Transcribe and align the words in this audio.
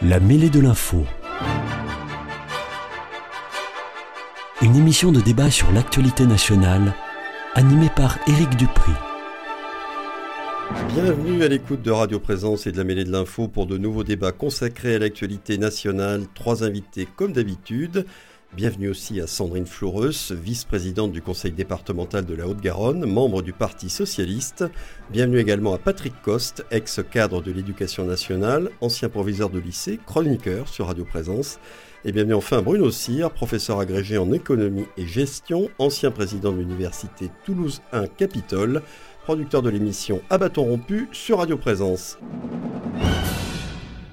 La 0.00 0.20
mêlée 0.20 0.48
de 0.48 0.60
l'info. 0.60 1.04
Une 4.62 4.76
émission 4.76 5.10
de 5.10 5.20
débat 5.20 5.50
sur 5.50 5.72
l'actualité 5.72 6.24
nationale, 6.24 6.94
animée 7.56 7.90
par 7.96 8.16
Éric 8.28 8.50
Dupri. 8.56 8.92
Bienvenue 10.94 11.42
à 11.42 11.48
l'écoute 11.48 11.82
de 11.82 11.90
Radio 11.90 12.20
Présence 12.20 12.68
et 12.68 12.72
de 12.72 12.76
la 12.76 12.84
mêlée 12.84 13.02
de 13.02 13.10
l'info 13.10 13.48
pour 13.48 13.66
de 13.66 13.76
nouveaux 13.76 14.04
débats 14.04 14.30
consacrés 14.30 14.94
à 14.94 14.98
l'actualité 15.00 15.58
nationale. 15.58 16.26
Trois 16.32 16.62
invités 16.62 17.08
comme 17.16 17.32
d'habitude. 17.32 18.06
Bienvenue 18.54 18.88
aussi 18.88 19.20
à 19.20 19.26
Sandrine 19.26 19.66
Floreus, 19.66 20.32
vice-présidente 20.32 21.12
du 21.12 21.20
conseil 21.20 21.52
départemental 21.52 22.24
de 22.24 22.34
la 22.34 22.48
Haute-Garonne, 22.48 23.04
membre 23.04 23.42
du 23.42 23.52
Parti 23.52 23.90
socialiste. 23.90 24.64
Bienvenue 25.10 25.38
également 25.38 25.74
à 25.74 25.78
Patrick 25.78 26.14
Coste, 26.22 26.64
ex-cadre 26.70 27.42
de 27.42 27.52
l'éducation 27.52 28.04
nationale, 28.04 28.70
ancien 28.80 29.10
proviseur 29.10 29.50
de 29.50 29.58
lycée, 29.58 30.00
chroniqueur 30.06 30.66
sur 30.66 30.86
Radio 30.86 31.04
Présence. 31.04 31.60
Et 32.06 32.10
bienvenue 32.10 32.34
enfin 32.34 32.58
à 32.58 32.62
Bruno 32.62 32.90
Cyr, 32.90 33.30
professeur 33.30 33.80
agrégé 33.80 34.16
en 34.16 34.32
économie 34.32 34.86
et 34.96 35.06
gestion, 35.06 35.68
ancien 35.78 36.10
président 36.10 36.50
de 36.50 36.58
l'université 36.58 37.30
Toulouse 37.44 37.82
1 37.92 38.06
Capitole, 38.06 38.82
producteur 39.24 39.60
de 39.60 39.68
l'émission 39.68 40.22
À 40.30 40.38
bâton 40.38 40.64
rompu 40.64 41.06
sur 41.12 41.38
Radio 41.38 41.58
Présence. 41.58 42.18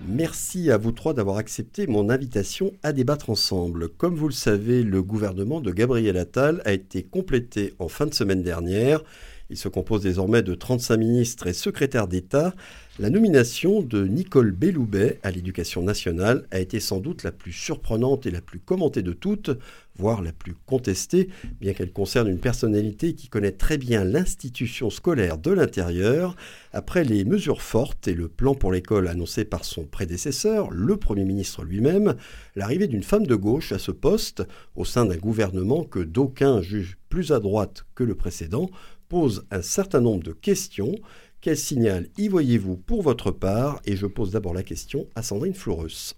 Merci 0.07 0.69
à 0.69 0.77
vous 0.77 0.91
trois 0.91 1.15
d'avoir 1.15 1.37
accepté 1.37 1.87
mon 1.87 2.11
invitation 2.11 2.73
à 2.83 2.93
débattre 2.93 3.31
ensemble. 3.31 3.89
Comme 3.89 4.15
vous 4.15 4.27
le 4.27 4.33
savez, 4.33 4.83
le 4.83 5.01
gouvernement 5.01 5.61
de 5.61 5.71
Gabriel 5.71 6.15
Attal 6.17 6.61
a 6.63 6.73
été 6.73 7.01
complété 7.01 7.73
en 7.79 7.87
fin 7.87 8.05
de 8.05 8.13
semaine 8.13 8.43
dernière. 8.43 9.01
Il 9.49 9.57
se 9.57 9.67
compose 9.67 10.03
désormais 10.03 10.43
de 10.43 10.53
35 10.53 10.97
ministres 10.97 11.47
et 11.47 11.53
secrétaires 11.53 12.07
d'État. 12.07 12.53
La 12.99 13.09
nomination 13.09 13.81
de 13.81 14.05
Nicole 14.05 14.51
Belloubet 14.51 15.19
à 15.23 15.31
l'éducation 15.31 15.81
nationale 15.81 16.45
a 16.51 16.59
été 16.59 16.79
sans 16.79 16.99
doute 16.99 17.23
la 17.23 17.31
plus 17.31 17.51
surprenante 17.51 18.27
et 18.27 18.31
la 18.31 18.41
plus 18.41 18.59
commentée 18.59 19.01
de 19.01 19.13
toutes, 19.13 19.51
voire 19.97 20.21
la 20.21 20.31
plus 20.31 20.55
contestée, 20.65 21.29
bien 21.59 21.73
qu'elle 21.73 21.91
concerne 21.91 22.27
une 22.27 22.39
personnalité 22.39 23.13
qui 23.13 23.27
connaît 23.27 23.51
très 23.51 23.77
bien 23.77 24.03
l'institution 24.03 24.89
scolaire 24.89 25.37
de 25.37 25.51
l'intérieur. 25.51 26.35
Après 26.73 27.03
les 27.03 27.23
mesures 27.23 27.61
fortes 27.61 28.07
et 28.07 28.13
le 28.13 28.27
plan 28.27 28.55
pour 28.55 28.71
l'école 28.71 29.07
annoncé 29.07 29.45
par 29.45 29.65
son 29.65 29.85
prédécesseur, 29.85 30.69
le 30.71 30.97
Premier 30.97 31.23
ministre 31.23 31.63
lui-même, 31.63 32.15
l'arrivée 32.55 32.87
d'une 32.87 33.03
femme 33.03 33.27
de 33.27 33.35
gauche 33.35 33.71
à 33.71 33.79
ce 33.79 33.91
poste, 33.91 34.43
au 34.75 34.85
sein 34.85 35.05
d'un 35.05 35.17
gouvernement 35.17 35.83
que 35.83 35.99
d'aucuns 35.99 36.61
jugent 36.61 36.97
plus 37.09 37.31
à 37.31 37.39
droite 37.39 37.85
que 37.95 38.03
le 38.03 38.15
précédent, 38.15 38.69
pose 39.07 39.45
un 39.51 39.61
certain 39.61 40.01
nombre 40.01 40.23
de 40.23 40.33
questions. 40.33 40.95
Quel 41.41 41.57
signal 41.57 42.07
y 42.17 42.27
voyez-vous 42.27 42.75
pour 42.75 43.01
votre 43.01 43.31
part? 43.31 43.79
Et 43.85 43.95
je 43.95 44.07
pose 44.07 44.31
d'abord 44.31 44.53
la 44.53 44.63
question 44.63 45.07
à 45.15 45.21
Sandrine 45.21 45.53
Floreus. 45.53 46.15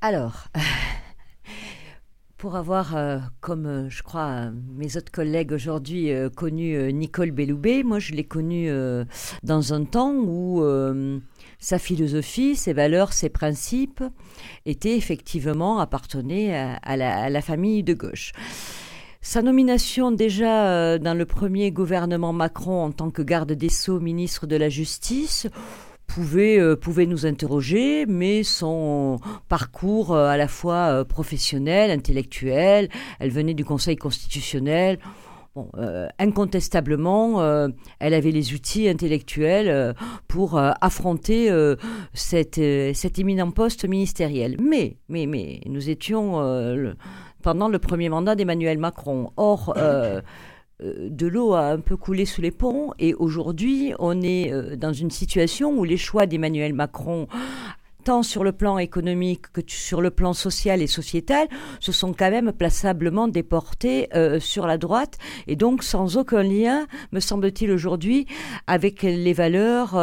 Alors, 0.00 0.48
pour 2.38 2.56
avoir, 2.56 2.96
euh, 2.96 3.18
comme 3.40 3.66
euh, 3.66 3.88
je 3.88 4.02
crois 4.02 4.50
mes 4.74 4.96
autres 4.96 5.10
collègues 5.10 5.52
aujourd'hui, 5.52 6.12
euh, 6.12 6.28
connu 6.28 6.92
Nicole 6.92 7.30
Belloubet, 7.30 7.82
moi 7.82 7.98
je 7.98 8.12
l'ai 8.12 8.24
connue 8.24 8.70
dans 9.42 9.72
un 9.72 9.84
temps 9.84 10.12
où 10.14 10.62
sa 11.58 11.78
philosophie, 11.78 12.56
ses 12.56 12.72
valeurs, 12.72 13.12
ses 13.12 13.28
principes 13.28 14.02
étaient 14.66 14.96
effectivement 14.96 15.78
appartenaient 15.78 16.78
à 16.82 16.96
la 16.96 17.40
famille 17.40 17.82
de 17.82 17.94
gauche. 17.94 18.32
Sa 19.20 19.42
nomination 19.42 20.12
déjà 20.12 20.98
dans 20.98 21.14
le 21.14 21.26
premier 21.26 21.72
gouvernement 21.72 22.32
Macron 22.32 22.84
en 22.84 22.92
tant 22.92 23.10
que 23.10 23.22
garde 23.22 23.52
des 23.52 23.68
sceaux, 23.68 24.00
ministre 24.00 24.46
de 24.46 24.56
la 24.56 24.68
Justice, 24.68 25.48
pouvait, 26.06 26.58
euh, 26.58 26.76
pouvait 26.76 27.06
nous 27.06 27.26
interroger, 27.26 28.06
mais 28.06 28.42
son 28.42 29.18
parcours 29.48 30.14
euh, 30.14 30.28
à 30.28 30.36
la 30.36 30.48
fois 30.48 31.04
professionnel, 31.04 31.90
intellectuel, 31.90 32.88
elle 33.20 33.30
venait 33.30 33.54
du 33.54 33.64
Conseil 33.64 33.96
constitutionnel. 33.96 34.98
Bon, 35.54 35.70
incontestablement, 36.18 37.40
elle 37.98 38.12
avait 38.12 38.30
les 38.30 38.52
outils 38.52 38.90
intellectuels 38.90 39.94
pour 40.28 40.58
affronter 40.58 41.50
cette, 42.12 42.60
cet 42.94 43.18
éminent 43.18 43.50
poste 43.50 43.88
ministériel. 43.88 44.58
Mais, 44.60 44.98
mais, 45.08 45.24
mais, 45.24 45.62
nous 45.64 45.88
étions 45.88 46.42
pendant 47.46 47.68
le 47.68 47.78
premier 47.78 48.08
mandat 48.08 48.34
d'Emmanuel 48.34 48.76
Macron. 48.76 49.30
Or, 49.36 49.72
euh, 49.76 49.80
euh, 49.80 50.20
de 50.80 51.26
l'eau 51.26 51.54
a 51.54 51.68
un 51.68 51.80
peu 51.80 51.96
coulé 51.96 52.26
sous 52.26 52.42
les 52.42 52.50
ponts 52.50 52.92
et 52.98 53.14
aujourd'hui, 53.14 53.94
on 53.98 54.20
est 54.20 54.52
euh, 54.52 54.76
dans 54.76 54.92
une 54.92 55.10
situation 55.10 55.70
où 55.78 55.84
les 55.84 55.96
choix 55.96 56.26
d'Emmanuel 56.26 56.74
Macron 56.74 57.28
tant 58.06 58.22
sur 58.22 58.44
le 58.44 58.52
plan 58.52 58.78
économique 58.78 59.50
que 59.52 59.60
sur 59.66 60.00
le 60.00 60.10
plan 60.10 60.32
social 60.32 60.80
et 60.80 60.86
sociétal, 60.86 61.48
se 61.80 61.90
sont 61.90 62.12
quand 62.12 62.30
même 62.30 62.52
plaçablement 62.52 63.26
déportés 63.26 64.08
sur 64.38 64.68
la 64.68 64.78
droite 64.78 65.18
et 65.48 65.56
donc 65.56 65.82
sans 65.82 66.16
aucun 66.16 66.44
lien, 66.44 66.86
me 67.10 67.18
semble-t-il 67.18 67.72
aujourd'hui, 67.72 68.26
avec 68.68 69.02
les 69.02 69.32
valeurs 69.32 69.96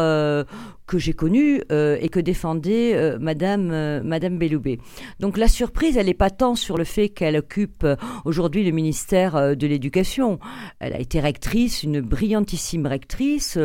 que 0.85 0.97
j'ai 0.97 1.13
connu 1.13 1.61
euh, 1.71 1.97
et 2.01 2.09
que 2.09 2.19
défendait 2.19 2.93
euh, 2.95 3.17
Madame 3.19 3.71
euh, 3.71 4.01
Madame 4.03 4.37
Belloubet. 4.37 4.79
Donc 5.19 5.37
la 5.37 5.47
surprise, 5.47 5.97
elle 5.97 6.07
n'est 6.07 6.13
pas 6.13 6.29
tant 6.29 6.55
sur 6.55 6.77
le 6.77 6.83
fait 6.83 7.09
qu'elle 7.09 7.37
occupe 7.37 7.85
aujourd'hui 8.25 8.63
le 8.63 8.71
ministère 8.71 9.55
de 9.55 9.67
l'Éducation. 9.67 10.39
Elle 10.79 10.93
a 10.93 10.99
été 10.99 11.19
rectrice, 11.19 11.83
une 11.83 12.01
brillantissime 12.01 12.85
rectrice. 12.85 13.57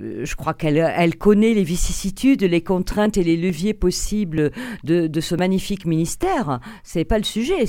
Euh, 0.00 0.24
je 0.24 0.36
crois 0.36 0.54
qu'elle 0.54 0.76
elle 0.76 1.16
connaît 1.16 1.54
les 1.54 1.62
vicissitudes, 1.62 2.42
les 2.42 2.62
contraintes 2.62 3.16
et 3.16 3.24
les 3.24 3.36
leviers 3.36 3.74
possibles 3.74 4.50
de, 4.84 5.20
ce 5.20 5.34
magnifique 5.34 5.86
ministère. 5.86 6.60
C'est 6.82 7.04
pas 7.04 7.18
le 7.18 7.24
sujet. 7.24 7.64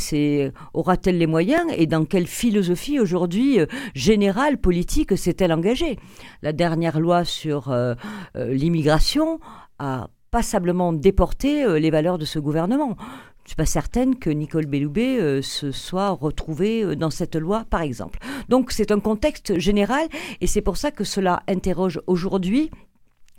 Aura-t-elle 0.74 1.18
les 1.18 1.28
moyens 1.28 1.66
et 1.78 1.86
dans 1.86 2.06
quelle 2.06 2.28
philosophie 2.28 3.00
aujourd'hui 3.00 3.59
euh, 3.59 3.66
générale 3.94 4.58
politique 4.58 5.18
s'est-elle 5.18 5.53
engagée? 5.53 5.97
La 6.41 6.53
dernière 6.53 7.00
loi 7.00 7.24
sur 7.25 7.69
euh, 7.69 7.96
l'immigration 8.36 9.40
a 9.80 10.09
passablement 10.31 10.92
déporté 10.92 11.80
les 11.80 11.90
valeurs 11.90 12.18
de 12.18 12.25
ce 12.25 12.40
gouvernement. 12.40 12.97
Je 13.45 13.50
ne 13.50 13.51
suis 13.51 13.56
pas 13.57 13.66
certaine 13.67 14.16
que 14.16 14.31
Nicole 14.31 14.66
Belloubet 14.66 15.19
euh, 15.19 15.44
se 15.44 15.72
soit 15.72 16.09
retrouvée 16.09 16.83
euh, 16.83 16.95
dans 16.95 17.11
cette 17.11 17.35
loi, 17.35 17.63
par 17.69 17.83
exemple. 17.83 18.17
Donc 18.50 18.72
c'est 18.72 18.91
un 18.91 19.00
contexte 19.00 19.59
général 19.59 20.07
et 20.41 20.47
c'est 20.47 20.61
pour 20.61 20.78
ça 20.78 20.89
que 20.89 21.03
cela 21.03 21.44
interroge 21.47 22.01
aujourd'hui 22.07 22.72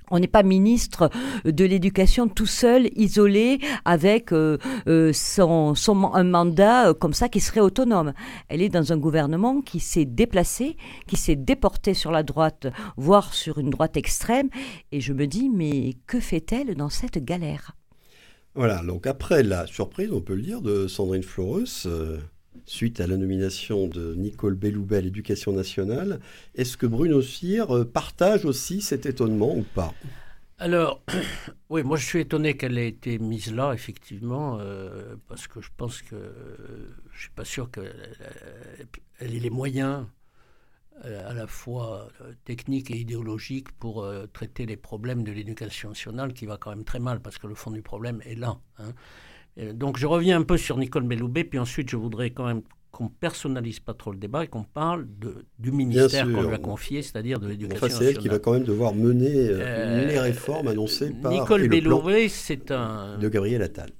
on 0.09 0.21
n'est 0.21 0.29
pas 0.29 0.45
ministre 0.45 1.11
de 1.45 1.65
l'éducation 1.65 2.29
tout 2.29 2.47
seul, 2.47 2.89
isolé, 2.95 3.59
avec 3.85 4.33
euh, 4.33 4.57
un 4.87 6.23
mandat 6.23 6.95
comme 6.95 7.13
ça 7.13 7.29
qui 7.29 7.41
serait 7.41 7.59
autonome. 7.59 8.13
Elle 8.49 8.63
est 8.63 8.69
dans 8.69 8.93
un 8.93 8.99
gouvernement 8.99 9.63
qui 9.63 9.81
s'est 9.81 10.05
déplacé, 10.05 10.77
qui 11.09 11.17
s'est 11.17 11.35
déporté 11.35 11.93
sur 11.93 12.13
la 12.13 12.23
droite, 12.23 12.69
voire 12.97 13.35
sur 13.35 13.59
une 13.59 13.71
droite 13.71 13.97
extrême. 13.97 14.49
Et 14.93 15.01
je 15.01 15.13
me 15.13 15.27
dis, 15.27 15.51
mais 15.53 15.95
que 16.07 16.21
fait-elle 16.21 16.77
dans 16.77 16.91
cette 16.91 17.25
galère? 17.25 17.73
Voilà, 18.57 18.83
donc 18.83 19.07
après 19.07 19.43
la 19.43 19.67
surprise, 19.67 20.11
on 20.13 20.21
peut 20.21 20.35
le 20.35 20.43
dire, 20.43 20.63
de 20.63 20.89
Sandrine 20.89 21.23
Floreus, 21.23 21.87
euh, 21.87 22.19
suite 22.65 23.01
à 23.01 23.07
la 23.07 23.17
nomination 23.17 23.87
de 23.87 24.15
Nicole 24.15 24.55
Belloubet 24.55 24.97
à 24.97 25.01
l'Éducation 25.01 25.53
nationale, 25.53 26.21
est-ce 26.55 26.77
que 26.77 26.87
Bruno 26.87 27.23
Cyr 27.23 27.71
euh, 27.71 27.85
partage 27.85 28.45
aussi 28.45 28.81
cet 28.81 29.07
étonnement 29.07 29.55
ou 29.57 29.65
pas? 29.75 29.95
Alors, 30.59 31.03
oui, 31.71 31.83
moi 31.83 31.97
je 31.97 32.07
suis 32.07 32.21
étonné 32.21 32.57
qu'elle 32.57 32.79
ait 32.79 32.89
été 32.89 33.19
mise 33.19 33.53
là, 33.53 33.73
effectivement, 33.73 34.59
euh, 34.61 35.17
parce 35.29 35.47
que 35.47 35.61
je 35.61 35.71
pense 35.77 36.03
que 36.03 36.17
je 36.17 37.17
ne 37.17 37.21
suis 37.21 37.31
pas 37.31 37.45
sûr 37.45 37.71
qu'elle 37.71 37.93
ait 39.21 39.27
les 39.27 39.51
moyens 39.51 40.05
euh, 40.05 40.05
à 41.05 41.35
la 41.35 41.47
fois 41.47 42.09
euh, 42.21 42.33
technique 42.45 42.91
et 42.91 42.97
idéologique 42.97 43.71
pour 43.73 44.03
euh, 44.03 44.27
traiter 44.33 44.67
les 44.67 44.77
problèmes 44.77 45.25
de 45.25 45.33
l'éducation 45.33 45.91
nationale 45.91 46.33
qui 46.33 46.47
va 46.47 46.57
quand 46.57 46.71
même 46.71 46.85
très 46.85 46.99
mal 46.99 47.21
parce 47.21 47.39
que 47.39 47.47
le 47.47 47.55
fond 47.55 47.71
du 47.71 47.83
problème 47.83 48.21
est 48.25 48.35
là. 48.35 48.59
Hein. 48.79 48.93
donc 49.75 49.99
je 49.99 50.07
reviens 50.07 50.39
un 50.41 50.43
peu 50.43 50.57
sur 50.57 50.79
Nicole 50.79 51.05
Belloubet, 51.05 51.45
puis 51.45 51.59
ensuite 51.59 51.91
je 51.91 51.97
voudrais 51.97 52.31
quand 52.31 52.47
même 52.47 52.63
qu'on 52.91 53.09
personnalise 53.09 53.81
pas 53.81 53.93
trop 53.93 54.11
le 54.11 54.17
débat 54.17 54.45
et 54.45 54.47
qu'on 54.49 54.65
parle 54.65 55.07
de, 55.19 55.45
du 55.59 55.71
ministère 55.71 56.25
qu'on 56.33 56.43
lui 56.43 56.55
a 56.55 56.59
confié, 56.59 57.03
c'est-à-dire 57.03 57.39
de 57.39 57.49
l'éducation 57.49 57.87
enfin, 57.87 57.95
c'est 57.95 58.05
elle 58.07 58.19
qui 58.19 58.29
va 58.29 58.39
quand 58.39 58.53
même 58.53 58.65
devoir 58.65 58.95
mener 58.95 59.49
les 60.07 60.19
réformes 60.19 60.69
annoncées 60.69 61.11
par 61.11 61.31
Nicole 61.31 61.69
Belloubet, 61.69 62.29
c'est 62.29 62.71
un 62.71 63.19
de 63.19 63.29
Gabriel 63.29 63.63
Attal 63.63 63.91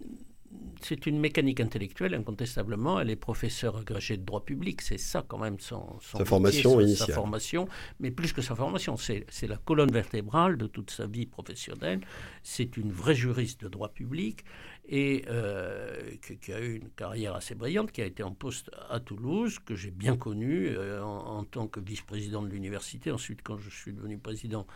c'est 0.87 1.07
une 1.07 1.19
mécanique 1.19 1.61
intellectuelle, 1.61 2.15
incontestablement. 2.15 3.01
Elle 3.01 3.11
est 3.11 3.17
professeure 3.17 3.77
agrégée 3.77 4.17
de 4.17 4.23
droit 4.23 4.45
public. 4.45 4.81
C'est 4.83 4.99
ça, 4.99 5.25
quand 5.27 5.39
même, 5.39 5.59
son, 5.59 5.99
sa 6.01 6.25
formation 6.25 6.81
initiale. 6.81 7.09
Sa 7.09 7.15
formation, 7.15 7.69
mais 7.99 8.11
plus 8.13 8.33
que 8.33 8.41
sa 8.41 8.55
formation, 8.55 8.97
c'est 8.97 9.27
la 9.49 9.57
colonne 9.57 9.91
vertébrale 9.91 10.57
de 10.57 10.67
toute 10.67 10.91
sa 10.91 11.07
vie 11.07 11.27
professionnelle. 11.27 12.01
C'est 12.43 12.77
une 12.77 12.93
vraie 12.93 13.17
juriste 13.17 13.63
de 13.63 13.69
droit 13.69 13.89
public. 13.89 14.45
Et 14.89 15.25
euh, 15.29 16.01
qui, 16.41 16.53
a 16.53 16.61
eu 16.61 16.77
une 16.77 16.91
carrière 16.91 17.35
assez 17.35 17.55
brillante, 17.55 17.91
qui 17.91 18.03
a 18.03 18.05
été 18.05 18.23
en 18.23 18.33
poste 18.33 18.71
à 18.89 19.01
Toulouse, 19.01 19.59
que 19.65 19.75
j'ai 19.75 19.91
bien 19.91 20.17
connu 20.17 20.69
euh, 20.69 21.03
en, 21.03 21.43
tant 21.45 21.67
que 21.67 21.81
vice-président 21.81 22.43
de 22.43 22.49
l'université. 22.49 23.11
Ensuite, 23.11 23.41
quand 23.43 23.59
je 23.59 23.69
suis 23.69 23.93
devenu 23.93 24.17
président, 24.17 24.67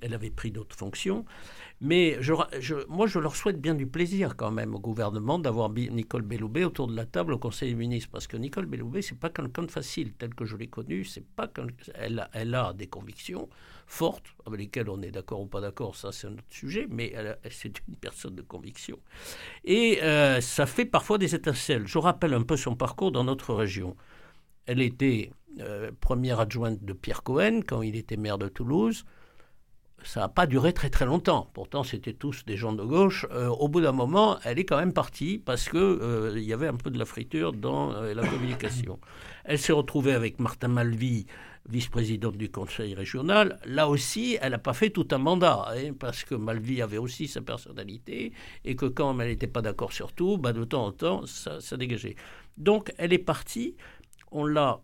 elle 0.00 0.14
avait 0.14 0.30
pris 0.30 0.52
d'autres 0.52 0.76
fonctions. 0.76 1.24
Mais 1.80 2.16
je, 2.20 2.32
moi, 2.88 3.06
je 3.08 3.18
leur 3.18 3.34
souhaite 3.34 3.60
bien 3.60 3.74
du 3.74 3.86
plaisir 3.86 4.36
quand 4.36 4.52
même 4.52 4.74
au 4.74 4.80
gouvernement 4.80 5.38
d'avoir 5.38 5.68
Nicole 5.70 6.22
Belloubet 6.22 6.64
autour 6.64 6.86
de 6.86 6.94
la 6.94 7.04
table 7.04 7.32
au 7.32 7.38
Conseil 7.38 7.70
des 7.70 7.76
ministres, 7.76 8.10
parce 8.12 8.28
que 8.28 8.36
Nicole 8.36 8.66
Belloubet, 8.66 9.02
c'est 9.02 9.18
pas 9.18 9.30
quelqu'un 9.30 9.64
de 9.64 9.70
facile, 9.70 10.12
tel 10.12 10.34
que 10.34 10.44
je 10.44 10.56
l'ai 10.56 10.68
connu. 10.68 11.04
C'est 11.04 11.26
pas 11.26 11.50
elle, 11.94 12.28
elle 12.32 12.54
a 12.54 12.72
des 12.72 12.86
convictions 12.86 13.48
fortes, 13.86 14.26
avec 14.44 14.60
lesquelles 14.60 14.90
on 14.90 15.00
est 15.00 15.10
d'accord 15.10 15.40
ou 15.40 15.46
pas 15.46 15.60
d'accord, 15.60 15.94
ça 15.96 16.12
c'est 16.12 16.26
un 16.26 16.32
autre 16.32 16.42
sujet, 16.50 16.86
mais 16.90 17.14
c'est 17.50 17.78
une 17.88 17.96
personne 17.96 18.34
de 18.34 18.42
conviction. 18.42 18.98
Et 19.64 20.02
euh, 20.02 20.40
ça 20.40 20.66
fait 20.66 20.84
parfois 20.84 21.18
des 21.18 21.34
étincelles. 21.34 21.86
Je 21.86 21.98
rappelle 21.98 22.34
un 22.34 22.42
peu 22.42 22.56
son 22.56 22.74
parcours 22.74 23.12
dans 23.12 23.24
notre 23.24 23.54
région. 23.54 23.96
Elle 24.66 24.82
était 24.82 25.30
euh, 25.60 25.90
première 26.00 26.40
adjointe 26.40 26.84
de 26.84 26.92
Pierre 26.92 27.22
Cohen 27.22 27.60
quand 27.66 27.82
il 27.82 27.96
était 27.96 28.16
maire 28.16 28.38
de 28.38 28.48
Toulouse. 28.48 29.04
Ça 30.02 30.20
n'a 30.20 30.28
pas 30.28 30.46
duré 30.46 30.72
très 30.72 30.90
très 30.90 31.06
longtemps. 31.06 31.50
Pourtant, 31.54 31.82
c'était 31.82 32.12
tous 32.12 32.44
des 32.44 32.56
gens 32.56 32.72
de 32.72 32.84
gauche. 32.84 33.26
Euh, 33.32 33.48
au 33.48 33.68
bout 33.68 33.80
d'un 33.80 33.92
moment, 33.92 34.38
elle 34.44 34.58
est 34.58 34.64
quand 34.64 34.76
même 34.76 34.92
partie 34.92 35.38
parce 35.38 35.68
qu'il 35.68 36.32
il 36.36 36.42
y 36.42 36.52
avait 36.52 36.68
un 36.68 36.76
peu 36.76 36.90
de 36.90 36.98
la 36.98 37.06
friture 37.06 37.52
dans 37.52 37.92
la 37.92 38.26
communication. 38.26 38.98
Elle 39.44 39.58
s'est 39.58 39.72
retrouvée 39.72 40.12
avec 40.12 40.38
Martin 40.38 40.68
Malvy 40.68 41.26
vice-présidente 41.68 42.36
du 42.36 42.50
conseil 42.50 42.94
régional, 42.94 43.58
là 43.64 43.88
aussi, 43.88 44.38
elle 44.40 44.52
n'a 44.52 44.58
pas 44.58 44.72
fait 44.72 44.90
tout 44.90 45.08
un 45.10 45.18
mandat, 45.18 45.66
hein, 45.68 45.92
parce 45.98 46.24
que 46.24 46.34
Malvi 46.34 46.82
avait 46.82 46.98
aussi 46.98 47.28
sa 47.28 47.40
personnalité, 47.40 48.32
et 48.64 48.76
que 48.76 48.86
quand 48.86 49.18
elle 49.20 49.28
n'était 49.28 49.46
pas 49.46 49.62
d'accord 49.62 49.92
sur 49.92 50.12
tout, 50.12 50.38
bah, 50.38 50.52
de 50.52 50.64
temps 50.64 50.86
en 50.86 50.92
temps, 50.92 51.26
ça, 51.26 51.76
dégageait. 51.76 52.16
Donc, 52.56 52.92
elle 52.98 53.12
est 53.12 53.18
partie, 53.18 53.76
on 54.30 54.44
l'a, 54.44 54.80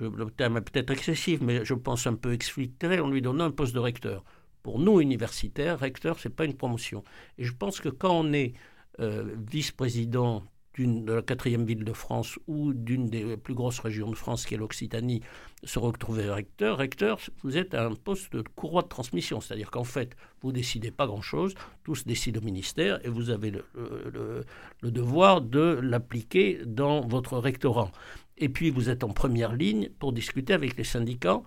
le 0.00 0.30
terme 0.30 0.58
est 0.58 0.62
peut-être 0.62 0.90
excessif, 0.90 1.40
mais 1.40 1.64
je 1.64 1.74
pense 1.74 2.06
un 2.06 2.14
peu 2.14 2.32
exfiltré, 2.32 3.00
on 3.00 3.10
lui 3.10 3.22
donne 3.22 3.40
un 3.40 3.50
poste 3.50 3.74
de 3.74 3.80
recteur. 3.80 4.24
Pour 4.62 4.78
nous, 4.78 5.00
universitaires, 5.00 5.78
recteur, 5.78 6.18
ce 6.18 6.28
n'est 6.28 6.34
pas 6.34 6.44
une 6.44 6.56
promotion. 6.56 7.04
Et 7.38 7.44
je 7.44 7.52
pense 7.52 7.80
que 7.80 7.88
quand 7.88 8.12
on 8.12 8.32
est 8.32 8.54
euh, 8.98 9.34
vice-président 9.48 10.42
de 10.78 11.12
la 11.12 11.22
quatrième 11.22 11.64
ville 11.64 11.84
de 11.84 11.92
France 11.92 12.38
ou 12.46 12.72
d'une 12.74 13.08
des 13.08 13.36
plus 13.36 13.54
grosses 13.54 13.78
régions 13.78 14.10
de 14.10 14.14
France, 14.14 14.44
qui 14.44 14.54
est 14.54 14.58
l'Occitanie, 14.58 15.22
se 15.64 15.78
retrouver 15.78 16.28
recteur. 16.28 16.78
Recteur, 16.78 17.18
vous 17.42 17.56
êtes 17.56 17.74
à 17.74 17.86
un 17.86 17.94
poste 17.94 18.32
de 18.34 18.42
courroie 18.54 18.82
de 18.82 18.88
transmission, 18.88 19.40
c'est-à-dire 19.40 19.70
qu'en 19.70 19.84
fait, 19.84 20.16
vous 20.42 20.52
décidez 20.52 20.90
pas 20.90 21.06
grand-chose, 21.06 21.54
tous 21.84 22.06
décident 22.06 22.40
au 22.40 22.44
ministère 22.44 23.04
et 23.04 23.08
vous 23.08 23.30
avez 23.30 23.50
le, 23.50 24.44
devoir 24.82 25.40
de 25.40 25.80
l'appliquer 25.82 26.60
dans 26.66 27.00
votre 27.06 27.38
rectorat. 27.38 27.90
Et 28.38 28.50
puis, 28.50 28.70
vous 28.70 28.90
êtes 28.90 29.02
en 29.02 29.10
première 29.10 29.54
ligne 29.54 29.88
pour 29.98 30.12
discuter 30.12 30.52
avec 30.52 30.76
les 30.76 30.84
syndicats 30.84 31.40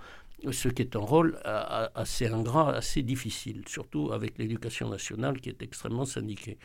ce 0.52 0.70
qui 0.70 0.82
est 0.82 0.96
un 0.96 1.00
rôle 1.00 1.38
assez 1.44 2.28
ingrat, 2.28 2.74
assez 2.74 3.02
difficile, 3.02 3.64
surtout 3.68 4.12
avec 4.14 4.38
l'éducation 4.38 4.90
nationale 4.90 5.42
qui 5.42 5.50
est 5.50 5.62
extrêmement 5.62 6.06
syndiquée. 6.06 6.58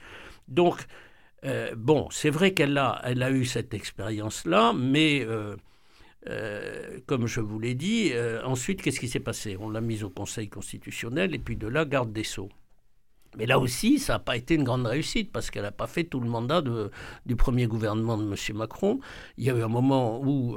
Donc, 0.46 0.86
euh, 1.44 1.74
bon, 1.76 2.08
c'est 2.10 2.30
vrai 2.30 2.54
qu'elle 2.54 2.76
a, 2.78 3.00
elle 3.04 3.22
a 3.22 3.30
eu 3.30 3.44
cette 3.44 3.74
expérience-là, 3.74 4.72
mais 4.72 5.24
euh, 5.26 5.56
euh, 6.28 6.98
comme 7.06 7.26
je 7.26 7.40
vous 7.40 7.58
l'ai 7.58 7.74
dit, 7.74 8.12
ensuite, 8.44 8.82
qu'est-ce 8.82 9.00
qui 9.00 9.08
s'est 9.08 9.20
passé? 9.20 9.56
On 9.60 9.68
l'a 9.68 9.80
mise 9.80 10.04
au 10.04 10.10
Conseil 10.10 10.48
constitutionnel 10.48 11.34
et 11.34 11.38
puis 11.38 11.56
de 11.56 11.66
là, 11.66 11.84
garde 11.84 12.12
des 12.12 12.24
Sceaux. 12.24 12.50
Mais 13.36 13.46
là 13.46 13.58
aussi, 13.58 13.98
ça 13.98 14.12
n'a 14.12 14.18
pas 14.20 14.36
été 14.36 14.54
une 14.54 14.62
grande 14.62 14.86
réussite 14.86 15.32
parce 15.32 15.50
qu'elle 15.50 15.64
n'a 15.64 15.72
pas 15.72 15.88
fait 15.88 16.04
tout 16.04 16.20
le 16.20 16.28
mandat 16.28 16.62
du 17.26 17.34
premier 17.34 17.66
gouvernement 17.66 18.16
de 18.16 18.22
M. 18.22 18.56
Macron. 18.56 19.00
Il 19.36 19.44
y 19.44 19.50
a 19.50 19.56
eu 19.56 19.62
un 19.62 19.68
moment 19.68 20.20
où 20.24 20.56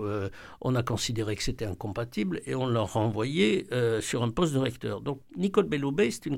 on 0.61 0.75
a 0.75 0.83
considéré 0.83 1.35
que 1.35 1.41
c'était 1.41 1.65
incompatible 1.65 2.39
et 2.45 2.53
on 2.53 2.67
l'a 2.67 2.81
renvoyé 2.81 3.67
sur 3.99 4.21
un 4.21 4.29
poste 4.29 4.53
de 4.53 4.59
recteur. 4.59 5.01
Donc 5.01 5.21
Nicole 5.35 5.65
Belloubet, 5.65 6.11
c'est 6.11 6.27
une 6.27 6.37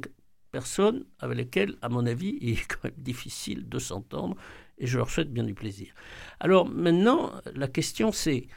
personnes 0.51 1.05
avec 1.19 1.37
lesquelles, 1.37 1.75
à 1.81 1.89
mon 1.89 2.05
avis, 2.05 2.37
il 2.41 2.51
est 2.51 2.67
quand 2.67 2.83
même 2.83 2.93
difficile 2.97 3.67
de 3.67 3.79
s'entendre 3.79 4.35
et 4.77 4.87
je 4.87 4.97
leur 4.97 5.09
souhaite 5.09 5.31
bien 5.31 5.43
du 5.43 5.53
plaisir. 5.53 5.93
Alors 6.39 6.67
maintenant, 6.67 7.31
la 7.53 7.67
question 7.67 8.11
c'est 8.11 8.47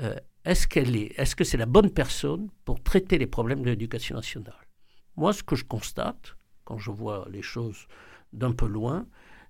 euh, 0.00 0.16
est-ce 0.44 0.66
qu'elle 0.66 0.96
est, 0.96 1.12
est-ce 1.18 1.36
que 1.36 1.44
c'est 1.44 1.58
la 1.58 1.66
bonne 1.66 1.90
personne 1.90 2.48
pour 2.64 2.82
traiter 2.82 3.18
les 3.18 3.26
problèmes 3.26 3.62
de 3.62 3.70
l'éducation 3.70 4.16
nationale? 4.16 4.66
Moi, 5.16 5.32
ce 5.32 5.42
que 5.42 5.54
je 5.56 5.64
constate 5.64 6.36
quand 6.64 6.78
je 6.78 6.90
vois 6.90 7.26
les 7.30 7.42
choses 7.42 7.86
d'un 8.32 8.52
peu 8.52 8.66
loin, 8.66 9.06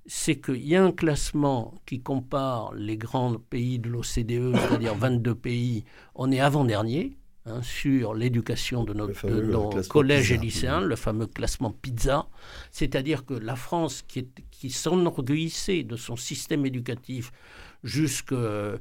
c'est 0.07 0.41
qu'il 0.41 0.67
y 0.67 0.75
a 0.75 0.83
un 0.83 0.93
classement 0.93 1.75
qui 1.87 2.01
compare 2.01 2.75
les 2.75 2.97
grands 2.97 3.35
pays 3.35 3.79
de 3.79 3.89
l'OCDE, 3.89 4.57
c'est-à-dire 4.57 4.95
22 4.95 5.35
pays, 5.35 5.85
on 6.15 6.33
est 6.33 6.41
avant-dernier, 6.41 7.17
Hein, 7.47 7.63
sur 7.63 8.13
l'éducation 8.13 8.85
de, 8.85 8.93
notre, 8.93 9.27
nos 9.31 9.71
collèges 9.89 10.31
et 10.31 10.37
lycéens, 10.37 10.83
le 10.83 10.95
fameux 10.95 11.27
classement 11.27 11.71
PISA, 11.71 12.27
c'est-à-dire 12.71 13.25
que 13.25 13.33
la 13.33 13.57
France, 13.57 14.03
qui, 14.07 14.29
qui 14.51 14.69
s'enorgueillissait 14.69 15.83
de 15.83 15.97
son 15.97 16.17
système 16.17 16.67
éducatif 16.67 17.33
jusqu'aux 17.83 18.79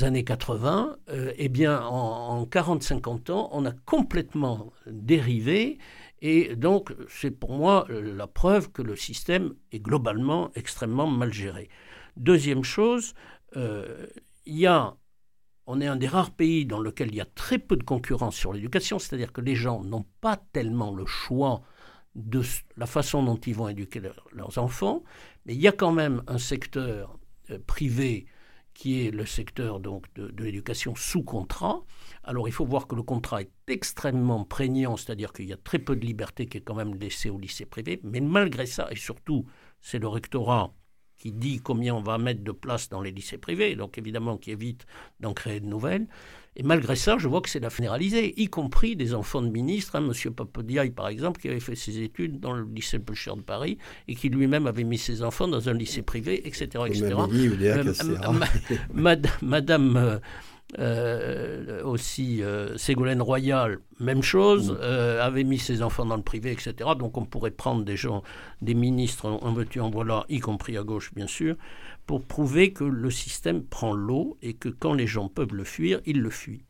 années 0.00 0.24
80, 0.24 0.96
euh, 1.10 1.34
eh 1.36 1.50
bien, 1.50 1.82
en, 1.82 2.40
en 2.40 2.44
40-50 2.46 3.30
ans, 3.30 3.50
on 3.52 3.66
a 3.66 3.72
complètement 3.72 4.72
dérivé. 4.86 5.76
Et 6.22 6.56
donc, 6.56 6.94
c'est 7.10 7.30
pour 7.30 7.52
moi 7.52 7.86
la 7.90 8.26
preuve 8.26 8.72
que 8.72 8.80
le 8.80 8.96
système 8.96 9.52
est 9.72 9.80
globalement 9.80 10.50
extrêmement 10.54 11.06
mal 11.06 11.30
géré. 11.30 11.68
Deuxième 12.16 12.64
chose, 12.64 13.12
euh, 13.58 14.06
il 14.46 14.58
y 14.58 14.66
a 14.66 14.96
on 15.70 15.80
est 15.80 15.86
un 15.86 15.94
des 15.94 16.08
rares 16.08 16.32
pays 16.32 16.66
dans 16.66 16.80
lequel 16.80 17.08
il 17.10 17.14
y 17.14 17.20
a 17.20 17.26
très 17.36 17.58
peu 17.58 17.76
de 17.76 17.84
concurrence 17.84 18.34
sur 18.34 18.52
l'éducation, 18.52 18.98
c'est-à-dire 18.98 19.32
que 19.32 19.40
les 19.40 19.54
gens 19.54 19.84
n'ont 19.84 20.04
pas 20.20 20.36
tellement 20.52 20.92
le 20.92 21.06
choix 21.06 21.62
de 22.16 22.42
la 22.76 22.86
façon 22.86 23.22
dont 23.22 23.36
ils 23.36 23.54
vont 23.54 23.68
éduquer 23.68 24.02
leurs 24.32 24.58
enfants, 24.58 25.04
mais 25.46 25.54
il 25.54 25.60
y 25.60 25.68
a 25.68 25.72
quand 25.72 25.92
même 25.92 26.24
un 26.26 26.38
secteur 26.38 27.16
euh, 27.50 27.58
privé 27.68 28.26
qui 28.74 29.06
est 29.06 29.12
le 29.12 29.24
secteur 29.26 29.78
de, 29.78 29.92
l'éducation 30.42 30.96
sous 30.96 31.22
contrat. 31.22 31.82
Alors 32.24 32.48
il 32.48 32.52
faut 32.52 32.66
voir 32.66 32.88
que 32.88 32.96
le 32.96 33.04
contrat 33.04 33.42
est 33.42 33.52
extrêmement 33.68 34.44
prégnant, 34.44 34.96
c'est-à-dire 34.96 35.32
qu'il 35.32 35.46
y 35.46 35.52
a 35.52 35.56
très 35.56 35.78
peu 35.78 35.94
de 35.94 36.04
liberté 36.04 36.46
qui 36.46 36.58
est 36.58 36.62
quand 36.62 36.74
même 36.74 36.94
laissée 36.96 37.30
au 37.30 37.38
lycée 37.38 37.66
privé, 37.66 38.00
mais 38.02 38.20
malgré 38.20 38.66
ça, 38.66 38.88
et 38.90 38.96
surtout 38.96 39.46
c'est 39.80 40.00
le 40.00 40.08
rectorat 40.08 40.74
qui 41.20 41.32
dit 41.32 41.60
combien 41.60 41.94
on 41.94 42.00
va 42.02 42.18
mettre 42.18 42.42
de 42.42 42.50
place 42.50 42.88
dans 42.88 43.02
les 43.02 43.12
lycées 43.12 43.38
privés, 43.38 43.76
donc 43.76 43.98
évidemment 43.98 44.38
qui 44.38 44.50
évite 44.50 44.86
d'en 45.20 45.34
créer 45.34 45.60
de 45.60 45.66
nouvelles. 45.66 46.06
Et 46.56 46.64
malgré 46.64 46.96
ça, 46.96 47.16
je 47.18 47.28
vois 47.28 47.42
que 47.42 47.48
c'est 47.48 47.60
la 47.60 47.68
généralisée, 47.68 48.34
y 48.40 48.48
compris 48.48 48.96
des 48.96 49.14
enfants 49.14 49.40
de 49.40 49.48
ministres. 49.48 49.94
Hein, 49.94 50.00
Monsieur 50.00 50.32
Papodiaï, 50.32 50.90
par 50.90 51.06
exemple, 51.06 51.40
qui 51.40 51.48
avait 51.48 51.60
fait 51.60 51.76
ses 51.76 52.02
études 52.02 52.40
dans 52.40 52.52
le 52.52 52.64
lycée 52.64 52.98
Pêcheur 52.98 53.36
de 53.36 53.42
Paris 53.42 53.78
et 54.08 54.16
qui 54.16 54.30
lui-même 54.30 54.66
avait 54.66 54.82
mis 54.82 54.98
ses 54.98 55.22
enfants 55.22 55.46
dans 55.46 55.68
un 55.68 55.74
lycée 55.74 56.02
privé, 56.02 56.46
etc. 56.48 56.84
etc. 56.88 57.14
Madame, 58.92 59.32
Madame 59.42 60.20
euh, 60.78 61.82
aussi 61.82 62.42
euh, 62.42 62.76
Ségolène 62.76 63.22
Royal, 63.22 63.78
même 63.98 64.22
chose, 64.22 64.78
euh, 64.80 65.20
avait 65.20 65.44
mis 65.44 65.58
ses 65.58 65.82
enfants 65.82 66.06
dans 66.06 66.16
le 66.16 66.22
privé, 66.22 66.52
etc. 66.52 66.90
Donc 66.98 67.16
on 67.16 67.24
pourrait 67.24 67.50
prendre 67.50 67.84
des 67.84 67.96
gens, 67.96 68.22
des 68.62 68.74
ministres, 68.74 69.26
en 69.26 69.52
veux-tu, 69.52 69.80
en 69.80 69.90
voilà, 69.90 70.24
y 70.28 70.38
compris 70.38 70.76
à 70.76 70.82
gauche 70.82 71.12
bien 71.14 71.26
sûr, 71.26 71.56
pour 72.06 72.24
prouver 72.24 72.72
que 72.72 72.84
le 72.84 73.10
système 73.10 73.64
prend 73.64 73.92
l'eau 73.92 74.38
et 74.42 74.54
que 74.54 74.68
quand 74.68 74.94
les 74.94 75.06
gens 75.06 75.28
peuvent 75.28 75.54
le 75.54 75.64
fuir, 75.64 76.00
ils 76.06 76.20
le 76.20 76.30
fuient. 76.30 76.64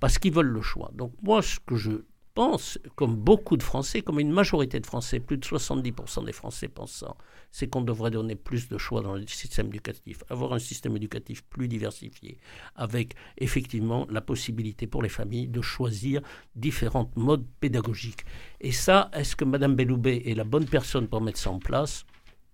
Parce 0.00 0.18
qu'ils 0.18 0.32
veulent 0.32 0.46
le 0.46 0.62
choix. 0.62 0.90
Donc 0.94 1.12
moi, 1.22 1.42
ce 1.42 1.58
que 1.64 1.76
je 1.76 1.90
pense, 2.36 2.78
comme 2.96 3.16
beaucoup 3.16 3.56
de 3.56 3.62
Français, 3.62 4.02
comme 4.02 4.20
une 4.20 4.30
majorité 4.30 4.78
de 4.78 4.86
Français, 4.86 5.20
plus 5.20 5.38
de 5.38 5.44
70% 5.44 6.24
des 6.26 6.32
Français 6.32 6.68
pensent 6.68 6.92
ça, 6.92 7.16
c'est 7.50 7.66
qu'on 7.66 7.80
devrait 7.80 8.10
donner 8.10 8.36
plus 8.36 8.68
de 8.68 8.76
choix 8.76 9.00
dans 9.00 9.14
le 9.14 9.26
système 9.26 9.68
éducatif, 9.68 10.22
avoir 10.28 10.52
un 10.52 10.58
système 10.58 10.94
éducatif 10.96 11.42
plus 11.44 11.66
diversifié, 11.66 12.36
avec 12.74 13.14
effectivement 13.38 14.06
la 14.10 14.20
possibilité 14.20 14.86
pour 14.86 15.02
les 15.02 15.08
familles 15.08 15.48
de 15.48 15.62
choisir 15.62 16.20
différents 16.54 17.10
modes 17.16 17.46
pédagogiques. 17.58 18.26
Et 18.60 18.72
ça, 18.72 19.10
est-ce 19.14 19.34
que 19.34 19.46
Mme 19.46 19.74
Belloubet 19.74 20.22
est 20.26 20.34
la 20.34 20.44
bonne 20.44 20.66
personne 20.66 21.08
pour 21.08 21.22
mettre 21.22 21.38
ça 21.38 21.50
en 21.50 21.58
place? 21.58 22.04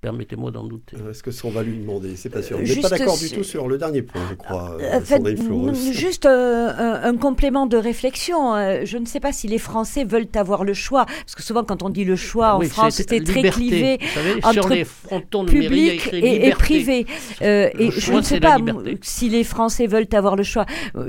Permettez-moi 0.02 0.50
d'en 0.50 0.64
douter. 0.64 0.96
Euh, 1.00 1.12
est-ce 1.12 1.22
que 1.22 1.30
ça, 1.30 1.46
on 1.46 1.52
va 1.52 1.62
lui 1.62 1.78
demander? 1.78 2.16
C'est 2.16 2.28
pas 2.28 2.42
sûr. 2.42 2.58
On 2.58 2.62
n'est 2.62 2.74
pas 2.74 2.88
d'accord 2.88 3.16
du 3.16 3.30
tout 3.30 3.44
sur 3.44 3.68
le 3.68 3.78
dernier 3.78 4.02
point, 4.02 4.20
je 4.28 4.34
crois. 4.34 4.76
Euh, 4.80 4.98
euh 4.98 5.74
juste 5.92 6.26
un, 6.26 7.16
complément 7.16 7.66
de 7.66 7.76
réflexion. 7.76 8.56
Je 8.84 8.98
ne 8.98 9.06
sais 9.06 9.20
pas 9.20 9.32
si 9.32 9.46
les 9.46 9.58
Français 9.58 10.02
veulent 10.02 10.26
avoir 10.34 10.64
le 10.64 10.74
choix, 10.74 11.06
parce 11.06 11.36
que 11.36 11.42
souvent 11.44 11.62
quand 11.62 11.84
on 11.84 11.88
dit 11.88 12.04
le 12.04 12.16
choix 12.16 12.56
en 12.56 12.62
France, 12.62 12.94
c'est 12.96 13.22
très 13.22 13.50
clivé 13.50 14.00
entre 14.42 15.44
public 15.44 16.12
et, 16.12 16.50
privé. 16.50 17.06
et 17.40 17.90
je 17.92 18.12
ne 18.12 18.22
sais 18.22 18.40
pas 18.40 18.56
si 19.02 19.28
les 19.28 19.44
Français 19.44 19.86
veulent 19.86 20.08
avoir 20.14 20.34
le 20.34 20.42
choix. 20.42 20.66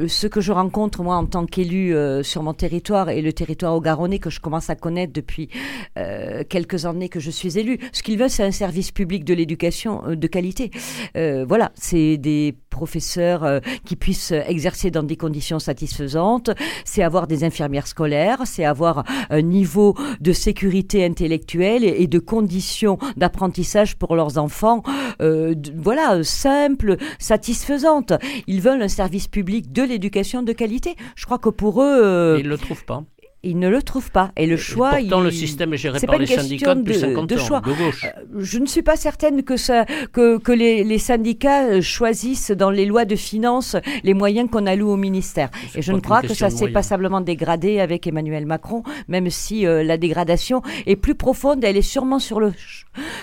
Ce 0.08 0.28
que 0.28 0.40
je 0.40 0.52
rencontre 0.52 1.02
moi 1.02 1.16
en 1.16 1.26
tant 1.26 1.48
qu'élu 1.48 1.96
sur 2.22 2.44
mon 2.44 2.54
territoire 2.54 3.10
et 3.10 3.24
le 3.24 3.34
territoire 3.34 3.74
au 3.74 3.82
Garonnais 3.82 4.20
que 4.20 4.30
je 4.30 4.40
commence 4.40 4.70
à 4.70 4.76
connaître 4.76 5.14
depuis 5.14 5.50
quelques 5.96 6.86
années 6.86 7.10
que 7.10 7.20
je 7.20 7.32
suis 7.32 7.58
élu, 7.58 7.80
ce 7.92 8.04
qu'ils 8.04 8.20
veulent, 8.20 8.30
c'est 8.30 8.44
un 8.44 8.52
service 8.52 8.83
public 8.92 9.24
de 9.24 9.34
l'éducation 9.34 10.04
de 10.08 10.28
qualité. 10.28 10.72
voilà, 11.16 11.72
c'est 11.76 12.18
des 12.18 12.56
professeurs 12.70 13.62
qui 13.86 13.96
puissent 13.96 14.32
exercer 14.32 14.92
dans 14.92 15.04
des 15.04 15.16
conditions 15.16 15.60
satisfaisantes, 15.60 16.50
c'est 16.86 17.04
avoir 17.04 17.28
des 17.28 17.44
infirmières 17.44 17.88
scolaires, 17.88 18.40
c'est 18.46 18.66
avoir 18.66 19.04
un 19.30 19.42
niveau 19.42 19.96
de 20.20 20.34
sécurité 20.34 21.06
intellectuelle 21.06 21.84
et, 21.84 22.08
de 22.08 22.20
conditions 22.20 22.98
d'apprentissage 23.18 23.96
pour 23.96 24.16
leurs 24.16 24.38
enfants, 24.38 24.84
euh, 25.22 25.56
voilà, 25.76 26.24
simples, 26.24 26.98
satisfaisantes. 27.20 28.14
Ils 28.48 28.62
veulent 28.62 28.82
un 28.82 28.88
service 28.88 29.28
public 29.28 29.72
de 29.72 29.84
l'éducation 29.84 30.44
de 30.44 30.54
qualité. 30.54 30.96
Je 31.16 31.26
crois 31.26 31.40
que 31.40 31.50
pour 31.50 31.82
eux... 31.82 32.04
Euh, 32.04 32.38
Ils 32.40 32.46
ne 32.46 32.50
le 32.50 32.58
trouvent 32.58 32.86
pas 32.86 33.04
ils 33.44 33.60
ne 33.60 33.68
le 33.68 33.82
trouvent 33.82 34.12
pas. 34.12 34.32
Et 34.38 34.48
le 34.48 34.56
choix. 34.56 34.92
pourtant, 34.98 35.20
le 35.20 35.32
système 35.32 35.74
est 35.74 35.78
géré 35.78 36.00
par 36.00 36.18
les 36.18 36.26
syndicats 36.26 36.76
depuis 36.76 36.96
50 36.96 37.30
de, 37.30 37.38
choix. 37.38 37.60
de 37.62 37.74
gauche. 37.74 38.06
Euh, 38.06 38.40
je 38.40 38.58
ne 38.58 38.66
suis 38.66 38.82
pas 38.82 38.96
certaine 38.96 39.44
que, 39.44 39.58
ça, 39.58 39.86
que, 40.14 40.38
que 40.38 40.52
les, 40.54 40.84
les, 40.84 40.98
syndicats 40.98 41.66
euh, 41.66 41.82
choisissent 41.82 42.52
dans 42.52 42.70
les 42.70 42.86
lois 42.86 43.04
de 43.04 43.18
finances 43.18 43.76
les 44.04 44.14
moyens 44.14 44.50
qu'on 44.50 44.66
alloue 44.66 44.90
au 44.90 44.98
ministère. 44.98 45.50
Et 45.76 45.82
je 45.82 45.92
ne 45.92 46.00
crois 46.00 46.22
que 46.22 46.34
ça 46.34 46.50
s'est 46.50 46.70
passablement 46.70 47.20
dégradé 47.20 47.82
avec 47.82 48.08
Emmanuel 48.08 48.46
Macron, 48.46 48.84
même 49.10 49.30
si 49.30 49.68
euh, 49.68 49.84
la 49.84 49.98
dégradation 49.98 50.62
est 50.86 50.96
plus 50.96 51.16
profonde. 51.16 51.64
Elle 51.64 51.78
est 51.78 51.82
sûrement 51.82 52.20
sur 52.20 52.40
le, 52.40 52.54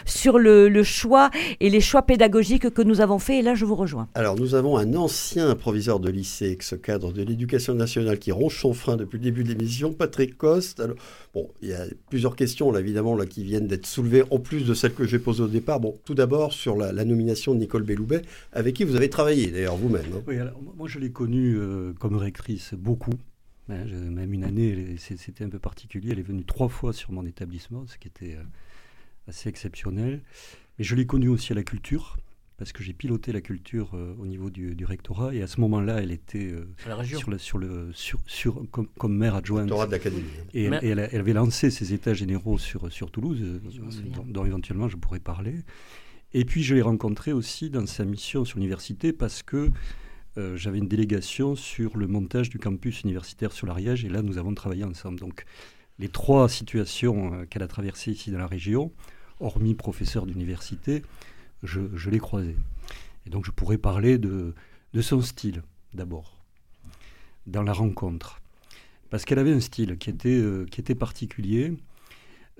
sur 0.04 0.38
le, 0.38 0.68
le 0.68 0.82
choix 0.82 1.30
et 1.60 1.70
les 1.70 1.80
choix 1.80 2.02
pédagogiques 2.02 2.68
que 2.70 2.82
nous 2.82 3.00
avons 3.00 3.18
faits. 3.18 3.40
Et 3.40 3.42
là, 3.42 3.54
je 3.54 3.64
vous 3.64 3.74
rejoins. 3.74 4.08
Alors, 4.14 4.36
nous 4.36 4.54
avons 4.54 4.76
un 4.76 4.94
ancien 4.94 5.54
proviseur 5.54 5.98
de 5.98 6.10
lycée, 6.10 6.50
ex-cadre 6.50 7.12
de 7.12 7.22
l'éducation 7.22 7.74
nationale, 7.74 8.18
qui 8.18 8.32
ronge 8.32 8.58
son 8.58 8.74
frein 8.74 8.96
depuis 8.96 9.16
le 9.16 9.24
début 9.24 9.44
de 9.44 9.48
l'émission. 9.48 9.92
Patrick 10.10 10.36
Coste. 10.36 10.82
bon, 11.34 11.48
il 11.62 11.68
y 11.68 11.72
a 11.72 11.84
plusieurs 12.08 12.34
questions, 12.34 12.72
là, 12.72 12.80
évidemment, 12.80 13.14
là, 13.14 13.26
qui 13.26 13.44
viennent 13.44 13.68
d'être 13.68 13.86
soulevées, 13.86 14.24
en 14.30 14.40
plus 14.40 14.64
de 14.64 14.74
celles 14.74 14.92
que 14.92 15.06
j'ai 15.06 15.20
posées 15.20 15.44
au 15.44 15.48
départ. 15.48 15.78
Bon, 15.78 16.00
tout 16.04 16.14
d'abord, 16.14 16.52
sur 16.52 16.76
la, 16.76 17.04
nomination 17.04 17.54
de 17.54 17.60
Nicole 17.60 17.84
Belloubet, 17.84 18.22
avec 18.52 18.74
qui 18.74 18.84
vous 18.84 18.96
avez 18.96 19.08
travaillé, 19.08 19.52
d'ailleurs, 19.52 19.76
vous-même. 19.76 20.12
Hein. 20.12 20.50
Moi, 20.76 20.88
je 20.88 20.98
l'ai 20.98 21.12
connue 21.12 21.56
euh, 21.56 21.92
comme 22.00 22.16
rectrice 22.16 22.74
beaucoup. 22.74 23.14
Hein, 23.68 23.84
même 24.10 24.32
une 24.32 24.42
année, 24.42 24.96
c'était 24.98 25.44
un 25.44 25.48
peu 25.48 25.60
particulier. 25.60 26.10
Elle 26.10 26.18
est 26.18 26.22
venue 26.22 26.44
trois 26.44 26.68
fois 26.68 26.92
sur 26.92 27.12
mon 27.12 27.24
établissement, 27.24 27.86
ce 27.86 27.96
qui 27.98 28.08
était 28.08 28.34
euh, 28.34 28.42
assez 29.28 29.48
exceptionnel. 29.48 30.22
Mais 30.78 30.84
je 30.84 30.96
l'ai 30.96 31.06
connue 31.06 31.28
aussi 31.28 31.52
à 31.52 31.54
la 31.54 31.62
culture 31.62 32.16
parce 32.60 32.72
que 32.72 32.82
j'ai 32.82 32.92
piloté 32.92 33.32
la 33.32 33.40
culture 33.40 33.92
euh, 33.94 34.14
au 34.20 34.26
niveau 34.26 34.50
du, 34.50 34.84
rectorat 34.84 35.34
et 35.34 35.40
à 35.40 35.46
ce 35.46 35.62
moment-là, 35.62 36.02
elle 36.02 36.12
était 36.12 36.52
euh, 36.52 36.68
sur, 37.04 37.30
le, 37.30 37.38
sur 37.38 37.56
le 37.56 37.90
sur, 37.94 38.20
sur 38.26 38.70
comme, 38.70 38.86
comme, 38.98 39.16
maire 39.16 39.34
adjointe. 39.34 39.66
de 39.66 39.90
l'académie. 39.90 40.28
Et, 40.52 40.64
elle, 40.64 40.98
avait 40.98 41.32
lancé 41.32 41.70
ses 41.70 41.94
états 41.94 42.12
généraux 42.12 42.58
sur 42.58 42.92
sur 42.92 43.10
Toulouse, 43.10 43.40
euh, 43.42 43.60
dont, 44.26 44.44
éventuellement 44.44 44.90
je 44.90 44.98
pourrais 44.98 45.20
parler. 45.20 45.54
Et 46.34 46.44
puis 46.44 46.62
je 46.62 46.74
l'ai 46.74 46.82
rencontrée 46.82 47.32
aussi 47.32 47.70
dans 47.70 47.86
sa 47.86 48.04
mission 48.04 48.44
sur 48.44 48.58
l'université 48.58 49.14
parce 49.14 49.42
que 49.42 49.70
j'avais 50.54 50.78
une 50.78 50.88
délégation 50.88 51.54
sur 51.56 51.96
le 51.96 52.06
montage 52.06 52.50
du 52.50 52.58
campus 52.58 53.02
universitaire 53.02 53.52
sur 53.52 53.66
l'Ariège 53.66 54.04
et 54.04 54.08
là 54.08 54.22
nous 54.22 54.36
avons 54.36 54.52
travaillé 54.54 54.84
ensemble. 54.84 55.18
Donc 55.18 55.44
les 55.98 56.08
trois 56.08 56.48
situations 56.50 57.46
qu'elle 57.46 57.62
a 57.62 57.68
traversées 57.68 58.12
ici 58.12 58.30
dans 58.30 58.38
la 58.38 58.46
région, 58.46 58.92
hormis 59.40 59.74
professeur 59.74 60.26
d'université, 60.26 61.02
je, 61.62 62.10
l'ai 62.10 62.18
croisé. 62.18 62.56
Et 63.26 63.30
donc 63.30 63.44
je 63.44 63.50
pourrais 63.50 63.78
parler 63.78 64.18
de, 64.18 64.54
son 65.00 65.20
style 65.20 65.62
d'abord, 65.94 66.42
dans 67.46 67.62
la 67.62 67.72
rencontre. 67.72 68.40
Parce 69.10 69.24
qu'elle 69.24 69.38
avait 69.38 69.52
un 69.52 69.60
style 69.60 69.98
qui 69.98 70.10
était, 70.10 70.28
euh, 70.28 70.66
qui 70.66 70.80
était 70.80 70.94
particulier. 70.94 71.76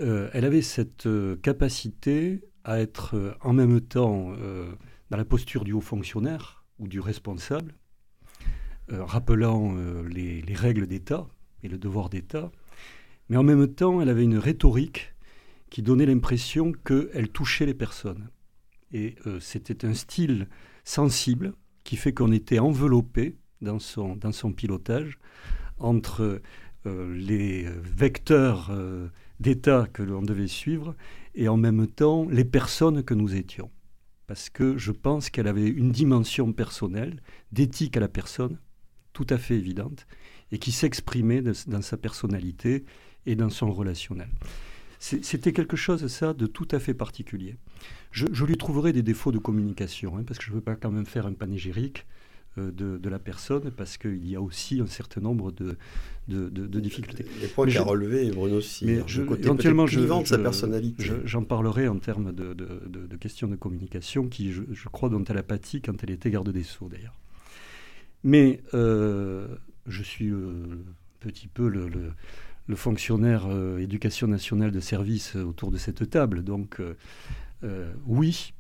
Euh, 0.01 0.31
elle 0.33 0.45
avait 0.45 0.63
cette 0.63 1.07
euh, 1.07 1.37
capacité 1.37 2.43
à 2.65 2.81
être 2.81 3.39
en 3.41 3.53
même 3.53 3.81
temps 3.81 4.35
dans 5.11 5.17
la 5.17 5.25
posture 5.25 5.65
du 5.65 5.73
haut 5.73 5.81
fonctionnaire 5.81 6.63
ou 6.79 6.89
du 6.89 7.01
responsable, 7.01 7.75
rappelant 8.91 9.75
les, 10.07 10.43
les 10.43 10.55
règles 10.55 10.87
d'État 10.87 11.27
et 11.63 11.69
le 11.69 11.79
devoir 11.79 12.11
d'État, 12.11 12.53
mais 13.31 13.39
en 13.39 13.43
même 13.43 13.67
temps, 13.67 14.03
elle 14.03 14.11
avait 14.11 14.25
une 14.25 14.37
rhétorique 14.37 15.15
qui 15.71 15.83
donnait 15.83 16.05
l'impression 16.05 16.73
qu'elle 16.73 17.29
touchait 17.29 17.65
les 17.65 17.75
personnes. 17.75 18.29
Et 18.93 19.17
euh, 19.27 19.39
c'était 19.41 19.85
un 19.85 19.95
style 19.95 20.49
sensible 20.85 21.55
qui 21.85 21.97
fait 21.97 22.13
qu'on 22.13 22.33
était 22.33 22.59
enveloppé 22.59 23.37
dans 23.61 23.79
son, 23.79 24.19
pilotage 24.53 25.19
entre 25.79 26.41
euh, 26.87 27.15
les 27.15 27.65
vecteurs 27.65 28.69
euh, 28.71 29.09
d'État 29.39 29.87
que 29.93 30.03
l'on 30.03 30.23
devait 30.23 30.47
suivre 30.47 30.95
et 31.35 31.49
en 31.49 31.57
même 31.57 31.87
temps 31.87 32.27
les 32.29 32.45
personnes 32.45 33.03
que 33.03 33.15
nous 33.15 33.35
étions. 33.35 33.71
Parce 34.27 34.49
que 34.49 34.79
je 34.79 34.93
pense 34.93 35.31
qu'elle 35.31 35.49
avait 35.49 35.69
une 35.69 35.91
dimension 35.91 36.53
personnelle, 36.53 37.21
d'éthique 37.53 37.97
à 37.97 38.01
la 38.01 38.09
personne, 38.09 38.59
tout 39.13 39.27
à 39.29 39.39
fait 39.39 39.57
évidente, 39.57 40.07
et 40.53 40.59
qui 40.59 40.73
s'exprimait 40.73 41.43
dans 41.43 41.83
sa 41.83 41.97
personnalité 41.97 42.85
et 43.27 43.35
dans 43.35 43.51
son 43.51 43.73
relationnel. 43.73 44.29
C'était 45.01 45.55
quelque 45.55 45.79
chose, 45.79 46.07
ça, 46.09 46.35
de 46.35 46.47
tout 46.47 46.69
à 46.73 46.79
fait 46.79 46.93
particulier. 46.93 47.57
Je, 48.13 48.45
lui 48.45 48.59
trouverai 48.59 48.93
des 48.93 49.03
défauts 49.03 49.33
de 49.33 49.39
communication, 49.39 50.19
hein, 50.19 50.25
parce 50.27 50.39
que 50.39 50.45
je 50.45 50.51
ne 50.51 50.57
veux 50.57 50.61
pas 50.61 50.77
quand 50.77 50.91
même 50.91 51.07
faire 51.07 51.27
un 51.27 51.33
panégyrique 51.33 52.07
euh, 52.59 52.71
de, 52.71 53.09
la 53.09 53.19
personne, 53.19 53.71
parce 53.71 53.97
qu'il 53.97 54.29
y 54.29 54.37
a 54.37 54.43
aussi 54.43 54.79
un 54.79 54.87
certain 54.87 55.23
nombre 55.23 55.53
de, 55.53 55.79
de, 56.29 56.81
difficultés. 56.81 57.25
Les 57.41 57.49
points 57.49 57.67
qu'a 57.67 57.83
relevé 57.83 58.31
Bruno 58.31 58.57
aussi, 58.57 58.85
mais 58.85 59.03
je, 59.07 59.23
éventuellement, 59.23 59.87
je, 59.87 60.01
de 60.01 60.27
sa 60.27 60.37
personnalité. 60.37 61.11
J'en 61.25 61.45
parlerai 61.45 61.89
en 61.89 61.99
termes 61.99 62.33
de, 62.33 63.17
questions 63.17 63.49
de 63.49 63.57
communication, 63.57 64.29
qui, 64.29 64.53
je, 64.53 64.89
crois, 64.91 65.09
dont 65.09 65.25
elle 65.25 65.39
a 65.39 65.43
pâti 65.43 65.81
quand 65.81 66.05
elle 66.05 66.11
était 66.11 66.31
garde 66.31 66.51
des 66.51 66.63
Sceaux, 66.63 66.91
d'ailleurs. 66.91 67.19
Mais 68.23 68.61
euh, 68.75 69.49
je 69.87 70.03
suis 70.03 70.29
euh, 70.29 70.85
un 71.25 71.27
petit 71.27 71.49
peu 71.49 71.69
le 71.69 71.89
le 71.89 72.13
fonctionnaire 72.77 73.47
euh, 73.47 73.79
éducation 73.79 74.27
nationale 74.27 74.71
de 74.71 74.81
service 74.81 75.37
euh, 75.37 75.45
autour 75.45 75.71
de 75.71 75.77
cette 75.77 76.09
table. 76.11 76.43
Donc 76.43 76.81
euh, 76.81 77.93
oui, 78.07 78.55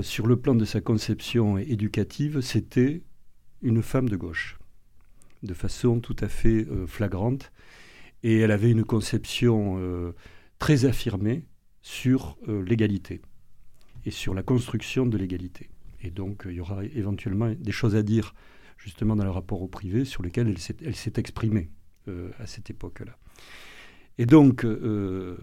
sur 0.00 0.26
le 0.26 0.36
plan 0.36 0.56
de 0.56 0.64
sa 0.64 0.80
conception 0.80 1.58
éducative, 1.58 2.40
c'était 2.40 3.02
une 3.62 3.82
femme 3.82 4.08
de 4.08 4.16
gauche, 4.16 4.58
de 5.44 5.54
façon 5.54 6.00
tout 6.00 6.16
à 6.20 6.28
fait 6.28 6.66
flagrante. 6.88 7.52
Et 8.24 8.40
elle 8.40 8.50
avait 8.50 8.72
une 8.72 8.82
conception 8.82 10.12
très 10.58 10.86
affirmée 10.86 11.44
sur 11.82 12.36
l'égalité 12.48 13.22
et 14.04 14.10
sur 14.10 14.34
la 14.34 14.42
construction 14.42 15.06
de 15.06 15.16
l'égalité. 15.16 15.70
Et 16.02 16.10
donc, 16.10 16.42
il 16.46 16.54
y 16.54 16.60
aura 16.60 16.84
éventuellement 16.84 17.54
des 17.56 17.72
choses 17.72 17.94
à 17.94 18.02
dire 18.02 18.34
justement 18.78 19.14
dans 19.14 19.24
le 19.24 19.30
rapport 19.30 19.62
au 19.62 19.68
privé 19.68 20.04
sur 20.04 20.24
lesquelles 20.24 20.52
elle 20.84 20.96
s'est 20.96 21.12
exprimée. 21.16 21.70
Euh, 22.08 22.28
à 22.38 22.46
cette 22.46 22.70
époque-là. 22.70 23.16
Et 24.18 24.26
donc, 24.26 24.64
euh, 24.64 25.36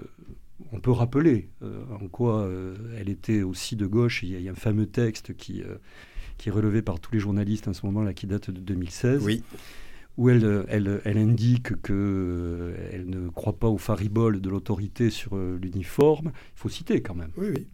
on 0.71 0.79
peut 0.79 0.91
rappeler 0.91 1.49
euh, 1.61 1.83
en 1.99 2.07
quoi 2.07 2.49
elle 2.97 3.09
était 3.09 3.41
aussi 3.41 3.75
de 3.75 3.85
gauche. 3.85 4.23
Il 4.23 4.29
y, 4.41 4.47
a, 4.47 4.51
un 4.51 4.55
fameux 4.55 4.85
texte 4.85 5.35
qui, 5.35 5.61
qui 6.37 6.47
est 6.47 6.51
relevé 6.51 6.81
par 6.81 7.01
tous 7.01 7.11
les 7.11 7.19
journalistes 7.19 7.67
en 7.67 7.73
ce 7.73 7.85
moment-là, 7.87 8.13
qui 8.13 8.27
date 8.27 8.49
de 8.49 8.61
2016. 8.61 9.23
Oui 9.23 9.43
où 10.15 10.29
elle, 10.29 10.63
elle, 10.69 11.01
elle 11.05 11.17
indique 11.17 11.81
qu'elle 11.81 13.05
ne 13.07 13.29
croit 13.29 13.57
pas 13.57 13.67
au 13.67 13.79
faribole 13.79 14.41
de 14.41 14.49
l'autorité 14.51 15.09
sur 15.09 15.35
l'uniforme. 15.35 16.27
Il 16.27 16.59
faut 16.59 16.69
citer 16.69 17.01
quand 17.01 17.15
même. 17.15 17.31
Oui, 17.35 17.47
oui. 17.49 17.67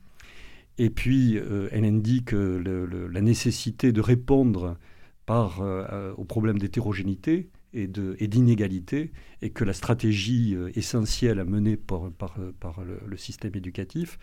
Et 0.77 0.89
puis, 0.89 1.37
elle 1.71 1.83
indique 1.83 2.31
la 2.31 3.21
nécessité 3.21 3.91
de 3.91 3.99
répondre 3.99 4.77
par, 5.25 5.61
au 6.17 6.23
problème 6.23 6.59
d'hétérogénéité 6.59 7.49
et 7.73 7.87
d'inégalité, 7.87 9.11
et, 9.41 9.47
et, 9.47 9.49
que 9.51 9.63
la 9.63 9.73
stratégie 9.73 10.55
euh, 10.55 10.71
essentielle 10.75 11.39
à 11.39 11.45
mener 11.45 11.77
par, 11.77 12.11
par, 12.11 12.37
par 12.59 12.81
le, 12.83 13.17
système 13.17 13.55
éducatif, 13.55 14.17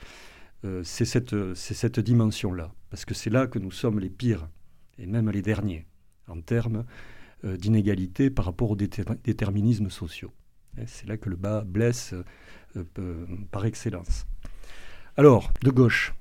euh, 0.64 0.82
c'est 0.84 1.04
cette, 1.04 1.54
cette 1.54 2.00
dimension-là. 2.00 2.74
Parce 2.90 3.04
que 3.04 3.14
c'est 3.14 3.30
là 3.30 3.46
que 3.46 3.58
nous 3.58 3.70
sommes 3.70 4.00
les 4.00 4.10
pires, 4.10 4.48
et 4.98 5.06
même 5.06 5.30
les 5.30 5.42
derniers, 5.42 5.86
en 6.26 6.40
termes 6.40 6.84
euh, 7.44 7.56
d'inégalité 7.56 8.30
par 8.30 8.46
rapport 8.46 8.70
aux 8.70 8.76
déterminismes 8.76 9.90
sociaux. 9.90 10.32
C'est 10.86 11.08
là 11.08 11.16
que 11.16 11.30
le 11.30 11.36
bas 11.36 11.62
blesse 11.64 12.14
par 13.50 13.64
excellence. 13.64 14.26
Alors, 15.16 15.50
de 15.62 15.70
gauche. 15.70 16.12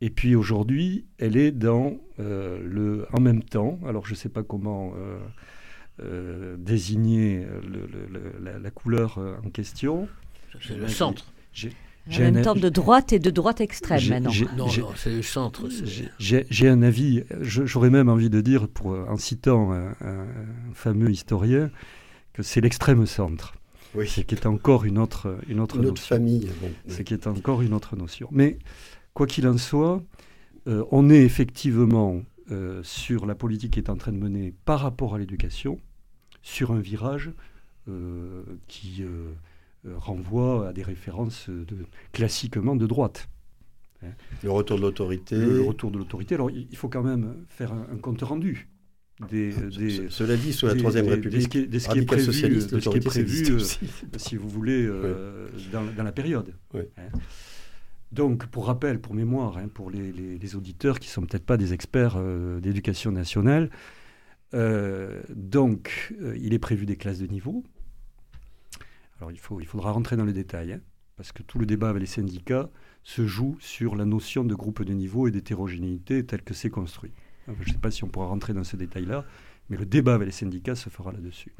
Et 0.00 0.10
puis 0.10 0.36
aujourd'hui, 0.36 1.04
elle 1.18 1.36
est 1.36 1.50
dans 1.50 1.96
le 2.18 3.06
en 3.12 3.20
même 3.20 3.42
temps. 3.42 3.80
Alors 3.86 4.06
je 4.06 4.12
ne 4.12 4.16
sais 4.16 4.28
pas 4.28 4.42
comment 4.42 4.94
euh, 6.00 6.54
désigner 6.56 7.44
le, 7.68 8.60
la, 8.62 8.70
couleur 8.70 9.18
euh, 9.18 9.34
en 9.44 9.50
question. 9.50 10.08
C'est 10.60 10.76
le 10.76 10.86
centre. 10.86 11.32
J'ai 11.52 11.72
en 12.24 12.30
même 12.30 12.44
temps 12.44 12.54
de 12.54 12.68
droite 12.68 13.12
et 13.12 13.18
de 13.18 13.30
droite 13.30 13.60
extrême 13.60 14.00
maintenant. 14.08 14.30
Non, 14.56 14.66
non 14.66 14.88
c'est 14.94 15.10
le 15.10 15.22
centre. 15.22 15.68
J'ai 16.20 16.68
un 16.68 16.82
avis, 16.82 17.24
j'aurais 17.40 17.90
même 17.90 18.08
envie 18.08 18.30
de 18.30 18.40
dire, 18.40 18.68
pour, 18.68 18.92
en 18.92 19.16
citant 19.16 19.72
un, 19.72 20.26
fameux 20.72 21.10
historien, 21.10 21.68
que 22.32 22.44
c'est 22.44 22.60
l'extrême 22.60 23.04
centre. 23.04 23.54
Oui. 23.96 24.06
Ce 24.06 24.20
qui 24.20 24.36
est 24.36 24.46
encore 24.46 24.84
une 24.84 24.98
autre, 24.98 25.36
une 25.48 25.58
autre, 25.58 25.78
une 25.78 25.86
autre 25.86 26.02
famille. 26.02 26.48
Bon, 26.60 26.70
Ce 26.86 27.02
qui 27.02 27.14
est 27.14 27.26
encore 27.26 27.60
une 27.62 27.72
autre 27.72 27.96
notion. 27.96 28.28
Mais 28.30 28.58
quoi 29.14 29.26
qu'il 29.26 29.46
en 29.48 29.58
soit, 29.58 30.02
euh, 30.68 30.84
on 30.90 31.08
est 31.10 31.22
effectivement 31.22 32.22
euh, 32.50 32.82
sur 32.82 33.26
la 33.26 33.34
politique 33.34 33.74
qui 33.74 33.80
est 33.80 33.90
en 33.90 33.96
train 33.96 34.12
de 34.12 34.18
mener 34.18 34.54
par 34.64 34.80
rapport 34.80 35.14
à 35.14 35.18
l'éducation, 35.18 35.80
sur 36.42 36.72
un 36.72 36.80
virage 36.80 37.32
euh, 37.88 38.42
qui 38.68 39.04
renvoie 39.96 40.68
à 40.68 40.72
des 40.72 40.82
références 40.82 41.48
de, 41.48 41.86
classiquement 42.12 42.76
de 42.76 42.86
droite. 42.86 43.28
Hein. 44.02 44.08
Le 44.42 44.50
retour 44.50 44.76
de 44.76 44.82
l'autorité. 44.82 45.36
Le, 45.36 45.62
retour 45.62 45.90
de 45.90 45.98
l'autorité. 45.98 46.34
Alors, 46.34 46.50
il 46.50 46.76
faut 46.76 46.88
quand 46.88 47.02
même 47.02 47.44
faire 47.48 47.72
un, 47.72 47.96
compte 47.96 48.22
rendu. 48.22 48.68
Des, 49.28 49.52
des, 49.52 50.08
Cela 50.10 50.36
dit, 50.36 50.52
sous 50.52 50.66
la 50.66 50.76
Troisième 50.76 51.08
République, 51.08 51.56
des, 51.56 51.80
ce 51.80 51.88
qui 51.88 51.98
est 51.98 52.04
prévu, 52.04 52.26
de 52.26 52.80
ce 52.80 52.88
qui 52.88 52.96
est 52.96 53.00
prévu 53.00 53.58
si 54.16 54.36
vous 54.36 54.48
voulez, 54.48 54.86
dans, 55.72 55.84
dans, 55.84 56.04
la 56.04 56.12
période. 56.12 56.54
Oui. 56.74 56.82
Hein. 56.96 57.08
Donc, 58.12 58.46
pour 58.46 58.66
rappel, 58.66 59.00
pour 59.00 59.14
mémoire, 59.14 59.58
hein, 59.58 59.68
pour 59.68 59.90
les, 59.90 60.56
auditeurs 60.56 60.98
qui 60.98 61.08
ne 61.08 61.12
sont 61.12 61.26
peut-être 61.26 61.44
pas 61.44 61.56
des 61.56 61.74
experts 61.74 62.14
euh, 62.16 62.58
d'éducation 62.60 63.12
nationale, 63.12 63.70
euh, 64.54 65.22
euh, 65.54 66.38
il 66.40 66.54
est 66.54 66.58
prévu 66.58 66.86
des 66.86 66.96
classes 66.96 67.18
de 67.18 67.26
niveau. 67.26 67.64
Alors, 69.18 69.30
il, 69.30 69.38
faudra 69.38 69.92
rentrer 69.92 70.16
dans 70.16 70.24
les 70.24 70.32
détails, 70.32 70.72
hein, 70.72 70.80
parce 71.16 71.32
que 71.32 71.42
tout 71.42 71.58
le 71.58 71.66
débat 71.66 71.90
avec 71.90 72.00
les 72.00 72.06
syndicats 72.06 72.70
se 73.02 73.26
joue 73.26 73.58
sur 73.60 73.94
la 73.94 74.06
notion 74.06 74.44
de 74.44 74.54
groupe 74.54 74.82
de 74.82 74.94
niveau 74.94 75.28
et 75.28 75.30
d'hétérogénéité 75.30 76.24
tel 76.24 76.42
que 76.42 76.54
c'est 76.54 76.70
construit. 76.70 77.12
je 77.46 77.68
ne 77.68 77.72
sais 77.72 77.78
pas 77.78 77.90
si 77.90 78.04
on 78.04 78.08
pourra 78.08 78.26
rentrer 78.26 78.54
dans 78.54 78.64
ce 78.64 78.76
détail-là, 78.76 79.26
mais 79.68 79.76
le 79.76 79.84
débat 79.84 80.14
avec 80.14 80.26
les 80.26 80.32
syndicats 80.32 80.76
se 80.76 80.88
fera 80.88 81.12
là-dessus. 81.12 81.52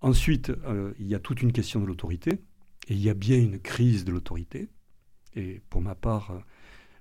Ensuite, 0.00 0.50
il 0.98 1.06
y 1.06 1.14
a 1.14 1.18
toute 1.20 1.42
une 1.42 1.52
question 1.52 1.80
de 1.80 1.86
l'autorité, 1.86 2.40
et 2.88 2.94
il 2.94 3.00
y 3.00 3.10
a 3.10 3.14
bien 3.14 3.38
une 3.38 3.60
crise 3.60 4.04
de 4.04 4.12
l'autorité. 4.12 4.68
Et 5.34 5.60
pour 5.70 5.80
ma 5.80 5.94
part, 5.94 6.32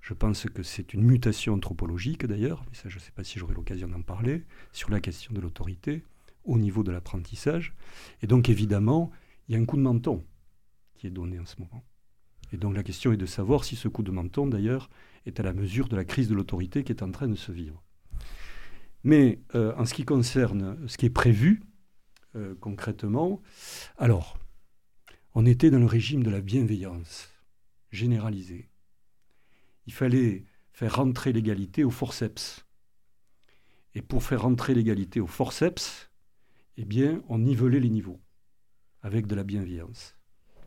je 0.02 0.14
pense 0.14 0.46
que 0.46 0.64
c'est 0.64 0.94
une 0.94 1.04
mutation 1.04 1.54
anthropologique 1.54 2.26
d'ailleurs, 2.26 2.64
mais 2.70 2.76
ça 2.76 2.90
je 2.90 2.96
ne 2.96 3.00
sais 3.00 3.12
pas 3.12 3.24
si 3.24 3.40
j'aurai 3.40 3.54
l'occasion 3.54 3.88
d'en 3.88 4.02
parler, 4.02 4.46
sur 4.72 4.90
la 4.90 5.00
question 5.00 5.34
de 5.34 5.42
l'autorité 5.42 6.04
au 6.46 6.58
niveau 6.58 6.84
de 6.84 6.92
l'apprentissage. 6.92 7.74
Et 8.22 8.28
donc 8.28 8.50
évidemment, 8.50 9.12
il 9.48 9.56
y 9.56 9.58
a 9.58 9.62
un 9.62 9.66
coup 9.66 9.78
de 9.78 9.82
menton 9.82 10.24
qui 10.96 11.08
est 11.08 11.12
donné 11.12 11.40
en 11.40 11.46
ce 11.46 11.56
moment. 11.60 11.84
Et 12.52 12.58
donc 12.58 12.76
la 12.76 12.84
question 12.84 13.12
est 13.12 13.18
de 13.18 13.26
savoir 13.26 13.64
si 13.64 13.76
ce 13.76 13.88
coup 13.88 14.04
de 14.04 14.12
menton 14.12 14.48
d'ailleurs 14.48 14.90
est 15.26 15.40
à 15.40 15.44
la 15.44 15.54
mesure 15.54 15.88
de 15.88 15.96
la 15.96 16.06
crise 16.06 16.28
de 16.28 16.36
l'autorité 16.36 16.84
qui 16.84 16.92
est 16.92 17.04
en 17.04 17.12
train 17.12 17.28
de 17.28 17.36
se 17.36 17.52
vivre. 17.52 17.84
Mais 19.04 19.40
euh, 19.56 19.74
en 19.78 19.86
ce 19.86 19.94
qui 19.94 20.06
concerne 20.06 20.78
ce 20.88 20.98
qui 20.98 21.06
est 21.06 21.12
prévu 21.12 21.62
euh, 22.36 22.56
concrètement, 22.60 23.42
alors, 23.98 24.38
on 25.36 25.46
était 25.46 25.72
dans 25.72 25.80
le 25.80 25.86
régime 25.86 26.24
de 26.24 26.30
la 26.30 26.42
bienveillance 26.42 27.30
généralisé. 27.92 28.70
Il 29.88 29.94
fallait 29.94 30.46
faire 30.72 30.96
rentrer 30.96 31.34
l'égalité 31.34 31.84
au 31.84 31.90
forceps. 31.90 32.66
Et 33.96 34.02
pour 34.02 34.24
faire 34.24 34.44
rentrer 34.44 34.74
l'égalité 34.74 35.20
au 35.20 35.28
forceps, 35.28 36.10
eh 36.78 36.86
bien, 36.86 37.22
on 37.28 37.40
nivelait 37.40 37.80
les 37.80 37.90
niveaux 37.90 38.20
avec 39.02 39.28
de 39.28 39.36
la 39.36 39.44
bienveillance. 39.44 40.16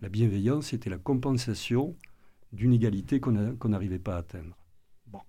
La 0.00 0.09
bienveillance 0.09 0.73
était 0.73 0.91
la 0.91 0.99
compensation 0.99 1.97
d'une 2.52 2.73
égalité 2.73 3.21
qu'on 3.21 3.33
n'arrivait 3.69 3.99
pas 3.99 4.17
à 4.17 4.19
atteindre. 4.19 4.57
Bon. 5.07 5.21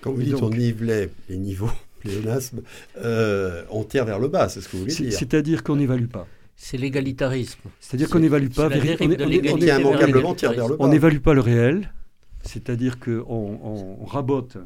Quand 0.00 0.12
vous 0.12 0.22
dites 0.22 0.42
on 0.42 0.50
nivelait 0.50 1.10
les 1.28 1.38
niveaux, 1.38 1.70
pléonasme, 2.00 2.62
euh, 2.96 3.64
on 3.70 3.84
tire 3.84 4.04
vers 4.04 4.18
le 4.18 4.28
bas, 4.28 4.48
c'est 4.48 4.60
ce 4.60 4.68
que 4.68 4.76
vous 4.76 4.84
voulez 4.84 4.94
dire. 4.94 5.12
C'est-à-dire 5.12 5.62
qu'on 5.62 5.76
n'évalue 5.76 6.06
pas. 6.06 6.26
C'est 6.56 6.78
l'égalitarisme. 6.78 7.60
C'est-à-dire 7.80 8.08
qu'on 8.08 8.18
n'évalue 8.18 8.48
pas. 8.48 8.68
On 10.78 10.88
n'évalue 10.88 11.18
pas 11.18 11.34
le 11.34 11.40
réel. 11.40 11.92
C'est-à-dire 12.42 12.98
qu'on 12.98 13.98
on, 14.00 14.04
rabote 14.04 14.56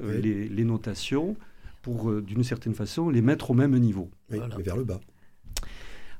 euh, 0.00 0.20
les, 0.20 0.64
notations 0.64 1.36
pour, 1.82 2.10
euh, 2.10 2.22
d'une 2.22 2.44
certaine 2.44 2.74
façon, 2.74 3.10
les 3.10 3.20
mettre 3.22 3.50
au 3.50 3.54
même 3.54 3.76
niveau. 3.78 4.08
Oui, 4.30 4.38
vers 4.58 4.76
le 4.76 4.84
bas. 4.84 5.00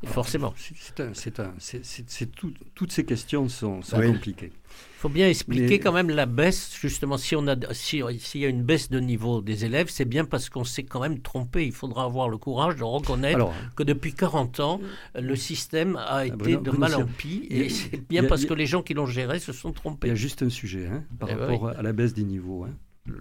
Forcément. 0.07 0.55
C'est 0.57 2.31
toutes 2.75 2.93
ces 2.93 3.05
questions 3.05 3.49
sont, 3.49 3.81
compliquées. 3.90 4.53
Il 4.53 5.07
faut 5.07 5.09
bien 5.09 5.29
expliquer 5.29 5.79
quand 5.79 5.93
même 5.93 6.09
la 6.09 6.27
baisse. 6.27 6.75
Justement, 6.81 7.19
si 7.19 7.37
on 7.37 7.47
a, 7.47 7.57
s'il 7.73 8.01
y 8.01 8.45
a 8.45 8.49
une 8.49 8.62
baisse 8.62 8.90
de 8.90 8.99
niveau 9.01 9.43
des 9.43 9.64
élèves, 9.64 9.88
c'est 9.90 10.07
bien 10.07 10.25
parce 10.25 10.49
qu'on 10.49 10.64
s'est 10.64 10.83
quand 10.83 11.01
même 11.01 11.21
trompé. 11.21 11.67
Il 11.67 11.73
faudra 11.73 12.05
avoir 12.05 12.29
le 12.29 12.38
courage 12.38 12.77
de 12.77 12.85
reconnaître 12.85 13.51
que 13.77 13.83
depuis 13.83 14.14
40 14.14 14.61
ans, 14.61 14.81
le 15.14 15.37
système 15.37 15.97
a 15.97 16.07
ah, 16.07 16.27
été 16.27 16.57
de 16.57 16.71
mal 16.71 16.95
en 16.95 17.07
pis. 17.07 17.47
Et 17.51 17.69
c'est 17.69 18.09
bien 18.09 18.25
parce 18.25 18.47
que 18.47 18.55
les 18.55 18.67
gens 18.67 18.83
qui 18.83 18.95
l'ont 18.95 19.07
géré 19.07 19.38
se 19.38 19.53
sont 19.53 19.73
trompés. 19.73 20.09
Il 20.09 20.11
y 20.11 20.12
a 20.12 20.17
juste 20.17 20.43
un 20.43 20.51
sujet 20.51 20.87
hein, 20.87 21.05
par 21.19 21.29
eh 21.31 21.35
rapport 21.35 21.69
à 21.69 21.83
la 21.83 21.93
baisse 21.93 22.14
des 22.14 22.25
niveaux. 22.25 22.64
Hein. 22.64 22.75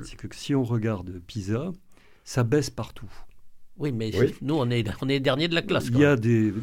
C'est 0.04 0.16
que 0.16 0.34
si 0.34 0.56
on 0.56 0.64
regarde 0.64 1.20
PISA, 1.28 1.72
ça 2.24 2.44
baisse 2.44 2.70
partout. 2.70 3.12
Oui, 3.84 3.92
mais 3.92 4.12
nous, 4.42 4.56
on 4.56 4.70
est, 4.70 4.90
on 5.02 5.10
est 5.10 5.20
dernier 5.20 5.50
de 5.50 5.56
la 5.56 5.62
classe. 5.62 5.88
Il 5.90 6.00
y 6.00 6.06
a 6.06 6.16
des, 6.16 6.54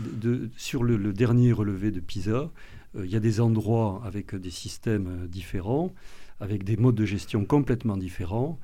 sur 0.56 0.82
le, 0.82 1.12
dernier 1.12 1.52
relevé 1.52 1.90
de 1.90 2.00
PISA, 2.00 2.50
euh, 2.96 3.04
il 3.04 3.10
y 3.10 3.16
a 3.16 3.20
des 3.20 3.42
endroits 3.42 4.00
avec 4.06 4.34
des 4.34 4.50
systèmes 4.50 5.06
euh, 5.06 5.26
différents, 5.26 5.92
avec 6.40 6.64
des 6.64 6.78
modes 6.78 6.94
de 6.94 7.04
gestion 7.04 7.44
complètement 7.44 7.98
différents, 7.98 8.58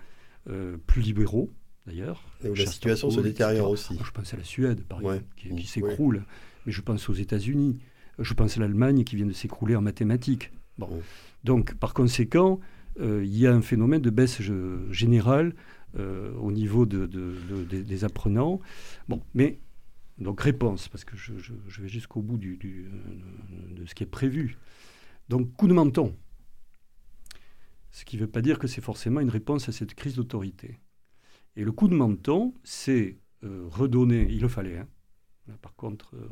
euh, 0.48 0.78
plus 0.86 1.02
libéraux 1.02 1.50
d'ailleurs. 1.86 2.24
Et 2.42 2.48
où 2.48 2.54
la 2.54 2.64
situation 2.64 3.10
se 3.10 3.20
détériore 3.20 3.68
aussi. 3.68 3.98
Je 4.02 4.10
pense 4.10 4.32
à 4.32 4.38
la 4.38 4.44
Suède, 4.44 4.80
par 4.84 5.00
exemple, 5.00 5.24
qui, 5.36 5.66
s'écroule. 5.66 6.24
Mais 6.64 6.72
je 6.72 6.80
pense 6.80 7.10
aux 7.10 7.14
États-Unis. 7.14 7.76
Je 8.18 8.32
pense 8.32 8.56
à 8.56 8.60
l'Allemagne 8.60 9.04
qui 9.04 9.16
vient 9.16 9.26
de 9.26 9.34
s'écrouler 9.34 9.76
en 9.76 9.82
mathématiques. 9.82 10.50
Bon. 10.78 10.88
Donc, 11.44 11.74
par 11.74 11.92
conséquent, 11.92 12.58
il 12.98 13.36
y 13.36 13.46
a 13.46 13.52
un 13.52 13.60
phénomène 13.60 14.00
de 14.00 14.10
baisse 14.10 14.40
générale 14.90 15.52
au 15.98 16.52
niveau 16.52 16.84
de, 16.86 17.06
des 17.06 18.04
apprenants. 18.04 18.60
Bon, 19.08 19.22
mais 19.34 19.60
donc 20.18 20.40
réponse, 20.40 20.88
parce 20.88 21.04
que 21.04 21.16
je, 21.16 21.32
vais 21.80 21.88
jusqu'au 21.88 22.22
bout 22.22 22.38
du, 22.38 22.56
de 23.70 23.86
ce 23.86 23.94
qui 23.94 24.02
est 24.02 24.06
prévu. 24.06 24.56
Donc 25.28 25.54
coup 25.54 25.68
de 25.68 25.72
menton. 25.72 26.14
Ce 27.90 28.04
qui 28.04 28.16
ne 28.16 28.22
veut 28.22 28.30
pas 28.30 28.42
dire 28.42 28.58
que 28.58 28.66
c'est 28.66 28.82
forcément 28.82 29.20
une 29.20 29.30
réponse 29.30 29.68
à 29.68 29.72
cette 29.72 29.94
crise 29.94 30.16
d'autorité. 30.16 30.78
Et 31.56 31.64
le 31.64 31.72
coup 31.72 31.88
de 31.88 31.94
menton, 31.94 32.54
c'est 32.62 33.18
euh, 33.44 33.66
redonner, 33.70 34.26
il 34.30 34.40
le 34.40 34.48
fallait, 34.48 34.78
hein. 34.78 34.88
par 35.62 35.74
contre, 35.74 36.14
euh, 36.14 36.28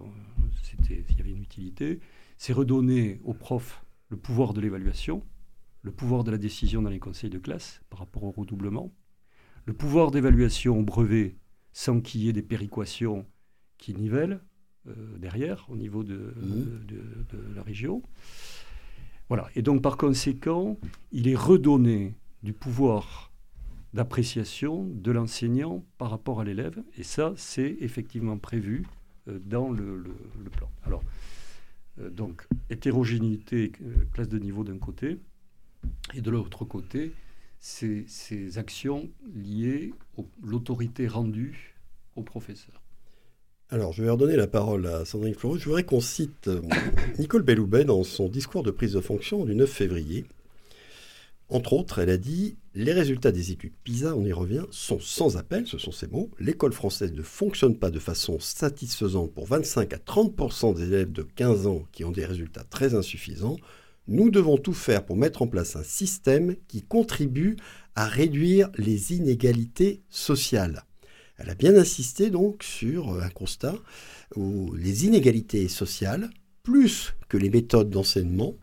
il 0.90 1.16
y 1.16 1.20
avait 1.20 1.30
une 1.30 1.42
utilité, 1.42 2.00
c'est 2.36 2.52
redonner 2.52 3.20
aux 3.24 3.32
profs 3.32 3.84
le 4.08 4.18
pouvoir 4.18 4.52
de 4.52 4.60
l'évaluation, 4.60 5.24
le 5.82 5.92
pouvoir 5.92 6.24
de 6.24 6.30
la 6.30 6.38
décision 6.38 6.82
dans 6.82 6.90
les 6.90 6.98
conseils 6.98 7.30
de 7.30 7.38
classe 7.38 7.80
par 7.88 8.00
rapport 8.00 8.24
au 8.24 8.30
redoublement, 8.30 8.92
le 9.66 9.72
pouvoir 9.72 10.10
d'évaluation 10.10 10.78
au 10.78 10.82
brevet 10.82 11.36
sans 11.72 12.00
qu'il 12.00 12.22
y 12.22 12.28
ait 12.28 12.32
des 12.32 12.42
péréquations 12.42 13.26
qui 13.78 13.94
nivelle 13.94 14.40
euh, 14.86 15.18
derrière 15.18 15.66
au 15.68 15.76
niveau 15.76 16.04
de, 16.04 16.34
mmh. 16.36 16.86
de, 16.86 17.54
la 17.54 17.62
région. 17.62 18.02
Voilà. 19.28 19.48
Et 19.56 19.62
donc 19.62 19.82
par 19.82 19.96
conséquent, 19.96 20.78
il 21.12 21.28
est 21.28 21.36
redonné 21.36 22.14
du 22.42 22.52
pouvoir 22.52 23.32
d'appréciation 23.94 24.84
de 24.92 25.12
l'enseignant 25.12 25.84
par 25.98 26.10
rapport 26.10 26.40
à 26.40 26.44
l'élève. 26.44 26.82
Et 26.98 27.02
ça, 27.04 27.32
c'est 27.36 27.76
effectivement 27.80 28.36
prévu 28.38 28.84
euh, 29.28 29.38
dans 29.44 29.70
le, 29.70 29.96
le, 29.96 30.50
plan. 30.50 30.68
Alors, 30.84 31.02
euh, 32.00 32.10
donc, 32.10 32.46
hétérogénéité, 32.70 33.72
classe 34.12 34.28
de 34.28 34.38
niveau 34.38 34.64
d'un 34.64 34.78
côté, 34.78 35.18
et 36.12 36.20
de 36.20 36.30
l'autre 36.30 36.64
côté, 36.64 37.12
ces, 37.64 38.58
actions 38.58 39.08
liées 39.34 39.94
à 40.18 40.22
l'autorité 40.42 41.08
rendue 41.08 41.74
au 42.14 42.22
professeur. 42.22 42.82
Alors, 43.70 43.92
je 43.94 44.02
vais 44.02 44.10
redonner 44.10 44.36
la 44.36 44.46
parole 44.46 44.86
à 44.86 45.06
Sandrine 45.06 45.34
Floreux. 45.34 45.58
Je 45.58 45.64
voudrais 45.64 45.84
qu'on 45.84 46.02
cite 46.02 46.48
euh, 46.48 46.60
Nicole 47.18 47.42
Belloubet 47.42 47.84
dans 47.84 48.04
son 48.04 48.28
discours 48.28 48.62
de 48.62 48.70
prise 48.70 48.92
de 48.92 49.00
fonction 49.00 49.46
du 49.46 49.54
9 49.54 49.68
février. 49.68 50.26
Entre 51.48 51.72
autres, 51.72 52.00
elle 52.00 52.10
a 52.10 52.18
dit 52.18 52.56
Les 52.74 52.92
résultats 52.92 53.32
des 53.32 53.50
études 53.50 53.72
PISA, 53.82 54.14
on 54.14 54.24
y 54.26 54.32
revient, 54.32 54.66
sont 54.70 55.00
sans 55.00 55.38
appel, 55.38 55.66
ce 55.66 55.78
sont 55.78 55.92
ces 55.92 56.06
mots. 56.06 56.30
L'école 56.38 56.74
française 56.74 57.12
ne 57.14 57.22
fonctionne 57.22 57.78
pas 57.78 57.90
de 57.90 57.98
façon 57.98 58.38
satisfaisante 58.40 59.32
pour 59.32 59.46
25 59.46 59.94
à 59.94 59.98
30 59.98 60.76
des 60.76 60.84
élèves 60.84 61.12
de 61.12 61.22
15 61.22 61.66
ans 61.66 61.84
qui 61.92 62.04
ont 62.04 62.12
des 62.12 62.26
résultats 62.26 62.64
très 62.64 62.94
insuffisants. 62.94 63.56
Nous 64.06 64.30
devons 64.30 64.58
tout 64.58 64.74
faire 64.74 65.04
pour 65.04 65.16
mettre 65.16 65.42
en 65.42 65.46
place 65.46 65.76
un 65.76 65.82
système 65.82 66.56
qui 66.68 66.82
contribue 66.82 67.56
à 67.94 68.06
réduire 68.06 68.70
les 68.76 69.14
inégalités 69.14 70.02
sociales. 70.10 70.84
Elle 71.38 71.50
a 71.50 71.54
bien 71.54 71.74
insisté 71.76 72.30
donc 72.30 72.62
sur 72.62 73.20
un 73.22 73.30
constat 73.30 73.76
où 74.36 74.74
les 74.74 75.06
inégalités 75.06 75.68
sociales, 75.68 76.30
plus 76.62 77.14
que 77.28 77.36
les 77.36 77.50
méthodes 77.50 77.90
d'enseignement, 77.90 78.54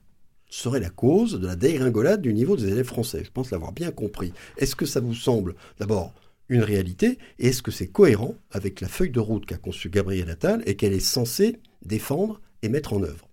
seraient 0.49 0.80
la 0.80 0.89
cause 0.89 1.39
de 1.39 1.47
la 1.47 1.56
dégringolade 1.56 2.21
du 2.21 2.34
niveau 2.34 2.56
des 2.56 2.67
élèves 2.67 2.86
français. 2.86 3.23
Je 3.23 3.32
pense 3.32 3.51
l'avoir 3.51 3.71
bien 3.71 3.91
compris. 3.91 4.34
Est-ce 4.58 4.75
que 4.75 4.86
ça 4.86 4.99
vous 4.99 5.15
semble 5.15 5.56
d'abord 5.80 6.13
une 6.49 6.63
réalité 6.63 7.17
est-ce 7.39 7.63
que 7.63 7.71
c'est 7.71 7.88
cohérent 7.88 8.36
avec 8.51 8.82
la 8.82 8.89
feuille 8.89 9.10
de 9.10 9.21
route 9.21 9.45
qu'a 9.45 9.58
conçue 9.58 9.89
Gabriel 9.89 10.30
Attal 10.30 10.62
et 10.65 10.75
qu'elle 10.75 10.93
est 10.93 10.99
censée 10.99 11.58
défendre 11.86 12.41
et 12.62 12.67
mettre 12.69 12.93
en 12.93 13.01
œuvre? 13.01 13.27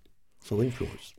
Sandrine 0.45 0.71
Florus. 0.71 1.18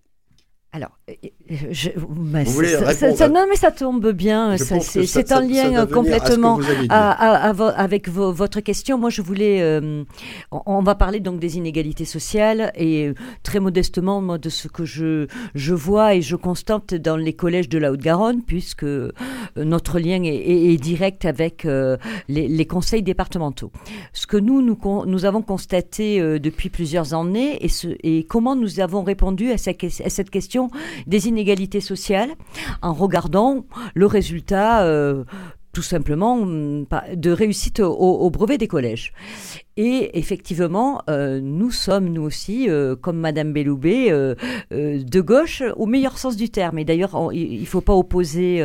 Alors, 0.71 0.91
euh, 1.09 1.13
euh, 1.51 1.55
je, 1.71 1.89
bah, 1.97 2.43
Vous 2.43 2.51
voulez 2.51 2.67
ça, 3.15 3.27
non, 3.33 3.45
mais 3.49 3.55
ça 3.55 3.71
tombe 3.71 4.11
bien. 4.11 4.55
C'est 4.57 5.23
ça 5.23 5.41
lien 5.41 5.69
complètement 5.95 6.57
à- 6.89 7.09
à- 7.09 7.49
à 7.49 7.67
avec 7.69 8.07
vo- 8.07 8.31
votre 8.31 8.59
question. 8.59 8.99
Moi, 8.99 9.09
je 9.09 9.23
voulais. 9.23 9.63
euh, 9.63 10.03
on, 10.51 10.61
on 10.67 10.81
va 10.83 10.93
parler 10.93 11.21
donc 11.21 11.39
des 11.39 11.57
inégalités 11.57 12.05
sociales 12.05 12.71
et 12.75 13.11
très 13.41 13.59
modestement, 13.59 14.21
moi, 14.21 14.37
de 14.37 14.49
ce 14.49 14.67
que 14.67 14.85
je 14.85 15.25
je 15.55 15.73
vois 15.73 16.13
et 16.13 16.21
je 16.21 16.35
constate 16.35 16.93
dans 16.93 17.17
les 17.17 17.33
collèges 17.33 17.67
de 17.67 17.79
la 17.79 17.91
Haute-Garonne, 17.91 18.43
puisque 18.43 18.85
notre 19.57 19.97
lien 19.99 20.21
est, 20.23 20.27
est- 20.35 20.73
est 20.73 20.77
direct 20.77 21.25
avec 21.25 21.65
euh, 21.65 21.97
les, 22.27 22.47
les 22.47 22.65
conseils 22.67 23.01
départementaux. 23.01 23.71
Ce 24.13 24.27
que 24.27 24.37
nous 24.37 24.61
nous, 24.61 25.25
avons 25.25 25.41
constaté 25.41 26.21
euh, 26.21 26.37
depuis 26.37 26.69
plusieurs 26.69 27.15
années 27.15 27.57
et, 27.65 27.69
ce, 27.69 27.87
et 28.03 28.23
comment 28.25 28.55
nous 28.55 28.79
avons 28.79 29.01
répondu 29.03 29.51
à 29.51 29.57
cette, 29.57 29.77
ques- 29.79 30.01
à 30.05 30.09
cette 30.11 30.29
question 30.29 30.58
des 31.07 31.27
inégalités 31.27 31.81
sociales 31.81 32.31
en 32.81 32.93
regardant 32.93 33.65
le 33.95 34.05
résultat 34.05 34.81
euh, 34.83 35.23
tout 35.71 35.81
simplement 35.83 36.37
pas- 36.89 37.05
de 37.15 37.31
réussite 37.31 37.79
au 37.79 38.29
brevet 38.29 38.57
des 38.57 38.67
collèges. 38.67 39.13
Et 39.81 40.19
effectivement, 40.19 41.01
euh, 41.09 41.39
nous 41.41 41.71
sommes, 41.71 42.09
nous 42.09 42.23
aussi, 42.23 42.69
euh, 42.69 42.97
comme 42.97 43.17
Madame 43.17 43.53
Belloubet, 43.53 44.11
euh, 44.11 44.35
de 44.69 45.21
gauche 45.21 45.63
au 45.77 45.85
meilleur 45.85 46.17
sens 46.17 46.35
du 46.35 46.49
terme. 46.49 46.79
Et 46.79 46.83
d'ailleurs, 46.83 47.29
il 47.31 47.61
ne 47.61 47.65
faut 47.65 47.79
pas 47.79 47.93
opposer... 47.93 48.61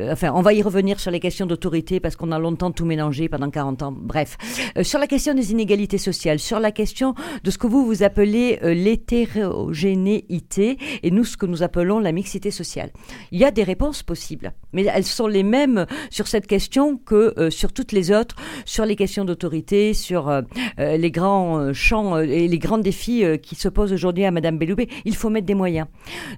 enfin, 0.00 0.32
on 0.34 0.40
va 0.40 0.54
y 0.54 0.62
revenir 0.62 0.98
sur 0.98 1.10
les 1.10 1.20
questions 1.20 1.44
d'autorité 1.44 2.00
parce 2.00 2.16
qu'on 2.16 2.32
a 2.32 2.38
longtemps 2.38 2.70
tout 2.70 2.86
mélangé 2.86 3.28
pendant 3.28 3.50
40 3.50 3.82
ans. 3.82 3.94
Bref, 3.94 4.38
sur 4.80 4.98
la 4.98 5.06
question 5.06 5.34
des 5.34 5.52
inégalités 5.52 5.98
sociales, 5.98 6.38
sur 6.38 6.58
la 6.58 6.72
question 6.72 7.14
de 7.44 7.50
ce 7.50 7.58
que 7.58 7.66
vous, 7.66 7.84
vous 7.84 8.02
appelez 8.02 8.58
l'hétérogénéité 8.62 10.78
et 11.02 11.10
nous, 11.10 11.24
ce 11.24 11.36
que 11.36 11.44
nous 11.44 11.62
appelons 11.62 11.98
la 11.98 12.12
mixité 12.12 12.50
sociale. 12.50 12.92
Il 13.30 13.38
y 13.38 13.44
a 13.44 13.50
des 13.50 13.62
réponses 13.62 14.02
possibles, 14.02 14.54
mais 14.72 14.86
elles 14.86 15.04
sont 15.04 15.26
les 15.26 15.42
mêmes 15.42 15.84
sur 16.08 16.28
cette 16.28 16.46
question 16.46 16.96
que 16.96 17.50
sur 17.50 17.74
toutes 17.74 17.92
les 17.92 18.10
autres, 18.10 18.36
sur 18.64 18.86
les 18.86 18.96
questions 18.96 19.26
d'autorité, 19.26 19.92
sur 19.92 20.45
les 20.78 21.10
grands 21.10 21.58
euh, 21.58 21.72
champs 21.72 22.16
euh, 22.16 22.22
et 22.22 22.48
les 22.48 22.58
grands 22.58 22.78
défis 22.78 23.24
euh, 23.24 23.36
qui 23.36 23.54
se 23.54 23.68
posent 23.68 23.92
aujourd'hui 23.92 24.24
à 24.24 24.30
Madame 24.30 24.58
Belloubet. 24.58 24.88
Il 25.04 25.14
faut 25.16 25.30
mettre 25.30 25.46
des 25.46 25.54
moyens. 25.54 25.86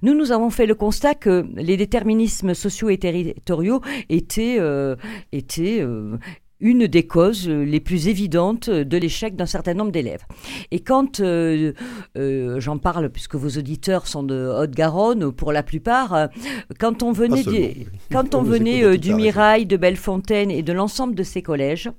Nous, 0.01 0.13
nous 0.15 0.31
avons 0.31 0.49
fait 0.49 0.65
le 0.65 0.75
constat 0.75 1.15
que 1.15 1.45
les 1.55 1.77
déterminismes 1.77 2.53
sociaux 2.53 2.89
et 2.89 2.97
territoriaux 2.97 3.81
étaient, 4.09 4.57
euh, 4.59 4.95
étaient 5.31 5.79
euh, 5.81 6.17
une 6.61 6.87
des 6.87 7.03
causes 7.07 7.47
euh, 7.47 7.63
les 7.63 7.79
plus 7.79 8.09
évidentes 8.09 8.69
de 8.69 8.97
l'échec 8.97 9.35
d'un 9.37 9.45
certain 9.45 9.73
nombre 9.73 9.91
d'élèves. 9.91 10.25
Et 10.71 10.81
quand 10.81 11.21
euh, 11.21 11.71
euh, 12.17 12.59
j'en 12.59 12.77
parle, 12.77 13.09
puisque 13.09 13.35
vos 13.35 13.57
auditeurs 13.57 14.07
sont 14.07 14.23
de 14.23 14.35
Haute-Garonne 14.61 15.31
pour 15.31 15.53
la 15.53 15.63
plupart, 15.63 16.13
euh, 16.13 16.27
quand 16.77 17.01
on 17.01 17.13
venait, 17.13 17.43
du- 17.43 17.87
quand 18.11 18.35
on 18.35 18.39
On 18.39 18.43
venait 18.43 18.83
euh. 18.83 18.97
Mirail, 19.15 19.65
de 19.67 19.77
Bellefontaine 19.77 20.51
et 20.51 20.61
de 20.61 20.73
l'ensemble 20.73 21.15
de 21.15 21.23
ces 21.23 21.41
collèges, 21.41 21.89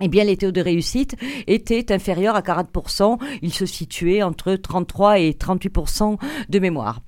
eh 0.00 0.08
bien, 0.08 0.24
les 0.24 0.36
taux 0.36 0.50
de 0.50 0.60
réussite 0.60 1.16
étaient 1.46 1.92
inférieurs 1.92 2.36
à 2.36 2.40
40%. 2.40 3.18
Ils 3.42 3.54
se 3.54 3.66
situaient 3.66 4.22
entre 4.22 4.54
33 4.54 5.18
et 5.18 5.32
38% 5.32 6.18
de 6.48 6.58
mémoire. 6.58 7.00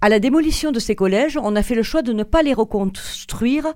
À 0.00 0.08
la 0.08 0.20
démolition 0.20 0.70
de 0.70 0.78
ces 0.78 0.94
collèges, 0.94 1.38
on 1.42 1.56
a 1.56 1.62
fait 1.62 1.74
le 1.74 1.82
choix 1.82 2.02
de 2.02 2.12
ne 2.12 2.22
pas 2.22 2.42
les 2.42 2.54
reconstruire 2.54 3.66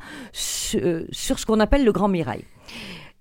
euh, 0.77 1.05
sur 1.11 1.39
ce 1.39 1.47
qu'on 1.47 1.59
appelle 1.59 1.85
le 1.85 1.93
Grand 1.93 2.09
Mirail. 2.09 2.45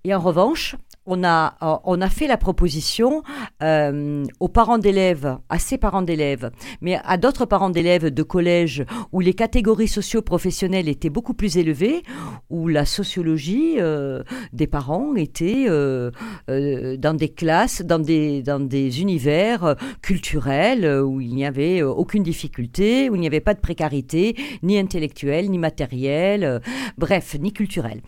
Et 0.04 0.14
en 0.14 0.20
revanche, 0.20 0.76
on 1.06 1.24
a, 1.24 1.54
euh, 1.62 1.76
on 1.84 2.00
a 2.00 2.08
fait 2.08 2.26
la 2.26 2.36
proposition 2.36 3.22
euh, 3.62 4.24
aux 4.40 4.48
parents 4.48 4.78
d'élèves, 4.78 5.38
à 5.48 5.58
ces 5.58 5.78
parents 5.78 6.02
d'élèves, 6.02 6.50
mais 6.80 6.98
à 7.04 7.16
d'autres 7.16 7.44
parents 7.44 7.70
d'élèves 7.70 8.12
de 8.12 8.22
collège 8.22 8.84
où 9.10 9.20
les 9.20 9.34
catégories 9.34 9.88
socio-professionnelles 9.88 10.88
étaient 10.88 11.10
beaucoup 11.10 11.34
plus 11.34 11.56
élevées, 11.56 12.02
où 12.50 12.68
la 12.68 12.84
sociologie 12.84 13.76
euh, 13.78 14.22
des 14.52 14.66
parents 14.66 15.14
était 15.16 15.66
dans 15.66 17.16
des 17.16 17.28
classes, 17.28 17.82
dans 17.82 17.98
des, 17.98 18.42
dans 18.42 18.60
des 18.60 19.00
univers 19.00 19.76
culturels 20.02 20.86
où 21.02 21.20
il 21.20 21.34
n'y 21.34 21.44
avait 21.44 21.82
aucune 21.82 22.22
difficulté, 22.22 23.10
où 23.10 23.16
il 23.16 23.20
n'y 23.20 23.26
avait 23.26 23.40
pas 23.40 23.54
de 23.54 23.60
précarité, 23.60 24.36
ni 24.62 24.78
intellectuelle, 24.78 25.50
ni 25.50 25.58
matérielle, 25.58 26.60
bref, 26.98 27.36
ni 27.40 27.52
culturelle. 27.52 28.02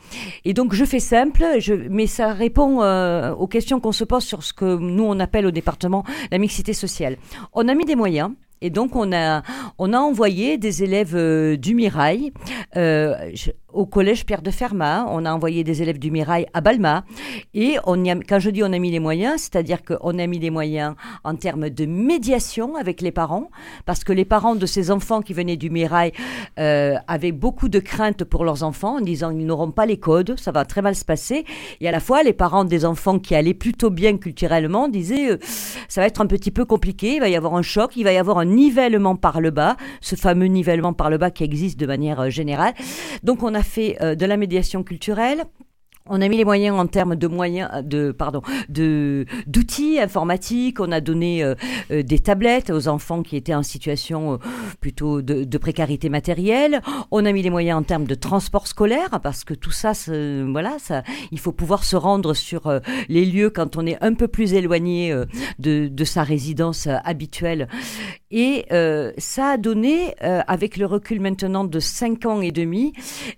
Et 0.45 0.55
donc 0.55 0.75
je 0.75 0.85
fais 0.85 1.01
simple, 1.01 1.45
je, 1.59 1.75
mais 1.75 2.07
ça 2.07 2.33
répond 2.33 2.84
euh, 2.85 3.35
aux 3.35 3.47
questions 3.47 3.81
qu'on 3.81 3.93
se 3.93 4.05
pose 4.05 4.25
sur 4.25 4.43
ce 4.43 4.53
que 4.53 4.77
nous 4.77 5.05
on 5.05 5.19
appelle 5.21 5.47
au 5.47 5.51
département 5.51 6.05
la 6.31 6.39
mixité 6.39 6.73
sociale. 6.73 7.17
On 7.53 7.69
a 7.69 7.75
mis 7.75 7.85
des 7.85 7.97
moyens. 7.97 8.31
Et 8.61 8.71
donc 8.71 8.97
on 8.97 9.13
a 9.13 9.43
on 9.77 9.93
a 9.93 9.99
envoyé 9.99 10.57
des 10.57 10.83
élèves 10.83 11.15
euh, 11.15 11.57
du 11.57 11.75
Mirail 11.75 12.33
euh, 12.77 13.31
au 13.75 13.87
collège 13.87 14.25
Pierre 14.25 14.43
de 14.43 14.51
Fermat, 14.51 15.07
on 15.11 15.25
a 15.25 15.33
envoyé 15.33 15.65
des 15.65 15.83
élèves 15.83 15.99
du 15.99 16.11
Mirail 16.11 16.47
à 16.55 16.61
Balma 16.61 17.05
et 17.53 17.77
quand 18.29 18.39
je 18.39 18.51
dis 18.51 18.63
on 18.63 18.73
a 18.73 18.79
mis 18.79 18.91
les 18.91 19.01
moyens, 19.01 19.43
c'est-à-dire 19.43 19.85
qu'on 19.85 20.19
a 20.19 20.27
mis 20.27 20.39
des 20.39 20.51
moyens 20.51 20.95
en 21.25 21.35
termes 21.35 21.69
de 21.71 21.85
médiation 21.85 22.77
avec 22.77 23.01
les 23.01 23.11
parents 23.11 23.51
parce 23.85 24.05
que 24.05 24.13
les 24.13 24.25
parents 24.25 24.55
de 24.55 24.67
ces 24.67 24.91
enfants 24.91 25.21
qui 25.23 25.35
venaient 25.35 25.57
du 25.57 25.71
Mirail 25.71 26.13
euh, 26.59 26.95
avaient 27.09 27.33
beaucoup 27.33 27.69
de 27.69 27.81
craintes 27.81 28.25
pour 28.25 28.45
leurs 28.45 28.63
enfants 28.63 28.99
en 28.99 29.01
disant 29.01 29.31
ils 29.31 29.45
n'auront 29.45 29.73
pas 29.73 29.87
les 29.87 29.97
codes, 29.97 30.39
ça 30.39 30.53
va 30.53 30.65
très 30.65 30.81
mal 30.81 30.95
se 30.95 31.05
passer. 31.05 31.45
Et 31.81 31.89
à 31.89 31.91
la 31.91 32.01
fois, 32.01 32.23
les 32.23 32.33
parents 32.33 32.65
des 32.65 32.85
enfants 32.85 33.19
qui 33.19 33.35
allaient 33.35 33.55
plutôt 33.55 33.91
bien 33.91 34.17
culturellement 34.17 34.89
disaient 34.89 35.33
euh, 35.33 35.39
ça 35.89 36.01
va 36.01 36.07
être 36.07 36.21
un 36.21 36.27
petit 36.27 36.53
peu 36.53 36.65
compliqué, 36.65 37.17
il 37.17 37.21
va 37.21 37.29
y 37.29 37.37
avoir 37.37 37.55
un 37.57 37.63
choc, 37.63 37.97
il 37.97 38.05
va 38.05 38.13
y 38.13 38.19
avoir 38.19 38.39
un 38.39 38.45
nivellement 38.45 39.17
par 39.17 39.41
le 39.41 39.51
bas, 39.51 39.77
ce 40.01 40.15
fameux 40.15 40.47
nivellement 40.47 40.93
par 40.93 41.11
le 41.11 41.19
bas 41.19 41.31
qui 41.31 41.43
existe 41.43 41.79
de 41.79 41.87
manière 41.87 42.21
euh, 42.21 42.31
générale. 42.31 42.75
Donc 43.23 43.43
on 43.43 43.55
a 43.55 43.64
fait 43.65 44.01
euh, 44.01 44.15
de 44.15 44.27
la 44.27 44.37
médiation 44.37 44.85
culturelle. 44.85 45.45
On 46.11 46.21
a 46.21 46.29
mis 46.29 46.37
les 46.37 46.45
moyens 46.45 46.79
en 46.79 46.87
termes 46.87 47.17
de 47.17 47.27
moyens 47.27 47.83
de 47.83 48.13
pardon 48.13 48.43
de 48.69 49.25
d'outils 49.47 49.99
informatiques. 49.99 50.79
On 50.79 50.93
a 50.93 51.01
donné 51.01 51.43
euh, 51.43 51.55
euh, 51.91 52.03
des 52.03 52.19
tablettes 52.19 52.69
aux 52.69 52.89
enfants 52.89 53.23
qui 53.23 53.37
étaient 53.37 53.55
en 53.55 53.63
situation 53.63 54.35
euh, 54.35 54.37
plutôt 54.83 55.23
de, 55.23 55.45
de 55.45 55.59
précarité 55.59 56.11
matérielle. 56.11 56.83
On 57.11 57.25
a 57.25 57.33
mis 57.33 57.41
les 57.41 57.49
moyens 57.49 57.79
en 57.79 57.83
termes 57.85 58.05
de 58.05 58.15
transport 58.15 58.67
scolaire 58.67 59.19
parce 59.23 59.45
que 59.45 59.55
tout 59.55 59.71
ça, 59.71 59.93
voilà, 60.47 60.77
ça, 60.79 61.05
il 61.33 61.39
faut 61.39 61.53
pouvoir 61.53 61.85
se 61.85 61.97
rendre 61.97 62.35
sur 62.35 62.67
euh, 62.67 62.81
les 63.09 63.25
lieux 63.25 63.49
quand 63.49 63.79
on 63.79 63.87
est 63.87 63.97
un 64.05 64.13
peu 64.13 64.29
plus 64.29 64.53
éloigné 64.53 65.11
euh, 65.11 65.25
de, 65.59 65.89
de 65.89 66.05
sa 66.05 66.23
résidence 66.23 66.87
euh, 66.87 66.97
habituelle. 67.03 67.67
Et 68.37 68.67
euh, 68.73 69.13
ça 69.17 69.51
a 69.51 69.57
donné, 69.57 70.13
euh, 70.25 70.41
avec 70.49 70.77
le 70.77 70.87
recul 70.87 71.21
maintenant 71.21 71.63
de 71.63 71.79
5 71.79 72.27
ans 72.27 72.41
et 72.41 72.51
demi, 72.51 72.93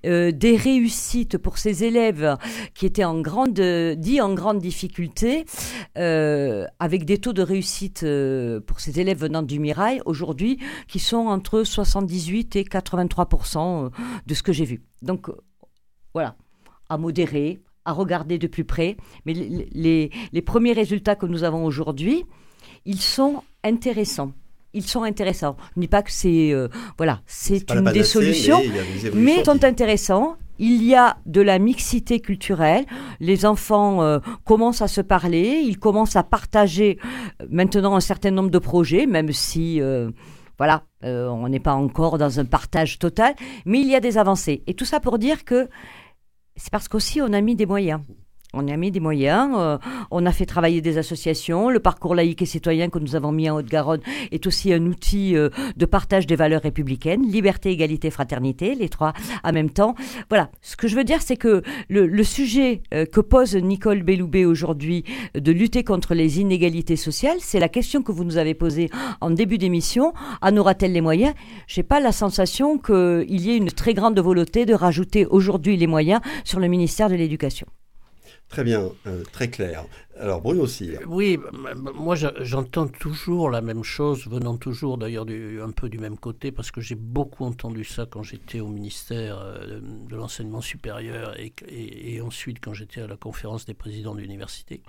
euh, 0.07 0.33
des 0.33 0.57
réussites 0.57 1.37
pour 1.37 1.59
ces 1.59 1.85
élèves 1.85 2.39
qui 2.75 2.87
étaient 2.87 3.05
en 3.05 3.21
grande, 3.21 3.61
dits 3.61 4.21
en 4.21 4.35
grande 4.35 4.59
difficulté, 4.59 5.45
euh, 5.99 6.67
avec 6.79 7.05
des 7.05 7.19
taux 7.19 7.33
de 7.33 7.43
réussite 7.43 8.03
euh, 8.03 8.61
pour 8.61 8.81
ces 8.81 9.01
élèves 9.01 9.19
venant 9.19 9.43
du 9.43 9.59
Mirail 9.59 10.01
aujourd'hui 10.05 10.59
qui 10.89 10.99
sont 10.99 11.27
entre 11.27 11.63
78 11.63 12.57
et 12.57 12.65
83% 12.65 13.87
euh, 13.87 13.91
de 14.27 14.35
ce 14.35 14.43
que 14.43 14.53
j'ai 14.53 14.65
vu. 14.65 14.83
Donc 15.03 15.31
voilà, 16.15 16.37
à 16.89 16.99
modérer, 16.99 17.61
à 17.85 17.93
regarder 17.93 18.39
de 18.39 18.47
plus 18.47 18.65
près. 18.65 18.97
Mais 19.25 19.35
les 19.35 20.43
premiers 20.43 20.73
résultats 20.73 21.17
que 21.17 21.27
nous 21.27 21.45
avons 21.45 21.65
aujourd'hui, 21.65 22.25
ils 22.85 23.01
sont 23.01 23.43
intéressants. 23.65 24.33
Ils 24.77 24.87
sont 24.87 25.03
intéressants. 25.03 25.57
Je 25.75 25.81
ne 25.81 25.83
dis 25.83 25.89
pas 25.89 26.03
que 26.03 26.13
c'est 26.13 26.53
euh, 26.53 26.69
voilà, 26.99 27.21
c'est 27.27 27.71
une 27.73 27.91
des 27.91 28.05
solutions, 28.05 28.63
mais 29.15 29.37
mais 29.37 29.45
sont 29.45 29.65
intéressants. 29.65 30.37
Il 30.59 30.83
y 30.85 30.95
a 30.95 31.19
de 31.27 31.41
la 31.41 31.59
mixité 31.59 32.21
culturelle. 32.21 32.87
Les 33.21 33.45
enfants 33.45 34.03
euh, 34.03 34.21
commencent 34.45 34.83
à 34.83 34.89
se 34.89 35.03
parler. 35.03 35.63
Ils 35.65 35.79
commencent 35.79 36.17
à 36.17 36.23
partager 36.23 36.99
euh, 37.43 37.47
maintenant 37.51 37.95
un 37.95 38.01
certain 38.01 38.31
nombre 38.31 38.51
de 38.51 38.59
projets, 38.59 39.07
même 39.07 39.33
si 39.33 39.81
euh, 39.81 40.11
voilà, 40.59 40.85
on 41.03 41.49
n'est 41.49 41.61
pas 41.61 41.75
encore 41.75 42.17
dans 42.17 42.41
un 42.41 42.47
partage 42.47 42.99
total. 42.99 43.35
Mais 43.67 43.81
il 43.81 43.89
y 43.89 43.95
a 43.95 44.01
des 44.01 44.17
avancées. 44.17 44.63
Et 44.67 44.75
tout 44.75 44.87
ça 44.87 45.01
pour 45.01 45.19
dire 45.19 45.45
que 45.45 45.69
c'est 46.57 46.71
parce 46.71 46.89
qu'aussi 46.89 47.21
on 47.21 47.33
a 47.35 47.41
mis 47.43 47.55
des 47.55 47.67
moyens. 47.67 48.01
On 48.59 48.69
a 48.69 48.77
mis 48.79 48.91
des 48.91 49.01
moyens, 49.01 49.55
euh, 49.59 49.77
on 50.11 50.25
a 50.25 50.33
fait 50.33 50.47
travailler 50.47 50.81
des 50.81 50.97
associations. 50.97 51.69
Le 51.69 51.79
parcours 51.79 52.15
laïque 52.15 52.41
et 52.41 52.47
citoyen 52.47 52.89
que 52.89 52.99
nous 52.99 53.15
avons 53.15 53.31
mis 53.31 53.51
en 53.51 53.57
Haute-Garonne 53.57 54.01
est 54.33 54.47
aussi 54.47 54.73
un 54.73 54.87
outil 54.87 55.37
euh, 55.37 55.51
de 55.77 55.85
partage 55.85 56.27
des 56.27 56.37
valeurs 56.37 56.63
républicaines, 56.63 57.23
liberté, 57.31 57.71
égalité, 57.71 58.11
fraternité, 58.11 58.75
les 58.75 58.89
trois 58.89 59.13
en 59.45 59.53
même 59.53 59.69
temps. 59.69 59.95
Voilà, 60.31 60.49
ce 60.63 60.75
que 60.75 60.89
je 60.89 60.97
veux 60.97 61.05
dire, 61.05 61.21
c'est 61.21 61.37
que 61.37 61.63
le, 61.91 62.25
sujet 62.25 62.83
euh, 62.95 63.05
que 63.05 63.21
pose 63.21 63.55
Nicole 63.57 64.03
Belloubet 64.03 64.47
aujourd'hui 64.47 65.05
de 65.35 65.53
lutter 65.53 65.85
contre 65.85 66.15
les 66.15 66.41
inégalités 66.41 66.97
sociales, 66.97 67.37
c'est 67.41 67.61
la 67.61 67.69
question 67.69 68.03
que 68.03 68.11
vous 68.11 68.25
nous 68.25 68.39
avez 68.39 68.55
posée 68.55 68.89
en 69.21 69.31
début 69.31 69.59
d'émission. 69.59 70.15
En 70.41 70.57
aura-t-elle 70.57 70.93
les 70.93 71.03
moyens? 71.03 71.35
J'ai 71.67 71.83
pas 71.83 72.01
la 72.01 72.13
sensation 72.13 72.79
qu'il 72.79 73.41
y 73.41 73.51
ait 73.51 73.57
une 73.59 73.71
très 73.71 73.93
grande 73.93 74.19
volonté 74.19 74.65
de 74.65 74.73
rajouter 74.73 75.27
aujourd'hui 75.27 75.77
les 75.77 75.87
moyens 75.87 76.23
sur 76.45 76.59
le 76.59 76.69
ministère 76.69 77.11
de 77.11 77.17
l'Éducation. 77.17 77.67
Très 78.49 78.63
bien, 78.63 78.91
euh, 79.07 79.25
très 79.33 79.51
clair. 79.51 79.85
Alors 80.19 80.41
Bruno 80.41 80.67
Cyr. 80.67 81.01
Oui, 81.07 81.39
moi 81.95 82.15
j'entends 82.15 82.87
toujours 82.87 83.51
la 83.51 83.61
même 83.61 83.83
chose, 83.83 84.27
venant 84.29 84.57
toujours 84.57 84.99
d'ailleurs 84.99 85.27
un 85.63 85.73
peu 85.73 85.89
du 85.89 85.99
même 85.99 86.17
côté, 86.17 86.53
parce 86.53 86.71
que 86.71 86.81
j'ai 86.81 86.95
beaucoup 86.95 87.45
entendu 87.45 87.85
ça 87.85 88.07
quand 88.09 88.23
j'étais 88.23 88.61
au 88.61 88.69
ministère 88.69 89.39
euh, 89.41 89.81
de 89.81 90.17
l'enseignement 90.17 90.61
supérieur 90.61 91.35
et, 91.39 92.21
ensuite 92.21 92.59
quand 92.61 92.73
j'étais 92.73 93.03
à 93.03 93.07
la 93.07 93.17
conférence 93.17 93.67
des 93.67 93.75
présidents 93.75 94.15
d'université. 94.15 94.83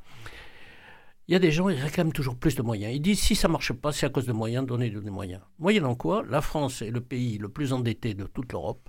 Il 1.27 1.33
y 1.33 1.35
a 1.35 1.39
des 1.39 1.51
gens, 1.51 1.67
ils 1.67 1.79
réclament 1.79 2.13
toujours 2.13 2.37
plus 2.37 2.55
de 2.55 2.61
moyens. 2.61 2.93
Ils 2.95 3.01
disent 3.01 3.19
si 3.19 3.35
ça 3.35 3.49
ne 3.49 3.53
marche 3.53 3.73
pas, 3.73 3.91
c'est 3.91 4.05
à 4.05 4.09
cause 4.09 4.25
de 4.25 4.33
moyens, 4.33 4.65
donnez 4.65 4.89
des 4.89 5.09
moyens. 5.09 5.41
Moyennant 5.59 5.95
quoi, 5.95 6.23
la 6.29 6.41
France 6.41 6.81
est 6.81 6.91
le 6.91 7.01
pays 7.01 7.37
le 7.37 7.49
plus 7.49 7.73
endetté 7.73 8.13
de 8.13 8.25
toute 8.25 8.53
l'Europe. 8.53 8.87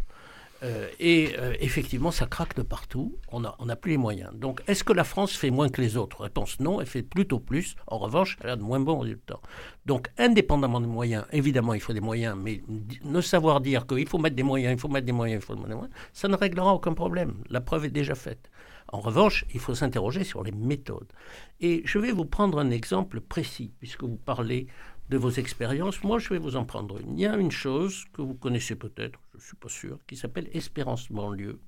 Euh, 0.63 0.89
et 0.99 1.35
euh, 1.39 1.55
effectivement, 1.61 2.11
ça 2.11 2.27
craque 2.27 2.57
de 2.57 2.63
partout. 2.63 3.17
On 3.31 3.41
n'a 3.41 3.77
plus 3.77 3.93
les 3.93 3.97
moyens. 3.97 4.31
Donc, 4.35 4.63
est-ce 4.67 4.83
que 4.85 4.93
la 4.93 5.05
France 5.05 5.33
fait 5.33 5.51
moins 5.51 5.69
que 5.69 5.81
les 5.81 5.97
autres? 5.97 6.23
Réponse 6.23 6.59
non, 6.61 6.81
elle 6.81 6.87
fait 6.87 7.03
plutôt 7.03 7.39
plus. 7.39 7.77
En 7.87 7.99
revanche, 7.99 8.37
elle 8.43 8.51
a 8.51 8.57
de 8.57 8.63
moins 8.63 8.81
bons 8.81 8.99
résultats. 8.99 9.41
Donc, 9.87 10.11
indépendamment 10.19 10.81
des 10.81 10.87
moyens, 10.87 11.25
évidemment, 11.33 11.75
il 11.75 11.81
faut 11.81 11.93
des 11.93 12.01
moyens, 12.01 12.37
mais 12.41 12.63
ne 13.05 13.21
savoir 13.21 13.61
dire 13.61 13.87
qu'il 13.87 14.09
faut 14.09 14.19
mettre 14.19 14.37
des 14.37 14.43
moyens, 14.43 14.75
il 14.75 14.81
faut 14.81 14.89
mettre 14.89 15.07
des 15.07 15.13
moyens, 15.13 15.43
il 15.43 15.47
faut 15.47 15.55
mettre 15.55 15.69
des 15.69 15.75
moyens, 15.75 15.95
ça 16.13 16.29
ne 16.29 16.37
réglera 16.37 16.75
aucun 16.75 16.93
problème. 16.93 17.43
La 17.49 17.61
preuve 17.61 17.87
est 17.87 17.91
déjà 17.91 18.15
faite. 18.15 18.51
En 18.91 19.01
revanche, 19.01 19.45
il 19.53 19.61
faut 19.61 19.75
s'interroger 19.75 20.25
sur 20.25 20.43
les 20.43 20.53
méthodes. 20.53 21.13
Et 21.61 21.83
je 21.85 21.99
vais 21.99 22.13
vous 22.13 22.25
prendre 22.25 22.59
un 22.59 22.71
exemple 22.71 23.21
précis, 23.21 23.73
puisque 23.79 24.03
vous 24.03 24.17
parlez 24.17 24.67
de 25.11 25.17
vos 25.17 25.31
expériences. 25.31 26.03
Moi, 26.05 26.19
je 26.19 26.31
vais 26.31 26.39
vous 26.39 26.57
en 26.57 26.65
prendre 26.65 26.99
une. 26.99 27.19
Il 27.19 27.21
y 27.21 27.27
a 27.27 27.37
une 27.37 27.51
chose 27.51 28.05
que 28.13 28.23
vous 28.23 28.35
connaissez 28.35 28.77
peut-être, 28.77 29.19
je 29.39 29.45
ne 29.45 29.47
suis 29.47 29.57
pas 29.57 29.69
sûr, 29.69 29.99
qui 30.07 30.17
s'appelle 30.17 30.49
Espérance 30.53 31.11
banlieue, 31.11 31.61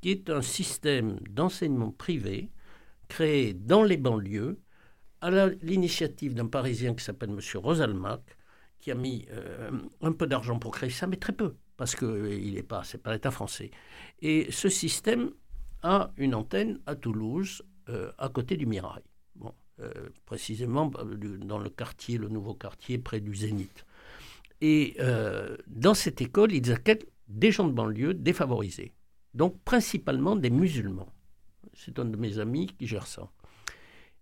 qui 0.00 0.10
est 0.10 0.30
un 0.30 0.42
système 0.42 1.18
d'enseignement 1.30 1.90
privé 1.90 2.50
créé 3.08 3.54
dans 3.54 3.82
les 3.82 3.96
banlieues 3.96 4.58
à 5.20 5.48
l'initiative 5.62 6.34
d'un 6.34 6.46
Parisien 6.46 6.94
qui 6.94 7.04
s'appelle 7.04 7.30
M. 7.30 7.40
Rosalmac, 7.54 8.20
qui 8.78 8.90
a 8.90 8.94
mis 8.94 9.26
euh, 9.30 9.70
un 10.00 10.12
peu 10.12 10.26
d'argent 10.26 10.58
pour 10.58 10.72
créer 10.72 10.90
ça, 10.90 11.06
mais 11.06 11.16
très 11.16 11.32
peu, 11.32 11.56
parce 11.76 11.96
qu'il 11.96 12.06
euh, 12.06 12.52
n'est 12.52 12.62
pas, 12.62 12.84
c'est 12.84 13.02
pas 13.02 13.12
l'État 13.12 13.30
français. 13.30 13.70
Et 14.20 14.50
ce 14.50 14.68
système 14.68 15.32
a 15.82 16.10
une 16.16 16.34
antenne 16.34 16.80
à 16.86 16.94
Toulouse, 16.94 17.62
euh, 17.88 18.12
à 18.18 18.28
côté 18.28 18.56
du 18.56 18.66
Mirail. 18.66 19.02
Bon, 19.34 19.52
précisément 20.24 20.86
bah, 20.86 21.04
dans 21.40 21.58
le 21.58 21.68
quartier, 21.70 22.18
le 22.18 22.28
nouveau 22.28 22.54
quartier 22.54 22.98
près 22.98 23.20
du 23.20 23.34
Zénith. 23.34 23.84
Et 24.60 24.96
euh, 25.00 25.56
dans 25.66 25.94
cette 25.94 26.20
école, 26.20 26.52
ils 26.52 26.72
accueillent 26.72 27.06
des 27.28 27.50
gens 27.50 27.66
de 27.66 27.72
banlieue 27.72 28.14
défavorisés, 28.14 28.94
donc 29.34 29.60
principalement 29.64 30.36
des 30.36 30.50
musulmans. 30.50 31.12
C'est 31.74 31.98
un 31.98 32.04
de 32.04 32.16
mes 32.16 32.38
amis 32.38 32.68
qui 32.78 32.86
gère 32.86 33.06
ça. 33.06 33.30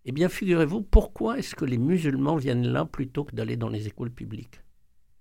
Eh 0.07 0.12
bien, 0.12 0.29
figurez-vous, 0.29 0.83
pourquoi 0.83 1.38
est-ce 1.38 1.55
que 1.55 1.64
les 1.64 1.79
musulmans 1.79 2.37
viennent 2.37 2.66
là 2.66 2.85
plutôt 2.85 3.25
que 3.25 3.35
d'aller 3.35 3.57
dans 3.57 3.68
les 3.68 3.87
écoles 3.87 4.11
publiques? 4.11 4.61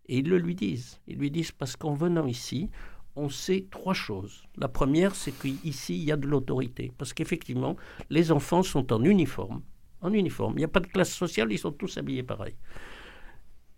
Et 0.07 0.17
ils 0.17 0.27
le 0.27 0.37
lui 0.37 0.55
disent. 0.55 0.99
Ils 1.07 1.17
lui 1.17 1.31
disent 1.31 1.51
parce 1.51 1.75
qu'en 1.75 1.93
venant 1.93 2.25
ici, 2.25 2.69
on 3.15 3.29
sait 3.29 3.67
trois 3.69 3.93
choses. 3.93 4.43
La 4.57 4.67
première, 4.67 5.15
c'est 5.15 5.31
qu'ici, 5.31 5.95
il 5.95 6.03
y 6.03 6.11
a 6.11 6.17
de 6.17 6.27
l'autorité. 6.27 6.91
Parce 6.97 7.13
qu'effectivement, 7.13 7.77
les 8.09 8.31
enfants 8.31 8.63
sont 8.63 8.91
en 8.91 9.03
uniforme 9.03 9.61
en 10.03 10.13
uniforme. 10.13 10.53
Il 10.55 10.59
n'y 10.59 10.65
a 10.65 10.69
pas 10.69 10.81
de 10.81 10.87
classe 10.87 11.13
sociale, 11.13 11.51
ils 11.51 11.57
sont 11.57 11.71
tous 11.71 11.97
habillés 11.97 12.23
pareil. 12.23 12.55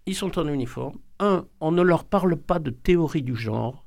Ils 0.07 0.15
sont 0.15 0.37
en 0.37 0.47
uniforme. 0.47 0.99
Un, 1.19 1.47
on 1.59 1.71
ne 1.71 1.81
leur 1.81 2.03
parle 2.03 2.35
pas 2.35 2.59
de 2.59 2.69
théorie 2.69 3.23
du 3.23 3.35
genre. 3.35 3.85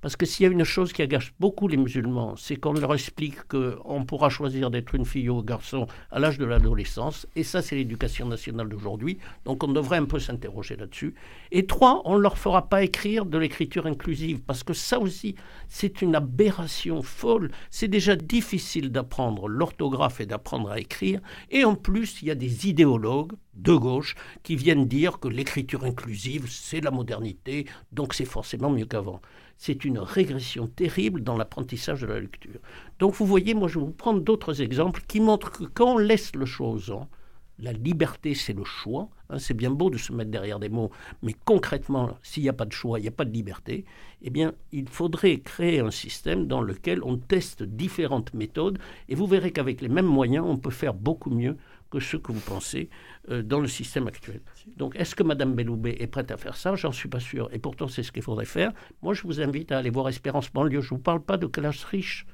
Parce 0.00 0.16
que 0.16 0.24
s'il 0.24 0.44
y 0.44 0.48
a 0.48 0.52
une 0.52 0.64
chose 0.64 0.92
qui 0.92 1.02
agace 1.02 1.30
beaucoup 1.38 1.68
les 1.68 1.76
musulmans, 1.76 2.34
c'est 2.36 2.56
qu'on 2.56 2.72
leur 2.72 2.94
explique 2.94 3.42
qu'on 3.48 4.04
pourra 4.04 4.30
choisir 4.30 4.70
d'être 4.70 4.94
une 4.94 5.04
fille 5.04 5.28
ou 5.28 5.38
un 5.38 5.42
garçon 5.42 5.86
à 6.10 6.18
l'âge 6.18 6.38
de 6.38 6.46
l'adolescence. 6.46 7.26
Et 7.36 7.42
ça, 7.42 7.60
c'est 7.60 7.76
l'éducation 7.76 8.26
nationale 8.26 8.68
d'aujourd'hui. 8.68 9.18
Donc 9.44 9.62
on 9.62 9.68
devrait 9.68 9.98
un 9.98 10.06
peu 10.06 10.18
s'interroger 10.18 10.76
là-dessus. 10.76 11.14
Et 11.52 11.66
trois, 11.66 12.02
on 12.06 12.16
ne 12.16 12.22
leur 12.22 12.38
fera 12.38 12.68
pas 12.68 12.82
écrire 12.82 13.26
de 13.26 13.36
l'écriture 13.36 13.86
inclusive. 13.86 14.40
Parce 14.40 14.62
que 14.62 14.72
ça 14.72 14.98
aussi, 14.98 15.34
c'est 15.68 16.00
une 16.00 16.14
aberration 16.14 17.02
folle. 17.02 17.50
C'est 17.70 17.88
déjà 17.88 18.16
difficile 18.16 18.90
d'apprendre 18.90 19.48
l'orthographe 19.48 20.20
et 20.20 20.26
d'apprendre 20.26 20.70
à 20.70 20.80
écrire. 20.80 21.20
Et 21.50 21.64
en 21.64 21.74
plus, 21.74 22.22
il 22.22 22.28
y 22.28 22.30
a 22.30 22.34
des 22.34 22.68
idéologues 22.68 23.32
de 23.54 23.74
gauche 23.74 24.14
qui 24.42 24.56
viennent 24.56 24.86
dire 24.86 25.18
que 25.18 25.28
l'écriture 25.28 25.84
inclusive, 25.84 26.46
c'est 26.48 26.80
la 26.80 26.90
modernité, 26.90 27.66
donc 27.92 28.14
c'est 28.14 28.24
forcément 28.24 28.70
mieux 28.70 28.86
qu'avant 28.86 29.20
c'est 29.60 29.84
une 29.84 29.98
régression 29.98 30.66
terrible 30.68 31.22
dans 31.22 31.36
l'apprentissage 31.36 32.00
de 32.00 32.06
la 32.06 32.18
lecture. 32.18 32.60
Donc 32.98 33.14
vous 33.14 33.26
voyez, 33.26 33.52
moi 33.52 33.68
je 33.68 33.78
vais 33.78 33.84
vous 33.84 33.92
prendre 33.92 34.22
d'autres 34.22 34.62
exemples 34.62 35.02
qui 35.06 35.20
montrent 35.20 35.52
que 35.52 35.64
quand 35.64 35.96
on 35.96 35.98
laisse 35.98 36.34
le 36.34 36.46
choix 36.46 36.70
aux 36.70 36.78
gens, 36.78 37.10
la 37.58 37.74
liberté 37.74 38.34
c'est 38.34 38.54
le 38.54 38.64
choix, 38.64 39.10
hein, 39.28 39.38
c'est 39.38 39.52
bien 39.52 39.70
beau 39.70 39.90
de 39.90 39.98
se 39.98 40.14
mettre 40.14 40.30
derrière 40.30 40.60
des 40.60 40.70
mots, 40.70 40.90
mais 41.22 41.34
concrètement, 41.44 42.16
s'il 42.22 42.42
n'y 42.42 42.48
a 42.48 42.54
pas 42.54 42.64
de 42.64 42.72
choix, 42.72 42.98
il 42.98 43.02
n'y 43.02 43.08
a 43.08 43.10
pas 43.12 43.26
de 43.26 43.32
liberté, 43.32 43.84
eh 44.22 44.30
bien 44.30 44.54
il 44.72 44.88
faudrait 44.88 45.40
créer 45.40 45.80
un 45.80 45.90
système 45.90 46.46
dans 46.46 46.62
lequel 46.62 47.04
on 47.04 47.18
teste 47.18 47.62
différentes 47.62 48.32
méthodes, 48.32 48.78
et 49.10 49.14
vous 49.14 49.26
verrez 49.26 49.50
qu'avec 49.50 49.82
les 49.82 49.90
mêmes 49.90 50.06
moyens, 50.06 50.46
on 50.48 50.56
peut 50.56 50.70
faire 50.70 50.94
beaucoup 50.94 51.28
mieux 51.28 51.58
que 51.90 52.00
ce 52.00 52.16
que 52.16 52.32
vous 52.32 52.40
pensez 52.40 52.88
dans 53.28 53.60
le 53.60 53.68
système 53.68 54.06
actuel. 54.08 54.40
Donc, 54.76 54.96
est-ce 54.96 55.14
que 55.14 55.22
Mme 55.22 55.54
Belloubet 55.54 55.96
est 56.00 56.06
prête 56.06 56.30
à 56.30 56.36
faire 56.36 56.56
ça? 56.56 56.74
J'en 56.74 56.90
suis 56.90 57.08
pas 57.08 57.20
sûr. 57.20 57.48
Et 57.52 57.58
pourtant, 57.58 57.86
c'est 57.86 58.02
ce 58.02 58.12
qu'il 58.12 58.22
faudrait 58.22 58.44
faire. 58.44 58.72
Moi, 59.02 59.14
je 59.14 59.22
vous 59.22 59.40
invite 59.40 59.72
à 59.72 59.78
aller 59.78 59.90
voir 59.90 60.08
Espérance 60.08 60.50
banlieue. 60.50 60.80
Je 60.80 60.94
ne 60.94 60.98
vous 60.98 61.02
parle 61.02 61.20
pas 61.20 61.36
de 61.36 61.46
classe 61.46 61.84
riche. 61.84 62.26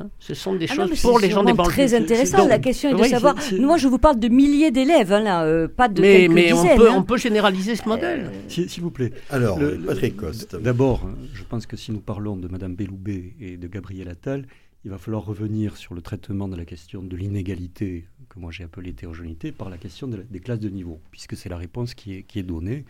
Hein. 0.00 0.08
ce 0.18 0.34
sont 0.34 0.56
des 0.56 0.66
ah 0.70 0.74
choses 0.74 1.00
pour 1.02 1.20
les 1.20 1.30
gens 1.30 1.44
des 1.44 1.52
banlieues. 1.52 1.70
très 1.70 1.94
intéressant. 1.94 2.48
la 2.48 2.58
question 2.58 2.90
est 2.90 3.00
de 3.00 3.08
savoir. 3.08 3.36
Moi, 3.60 3.76
je 3.76 3.86
vous 3.86 3.98
parle 3.98 4.18
de 4.18 4.26
milliers 4.26 4.72
d'élèves, 4.72 5.12
hein, 5.12 5.20
là, 5.20 5.44
euh, 5.44 5.68
pas 5.68 5.88
de 5.88 6.00
mais, 6.00 6.16
quelques 6.22 6.32
mais 6.32 6.52
dizaines. 6.52 6.72
on 6.72 6.76
peut, 6.76 6.90
hein. 6.90 6.94
on 6.96 7.02
peut 7.04 7.16
généraliser 7.16 7.76
ce 7.76 7.88
modèle. 7.88 8.26
Euh, 8.26 8.66
s'il 8.66 8.82
vous 8.82 8.90
plaît. 8.90 9.12
Alors, 9.30 9.58
Patrick 9.86 10.16
Coste. 10.16 10.56
D'abord, 10.56 11.08
je 11.32 11.44
pense 11.44 11.66
que 11.66 11.76
si 11.76 11.92
nous 11.92 12.00
parlons 12.00 12.36
de 12.36 12.48
Mme 12.48 12.74
Belloubet 12.74 13.34
et 13.40 13.56
de 13.56 13.68
Gabriel 13.68 14.08
Attal, 14.08 14.46
il 14.84 14.90
va 14.90 14.98
falloir 14.98 15.24
revenir 15.24 15.76
sur 15.76 15.94
le 15.94 16.02
traitement 16.02 16.48
de 16.48 16.56
la 16.56 16.64
question 16.64 17.02
de 17.02 17.16
l'inégalité, 17.16 18.06
que 18.28 18.38
moi 18.38 18.50
j'ai 18.52 18.64
appelé 18.64 18.88
l'hétérogénéité, 18.88 19.50
par 19.50 19.70
la 19.70 19.78
question 19.78 20.08
des 20.08 20.40
classes 20.40 20.60
de 20.60 20.68
niveau, 20.68 21.00
puisque 21.10 21.36
c'est 21.36 21.48
la 21.48 21.56
réponse 21.56 21.94
qui 21.94 22.14
est, 22.14 22.22
qui 22.22 22.38
est 22.38 22.42
donnée. 22.42 22.84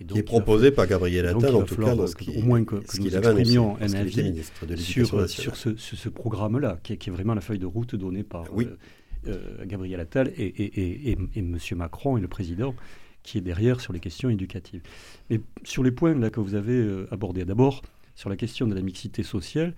Et 0.00 0.04
donc, 0.04 0.14
qui 0.14 0.20
est 0.20 0.22
proposée 0.22 0.70
par 0.70 0.86
Gabriel 0.86 1.26
Attal, 1.26 1.54
en 1.54 1.62
tout 1.64 1.76
cas, 1.76 1.94
au 1.94 2.42
moins 2.42 2.64
que, 2.64 2.76
nous 2.98 3.16
exprimions 3.16 3.76
un 3.80 3.92
avis 3.92 4.42
sur, 4.78 5.28
sur 5.28 5.56
ce, 5.56 5.76
ce 5.76 6.08
programme-là, 6.08 6.78
qui, 6.82 6.96
qui, 6.96 7.10
est 7.10 7.12
vraiment 7.12 7.34
la 7.34 7.40
feuille 7.40 7.58
de 7.58 7.66
route 7.66 7.96
donnée 7.96 8.22
par 8.22 8.44
euh, 8.56 8.78
euh, 9.26 9.66
Gabriel 9.66 10.00
Attal 10.00 10.32
et, 10.36 10.44
et, 10.44 11.10
et, 11.10 11.18
et 11.34 11.38
M. 11.40 11.58
Macron 11.76 12.16
et 12.16 12.20
le 12.20 12.28
président 12.28 12.74
qui 13.22 13.36
est 13.36 13.42
derrière 13.42 13.80
sur 13.80 13.92
les 13.92 14.00
questions 14.00 14.30
éducatives. 14.30 14.80
Mais 15.28 15.40
sur 15.64 15.82
les 15.82 15.90
points 15.90 16.14
là 16.14 16.30
que 16.30 16.40
vous 16.40 16.54
avez 16.54 16.76
euh, 16.76 17.06
abordés, 17.10 17.44
d'abord 17.44 17.82
sur 18.14 18.28
la 18.28 18.36
question 18.36 18.66
de 18.66 18.74
la 18.74 18.82
mixité 18.82 19.22
sociale, 19.22 19.74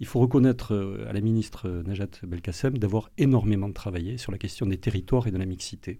il 0.00 0.06
faut 0.06 0.20
reconnaître 0.20 0.74
euh, 0.74 1.06
à 1.08 1.12
la 1.12 1.20
ministre 1.20 1.68
euh, 1.68 1.82
Najat 1.82 2.08
Belkacem 2.22 2.78
d'avoir 2.78 3.10
énormément 3.18 3.70
travaillé 3.72 4.18
sur 4.18 4.32
la 4.32 4.38
question 4.38 4.66
des 4.66 4.78
territoires 4.78 5.26
et 5.26 5.30
de 5.30 5.38
la 5.38 5.46
mixité. 5.46 5.98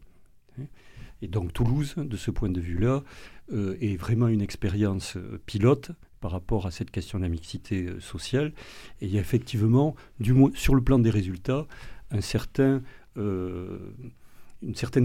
Et 1.23 1.29
donc 1.29 1.53
Toulouse, 1.53 1.95
de 1.97 2.17
ce 2.17 2.31
point 2.31 2.51
de 2.51 2.61
vue-là, 2.61 3.03
euh, 3.53 3.77
est 3.81 3.97
vraiment 3.97 4.29
une 4.29 4.43
expérience 4.43 5.17
pilote 5.47 5.93
par 6.21 6.31
rapport 6.31 6.67
à 6.67 6.71
cette 6.71 6.91
question 6.91 7.19
de 7.19 7.25
la 7.25 7.29
mixité 7.31 7.89
sociale. 8.01 8.53
Et 9.01 9.07
il 9.07 9.15
y 9.15 9.19
a 9.19 9.21
effectivement, 9.21 9.95
du 10.21 10.33
moins 10.33 10.51
sur 10.55 10.75
le 10.75 10.83
plan 10.83 10.99
des 10.99 11.11
résultats, 11.11 11.67
une 12.11 12.23
certaine 12.23 12.83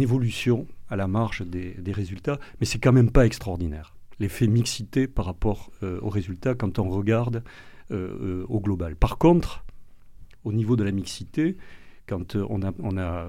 évolution 0.02 0.68
à 0.90 0.96
la 0.96 1.08
marge 1.08 1.46
des, 1.46 1.74
des 1.74 1.92
résultats, 1.92 2.40
mais 2.60 2.66
c'est 2.66 2.80
quand 2.80 2.94
même 2.94 3.12
pas 3.12 3.26
extraordinaire. 3.26 3.96
L'effet 4.20 4.48
mixité 4.48 5.08
par 5.08 5.26
rapport 5.26 5.72
aux 5.82 6.10
résultats, 6.10 6.56
quand 6.56 6.80
on 6.80 6.90
regarde 6.90 7.44
euh, 7.92 7.96
euh, 8.22 8.46
au 8.48 8.60
global. 8.60 8.96
Par 8.96 9.18
contre, 9.18 9.66
au 10.46 10.54
niveau 10.54 10.76
de 10.76 10.84
la 10.84 10.92
mixité, 10.92 11.58
quand 12.08 12.36
euh, 12.36 12.46
on 12.50 12.98
a, 12.98 13.28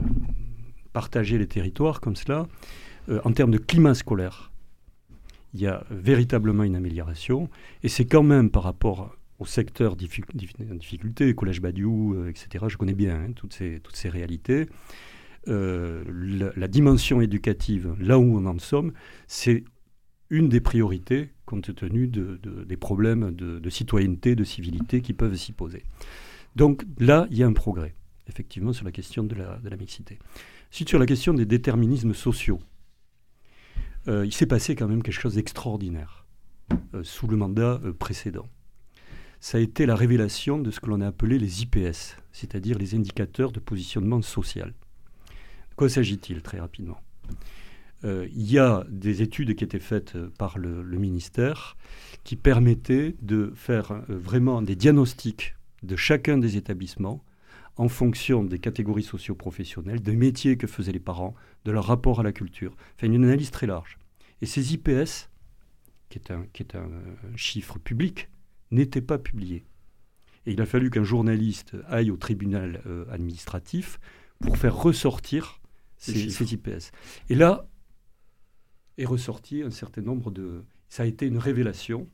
partagé 0.93 1.39
les 1.39 1.47
territoires 1.47 2.01
comme 2.01 2.17
cela, 2.17 2.47
en 3.25 3.33
termes 3.33 3.51
de 3.51 3.59
climat 3.59 3.95
scolaire, 3.95 4.53
il 5.55 5.61
y 5.61 5.67
a 5.67 5.85
véritablement 5.91 6.65
une 6.65 6.77
amélioration. 6.77 7.49
Et 7.83 7.89
c'est 7.89 8.05
quand 8.05 8.23
même 8.23 8.51
par 8.51 8.63
rapport 8.63 9.17
au 9.39 9.47
secteur 9.47 9.95
en 9.95 9.97
difficulté, 9.97 11.35
Collège 11.35 11.63
Badiou, 11.63 12.27
etc., 12.29 12.67
je 12.69 12.77
connais 12.77 12.95
bien 12.95 13.17
hein, 13.17 13.33
toutes, 13.35 13.55
ces, 13.55 13.81
toutes 13.83 13.97
ces 13.97 14.11
réalités. 14.11 14.69
la, 15.47 16.69
dimension 16.69 17.23
éducative, 17.23 17.97
là 17.99 18.19
où 18.19 18.37
on 18.37 18.45
en 18.45 18.59
sommes, 18.59 18.93
c'est 19.27 19.65
une 20.33 20.49
des 20.49 20.63
priorités 20.63 21.31
compte 21.45 21.75
tenu 21.75 22.09
de, 22.09 22.41
des 22.67 22.77
problèmes 22.79 23.33
de, 23.35 23.71
citoyenneté, 23.71 24.35
de 24.35 24.45
civilité 24.45 25.03
qui 25.03 25.13
peuvent 25.13 25.37
s'y 25.37 25.53
poser. 25.53 25.85
Donc 26.57 26.85
là, 26.99 27.27
il 27.31 27.37
y 27.37 27.43
a 27.43 27.47
un 27.47 27.53
progrès, 27.53 27.95
effectivement, 28.29 28.73
sur 28.73 28.87
la 28.87 28.93
question 28.93 29.25
de 29.25 29.35
la, 29.35 29.59
de 29.59 29.69
la 29.69 29.77
mixité. 29.77 30.19
Ensuite, 30.71 30.89
sur 30.89 30.99
la 30.99 31.05
question 31.05 31.35
des 31.35 31.45
déterminismes 31.45 32.15
sociaux, 32.15 32.61
euh, 34.09 34.25
il 34.25 34.33
s'est 34.33 34.47
passé 34.47 34.75
quand 34.75 34.89
même 34.89 35.03
quelque 35.03 35.21
chose 35.21 35.35
d'extraordinaire 35.35 36.25
euh, 36.95 37.05
sous 37.05 37.27
le 37.27 37.37
mandat 37.37 37.79
euh, 37.85 37.93
précédent. 37.93 38.49
ça 39.39 39.59
a 39.59 39.61
été 39.61 39.85
la 39.85 39.97
révélation 39.97 40.59
de 40.59 40.71
ce 40.71 40.81
que 40.81 40.87
l'on 40.87 41.03
a 41.03 41.09
appelé 41.09 41.39
les 41.39 41.61
IPS, 41.61 42.17
c'est-à-dire 42.33 42.79
les 42.79 42.95
indicateurs 42.95 43.53
de 43.53 43.61
positionnement 43.61 44.23
social. 44.23 44.73
De 45.71 45.75
quoi 45.77 45.91
s'agit-il 45.91 46.41
très 46.41 46.59
rapidement? 46.59 46.99
Euh, 48.05 48.27
Il 48.35 48.51
y 48.51 48.59
a 48.59 48.85
des 48.89 49.23
études 49.23 49.55
qui 49.55 49.65
étaient 49.65 49.79
faites 49.79 50.17
par 50.39 50.59
le, 50.59 50.83
ministère 50.99 51.77
qui 52.25 52.37
permettaient 52.37 53.17
de 53.21 53.53
faire 53.55 53.93
euh, 53.93 54.03
vraiment 54.09 54.63
des 54.63 54.77
diagnostics 54.77 55.57
de 55.83 55.97
chacun 55.97 56.39
des 56.39 56.57
établissements 56.57 57.25
en 57.77 57.89
fonction 57.89 58.45
des 58.45 58.59
catégories 58.59 59.03
socio-professionnelles, 59.03 60.01
des 60.01 60.15
métiers 60.15 60.57
que 60.57 60.67
faisaient 60.67 60.93
les 60.93 61.01
parents, 61.01 61.35
de 61.65 61.73
leur 61.73 61.87
rapport 61.87 62.21
à 62.21 62.23
la 62.23 62.33
culture. 62.33 62.77
Enfin, 62.97 63.07
une 63.07 63.25
analyse 63.25 63.51
très 63.51 63.67
large. 63.67 63.99
Et 64.43 64.47
ces 64.47 64.75
IPS, 64.75 65.31
qui 66.11 66.19
est 66.19 66.31
un, 66.31 66.47
qui 66.53 66.63
est 66.63 66.77
un 66.77 66.91
chiffre 67.35 67.79
public, 67.79 68.29
n'était 68.71 69.01
pas 69.01 69.19
publié. 69.19 69.65
Et 70.47 70.53
il 70.53 70.61
a 70.61 70.67
fallu 70.67 70.91
qu'un 70.91 71.05
journaliste 71.05 71.77
aille 71.89 72.11
au 72.11 72.17
tribunal 72.17 72.83
euh, 72.87 73.05
administratif 73.11 74.01
pour 74.41 74.57
faire 74.59 74.77
ressortir 74.77 75.61
ces, 75.97 76.31
ces, 76.31 76.53
IPS. 76.53 76.91
Et 77.29 77.37
là 77.37 77.69
est 78.99 79.05
ressorti 79.05 79.63
un 79.63 79.71
certain 79.71 80.03
nombre 80.03 80.31
de... 80.31 80.65
Ça 80.89 81.05
a 81.05 81.07
été 81.07 81.27
une 81.27 81.39
révélation 81.39 82.09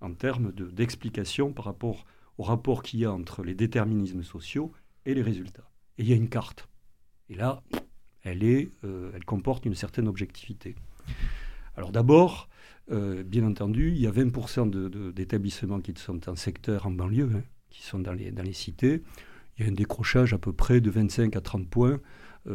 en 0.00 0.12
termes 0.12 0.52
d'explication 0.52 1.52
par 1.52 1.64
rapport 1.64 2.04
au 2.38 2.42
rapport 2.44 2.82
qu'il 2.82 3.00
y 3.00 3.04
a 3.04 3.12
entre 3.12 3.42
les 3.42 3.54
déterminismes 3.54 4.22
sociaux 4.22 4.72
et 5.06 5.14
les 5.14 5.22
résultats. 5.22 5.68
Et 5.98 6.02
il 6.02 6.08
y 6.08 6.12
a 6.12 6.16
une 6.16 6.28
carte. 6.28 6.68
Et 7.28 7.34
là, 7.34 7.62
elle, 8.22 8.44
est, 8.44 8.70
euh, 8.84 9.10
elle 9.14 9.24
comporte 9.24 9.66
une 9.66 9.74
certaine 9.74 10.08
objectivité. 10.08 10.76
Alors 11.76 11.92
d'abord, 11.92 12.48
euh, 12.90 13.22
bien 13.22 13.44
entendu, 13.46 13.90
il 13.90 14.00
y 14.00 14.06
a 14.06 14.10
20% 14.10 15.12
d'établissements 15.12 15.80
qui 15.80 15.92
sont 15.96 16.28
en 16.28 16.36
secteur, 16.36 16.86
en 16.86 16.90
banlieue, 16.90 17.30
hein, 17.34 17.42
qui 17.70 17.82
sont 17.82 17.98
dans 17.98 18.12
les, 18.12 18.30
dans 18.30 18.42
les 18.42 18.52
cités. 18.52 19.02
Il 19.56 19.64
y 19.64 19.68
a 19.68 19.70
un 19.70 19.74
décrochage 19.74 20.32
à 20.32 20.38
peu 20.38 20.52
près 20.52 20.80
de 20.80 20.90
25 20.90 21.36
à 21.36 21.40
30 21.40 21.68
points 21.68 22.00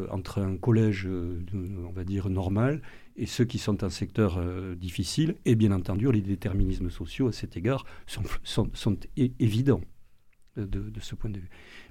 entre 0.09 0.41
un 0.41 0.57
collège, 0.57 1.05
euh, 1.05 1.43
on 1.87 1.91
va 1.91 2.03
dire, 2.03 2.29
normal 2.29 2.81
et 3.15 3.25
ceux 3.25 3.45
qui 3.45 3.59
sont 3.59 3.83
en 3.83 3.89
secteur 3.89 4.43
difficile. 4.75 5.35
Et 5.45 5.55
bien 5.55 5.71
entendu, 5.71 6.11
les 6.11 6.21
déterminismes 6.21 6.89
sociaux, 6.89 7.27
à 7.27 7.31
cet 7.31 7.55
égard, 7.57 7.85
sont, 8.07 8.23
sont, 8.43 8.69
sont 8.73 8.97
évidents 9.17 9.81
de, 10.57 10.65
de, 10.65 10.99
ce 10.99 11.13
point 11.13 11.29
de 11.29 11.39
vue. 11.39 11.49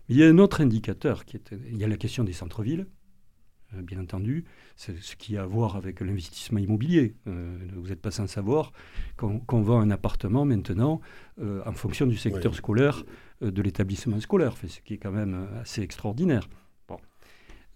Mais 0.09 0.17
il 0.17 0.19
y 0.19 0.25
a 0.25 0.29
un 0.29 0.39
autre 0.39 0.61
indicateur, 0.61 1.25
qui 1.25 1.37
est, 1.37 1.55
il 1.71 1.79
y 1.79 1.85
a 1.85 1.89
la 1.89 1.97
question 1.97 2.25
des 2.25 2.33
centres-villes. 2.33 2.87
Euh, 3.75 3.83
bien 3.83 4.01
entendu, 4.01 4.45
c'est 4.77 4.97
ce 4.99 5.17
qui 5.17 5.37
a 5.37 5.43
à 5.43 5.47
voir 5.47 5.77
avec 5.77 6.01
l'investissement 6.01 6.59
immobilier. 6.59 7.15
Euh, 7.27 7.57
vous 7.75 7.89
n'êtes 7.89 8.01
pas 8.01 8.11
sans 8.11 8.27
savoir 8.27 8.73
qu'on 9.17 9.63
vend 9.63 9.81
un 9.81 9.91
appartement 9.91 10.45
maintenant 10.45 11.01
euh, 11.41 11.63
en 11.67 11.73
fonction 11.73 12.07
du 12.07 12.17
secteur 12.17 12.55
scolaire 12.55 13.05
de 13.41 13.63
l'établissement 13.63 14.21
scolaire, 14.21 14.55
ce 14.57 14.81
qui 14.81 14.95
est 14.95 14.99
quand 14.99 15.11
même 15.11 15.49
assez 15.61 15.83
extraordinaire. 15.83 16.49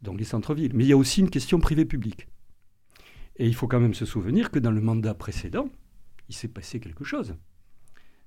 Donc 0.03 0.19
les 0.19 0.25
centres-villes. 0.25 0.73
Mais 0.75 0.85
il 0.85 0.89
y 0.89 0.93
a 0.93 0.97
aussi 0.97 1.21
une 1.21 1.31
question 1.31 1.59
privée-publique. 1.59 2.29
Et 3.37 3.47
il 3.47 3.55
faut 3.55 3.69
quand 3.69 3.81
même 3.81 3.95
se 3.95 4.07
souvenir 4.07 4.51
que 4.51 4.59
dans 4.59 4.71
le 4.71 4.81
mandat 4.81 5.15
précédent, 5.15 5.69
il 6.29 6.35
s'est 6.35 6.49
passé 6.49 6.81
quelque 6.81 7.05
chose. 7.05 7.37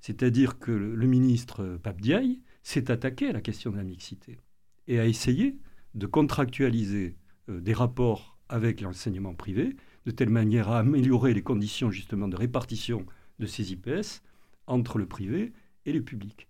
C'est-à-dire 0.01 0.60
que 0.60 0.71
le, 0.71 1.08
ministre 1.08 1.79
Pape 1.82 2.01
Diaye 2.01 2.41
s'est 2.63 2.91
attaqué 2.91 3.27
à 3.29 3.34
la 3.34 3.41
question 3.41 3.71
de 3.71 3.77
la 3.77 3.84
mixité 3.84 4.39
et 4.88 4.99
a 4.99 5.05
essayé 5.05 5.58
de 5.95 6.05
contractualiser 6.05 7.17
euh, 7.49 7.60
des 7.60 7.73
rapports 7.73 8.38
avec 8.47 8.82
l'enseignement 8.82 9.34
privé, 9.34 9.75
de 10.05 10.12
telle 10.12 10.29
manière 10.29 10.69
à 10.69 10.79
améliorer 10.79 11.34
les 11.34 11.43
conditions 11.43 11.91
justement 11.91 12.27
de 12.27 12.36
répartition 12.36 13.05
de 13.39 13.45
ces 13.45 13.71
IPS 13.71 14.21
entre 14.65 14.97
le 14.97 15.05
privé 15.05 15.53
et 15.86 15.93
le 15.93 16.01
public. 16.01 16.47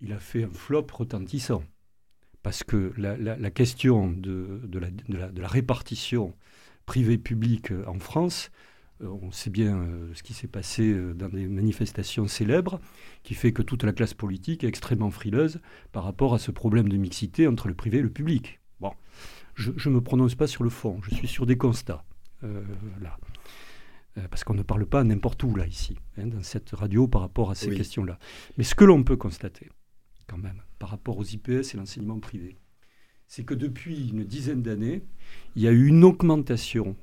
Il 0.00 0.12
a 0.12 0.20
fait 0.20 0.44
un 0.44 0.50
flop 0.50 0.86
retentissant, 0.92 1.64
parce 2.42 2.64
que 2.64 2.92
la, 2.96 3.50
question 3.50 4.10
de, 4.10 4.62
la, 5.08 5.48
répartition 5.48 6.34
privée-publique 6.86 7.72
en 7.86 7.98
France, 7.98 8.50
euh, 9.02 9.08
on 9.22 9.30
sait 9.30 9.50
bien 9.50 9.76
euh, 9.76 10.10
ce 10.14 10.22
qui 10.22 10.32
s'est 10.32 10.48
passé 10.48 10.96
dans 11.14 11.28
des 11.28 11.46
manifestations 11.46 12.26
célèbres, 12.26 12.80
qui 13.22 13.34
fait 13.34 13.52
que 13.52 13.62
toute 13.62 13.84
la 13.84 13.92
classe 13.92 14.14
politique 14.14 14.64
est 14.64 14.68
extrêmement 14.68 15.10
frileuse 15.10 15.60
par 15.92 16.04
rapport 16.04 16.34
à 16.34 16.38
ce 16.38 16.50
problème 16.50 16.88
de 16.88 16.96
mixité 16.96 17.46
entre 17.46 17.68
le 17.68 17.74
privé 17.74 17.98
et 17.98 18.02
le 18.02 18.10
public. 18.10 18.60
Bon 18.80 18.92
je 19.58 19.88
ne 19.88 19.94
me 19.94 20.00
prononce 20.00 20.34
pas 20.34 20.46
sur 20.46 20.64
le 20.64 20.70
fond, 20.70 21.00
je 21.02 21.14
suis 21.14 21.28
sur 21.28 21.46
des 21.46 21.56
constats, 21.56 22.04
euh, 22.44 22.62
là. 23.00 23.18
Euh, 24.16 24.28
parce 24.28 24.44
qu'on 24.44 24.54
ne 24.54 24.62
parle 24.62 24.86
pas 24.86 25.04
n'importe 25.04 25.42
où, 25.42 25.54
là, 25.54 25.66
ici, 25.66 25.96
hein, 26.16 26.26
dans 26.26 26.42
cette 26.42 26.70
radio, 26.70 27.08
par 27.08 27.20
rapport 27.22 27.50
à 27.50 27.54
ces 27.54 27.74
questions-là. 27.74 28.18
Mais 28.56 28.64
ce 28.64 28.74
que 28.74 28.84
l'on 28.84 29.02
peut 29.02 29.16
constater, 29.16 29.68
quand 30.26 30.38
même, 30.38 30.62
par 30.78 30.90
rapport 30.90 31.18
aux 31.18 31.24
IPS 31.24 31.74
et 31.74 31.76
l'enseignement 31.76 32.18
privé, 32.18 32.56
c'est 33.26 33.44
que 33.44 33.54
depuis 33.54 34.08
une 34.10 34.24
dizaine 34.24 34.62
d'années, 34.62 35.02
il 35.56 35.62
y 35.62 35.68
a 35.68 35.72
eu 35.72 35.86
une 35.86 36.04
augmentation 36.04 36.96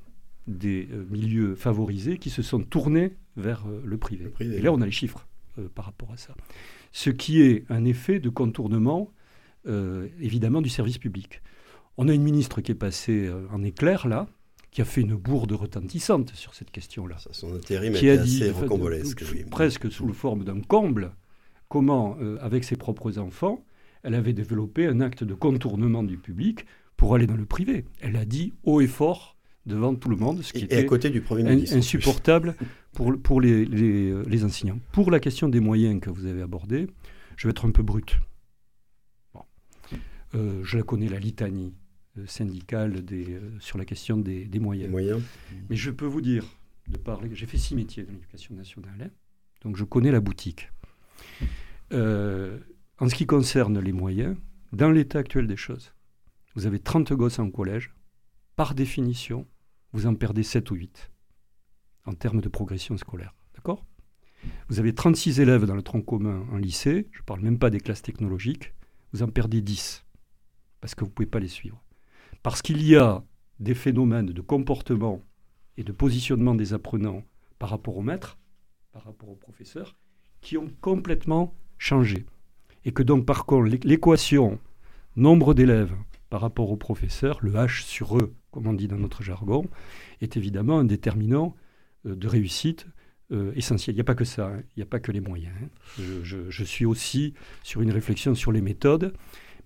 des 0.48 0.88
euh, 0.92 1.06
milieux 1.10 1.56
favorisés 1.56 2.18
qui 2.18 2.30
se 2.30 2.42
sont 2.42 2.62
tournés 2.62 3.16
vers 3.38 3.66
le 3.84 3.98
privé. 3.98 4.32
Et 4.40 4.62
là, 4.62 4.72
on 4.72 4.80
a 4.82 4.86
les 4.86 4.92
chiffres 4.92 5.28
par 5.74 5.86
rapport 5.86 6.12
à 6.14 6.18
ça. 6.18 6.34
Ce 6.94 7.10
qui 7.10 7.42
est 7.42 7.66
un 7.70 7.84
effet 7.84 8.22
de 8.22 8.30
contournement, 8.30 9.12
évidemment, 9.66 10.62
du 10.62 10.70
service 10.70 10.98
public. 10.98 11.42
On 11.98 12.10
a 12.10 12.14
une 12.14 12.24
ministre 12.24 12.62
qui 12.62 12.72
est 12.72 12.76
passée 12.76 13.26
euh, 13.28 13.48
en 13.52 13.64
éclair, 13.64 14.08
là, 14.08 14.28
qui 14.72 14.82
a 14.82 14.86
fait 14.86 15.02
une 15.02 15.16
bourde 15.16 15.54
retentissante 15.54 16.32
sur 16.36 16.54
cette 16.54 16.72
question-là. 16.72 17.16
Son 17.32 17.56
intérim 17.56 17.94
qui 17.94 18.10
a 18.10 18.18
dit, 18.18 18.44
presque 19.50 19.90
sous 19.90 20.08
la 20.08 20.14
forme 20.14 20.44
d'un 20.44 20.60
comble, 20.60 21.12
comment, 21.76 22.16
euh, 22.22 22.38
avec 22.40 22.64
ses 22.64 22.78
propres 22.78 23.20
enfants, 23.20 23.66
elle 24.04 24.16
avait 24.16 24.32
développé 24.32 24.88
un 24.88 25.02
acte 25.02 25.26
de 25.26 25.34
contournement 25.34 26.04
du 26.04 26.18
public 26.18 26.66
pour 26.96 27.16
aller 27.16 27.28
dans 27.28 27.36
le 27.36 27.46
privé. 27.46 27.84
Elle 28.00 28.16
a 28.16 28.24
dit 28.24 28.54
haut 28.64 28.80
et 28.80 28.88
fort 28.88 29.36
devant 29.66 29.94
tout 29.94 30.08
le 30.08 30.16
monde, 30.16 30.42
ce 30.42 30.54
qui 30.54 30.64
était 30.64 30.78
à 30.78 30.84
côté 30.86 31.10
du 31.10 31.20
Premier 31.20 31.44
ministre, 31.44 31.76
insupportable 31.76 32.56
pour, 32.94 33.14
pour 33.22 33.42
les, 33.42 33.66
les, 33.66 34.10
euh, 34.10 34.24
les, 34.26 34.46
enseignants. 34.46 34.80
Pour 34.94 35.12
la 35.12 35.20
question 35.20 35.50
des 35.50 35.60
moyens 35.60 36.00
que 36.00 36.10
vous 36.10 36.28
avez 36.28 36.42
abordés, 36.42 36.88
je 37.36 37.46
vais 37.46 37.52
être 37.52 37.66
un 37.66 37.72
peu 37.72 37.84
brut. 37.84 38.16
je 40.34 40.78
la 40.78 40.84
connais, 40.84 41.10
la 41.10 41.20
litanie 41.20 41.74
euh, 42.18 42.26
syndicale 42.26 43.04
des, 43.04 43.34
euh, 43.34 43.60
sur 43.60 43.78
la 43.78 43.84
question 43.84 44.16
des, 44.16 44.48
moyens. 44.62 44.90
moyens. 44.90 45.22
Mais 45.70 45.76
je 45.76 45.92
peux 45.92 46.06
vous 46.06 46.22
dire, 46.22 46.46
de 46.88 46.98
parler, 46.98 47.32
j'ai 47.34 47.48
fait 47.48 47.58
six 47.58 47.76
métiers 47.76 48.04
dans 48.04 48.14
l'éducation 48.14 48.56
nationale, 48.56 48.96
hein, 49.02 49.10
donc 49.62 49.76
je 49.76 49.84
connais 49.84 50.12
la 50.12 50.22
boutique. 50.22 50.70
Euh, 51.94 52.60
en 53.00 53.10
ce 53.10 53.16
qui 53.16 53.26
concerne 53.26 53.80
les 53.80 53.92
moyens, 53.92 54.38
dans 54.72 54.92
l'état 54.92 55.20
actuel 55.20 55.48
des 55.48 55.58
choses, 55.58 55.94
vous 56.56 56.66
avez 56.66 56.80
30 56.80 57.14
gosses 57.14 57.40
en 57.40 57.50
collège, 57.50 57.94
par 58.56 58.74
définition, 58.76 59.48
vous 59.92 60.08
en 60.08 60.16
perdez 60.16 60.44
7 60.44 60.72
ou 60.72 60.76
8 60.76 61.12
en 62.06 62.14
termes 62.14 62.42
de 62.42 62.50
progression 62.50 62.98
scolaire. 62.98 63.36
D'accord? 63.56 63.86
Vous 64.70 64.80
avez 64.80 64.94
36 64.94 65.40
élèves 65.40 65.66
dans 65.66 65.76
le 65.76 65.82
tronc 65.82 66.02
commun 66.02 66.46
en 66.52 66.58
lycée, 66.58 67.08
je 67.12 67.20
ne 67.20 67.26
parle 67.26 67.42
même 67.42 67.60
pas 67.60 67.70
des 67.70 67.80
classes 67.80 68.02
technologiques, 68.02 68.74
vous 69.12 69.24
en 69.24 69.28
perdez 69.28 69.62
10 69.62 70.06
parce 70.86 70.94
que 70.94 71.04
vous 71.04 71.10
ne 71.10 71.14
pouvez 71.16 71.26
pas 71.26 71.40
les 71.40 71.48
suivre. 71.48 71.84
Parce 72.44 72.62
qu'il 72.62 72.84
y 72.84 72.96
a 72.96 73.24
des 73.60 73.74
phénomènes 73.74 74.28
de 74.28 74.42
comportement 74.42 75.24
et 75.78 75.84
de 75.84 75.92
positionnement 75.92 76.54
des 76.54 76.74
apprenants 76.74 77.24
par 77.58 77.70
rapport 77.70 77.98
aux 77.98 78.04
maîtres, 78.04 78.38
par 78.92 79.04
rapport 79.04 79.30
aux 79.30 79.36
professeurs, 79.36 79.96
qui 80.42 80.58
ont 80.58 80.70
complètement 80.82 81.56
changé. 81.78 82.26
Et 82.84 82.92
que 82.92 83.04
donc, 83.04 83.26
par 83.26 83.46
contre, 83.46 83.76
l'équation 83.84 84.60
nombre 85.16 85.54
d'élèves 85.54 85.94
par 86.30 86.42
rapport 86.42 86.72
aux 86.72 86.78
professeurs, 86.78 87.40
le 87.42 87.54
H 87.54 87.84
sur 87.84 88.18
E, 88.18 88.34
comme 88.52 88.68
on 88.68 88.74
dit 88.74 88.88
dans 88.88 88.98
notre 88.98 89.24
jargon, 89.24 89.66
est 90.22 90.38
évidemment 90.38 90.80
un 90.80 90.84
déterminant 90.84 91.56
euh, 92.06 92.16
de 92.16 92.28
réussite 92.28 92.88
euh, 93.32 93.52
essentiel. 93.56 93.96
Il 93.96 93.98
n'y 93.98 94.02
a 94.02 94.06
pas 94.06 94.16
que 94.16 94.26
ça, 94.26 94.48
hein. 94.48 94.62
il 94.76 94.80
n'y 94.80 94.84
a 94.84 94.88
pas 94.88 95.00
que 95.00 95.12
les 95.12 95.22
moyens. 95.22 95.54
Hein. 95.62 95.70
je, 96.24 96.64
suis 96.64 96.86
aussi 96.86 97.34
sur 97.64 97.82
une 97.82 97.92
réflexion 97.92 98.36
sur 98.36 98.52
les 98.52 98.62
méthodes, 98.62 99.14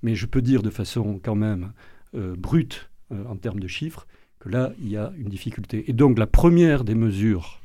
mais 0.02 0.16
je 0.16 0.26
peux 0.26 0.42
dire 0.42 0.62
de 0.62 0.70
façon 0.70 1.20
quand 1.22 1.36
même 1.36 1.74
euh, 2.16 2.36
brute 2.38 2.90
en 3.12 3.36
termes 3.38 3.60
de 3.60 3.68
chiffres, 3.68 4.06
que 4.40 4.50
là, 4.50 4.72
il 4.80 4.88
y 4.88 4.96
a 4.96 5.12
une 5.18 5.30
difficulté. 5.30 5.90
Et 5.90 5.94
donc, 5.94 6.20
la 6.20 6.28
première 6.28 6.84
des 6.84 6.94
mesures 6.94 7.60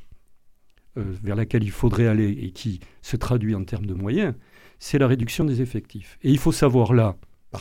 vers 0.95 1.35
laquelle 1.35 1.63
il 1.63 1.71
faudrait 1.71 2.07
aller 2.07 2.29
et 2.29 2.51
qui 2.51 2.79
se 3.01 3.17
traduit 3.17 3.55
en 3.55 3.63
termes 3.63 3.85
de 3.85 3.93
moyens, 3.93 4.33
c'est 4.79 4.97
la 4.97 5.07
réduction 5.07 5.45
des 5.45 5.61
effectifs. 5.61 6.17
Et 6.23 6.31
il 6.31 6.37
faut 6.37 6.51
savoir 6.51 6.93
là, 6.93 7.15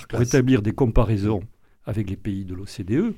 pour 0.08 0.22
établir 0.22 0.62
des 0.62 0.72
comparaisons 0.72 1.42
avec 1.84 2.10
les 2.10 2.16
pays 2.16 2.44
de 2.44 2.54
l'OCDE, 2.54 3.14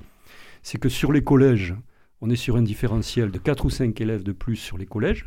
c'est 0.62 0.78
que 0.78 0.88
sur 0.88 1.12
les 1.12 1.22
collèges, 1.22 1.74
on 2.20 2.30
est 2.30 2.36
sur 2.36 2.56
un 2.56 2.62
différentiel 2.62 3.30
de 3.30 3.38
4 3.38 3.64
ou 3.64 3.70
5 3.70 4.00
élèves 4.00 4.22
de 4.22 4.32
plus 4.32 4.56
sur 4.56 4.78
les 4.78 4.86
collèges, 4.86 5.26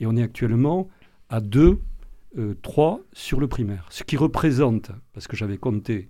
et 0.00 0.06
on 0.06 0.16
est 0.16 0.22
actuellement 0.22 0.88
à 1.28 1.40
2, 1.40 1.78
3 2.62 3.00
sur 3.12 3.40
le 3.40 3.46
primaire. 3.46 3.86
Ce 3.90 4.02
qui 4.02 4.16
représente, 4.16 4.90
parce 5.12 5.28
que 5.28 5.36
j'avais 5.36 5.56
compté 5.56 6.08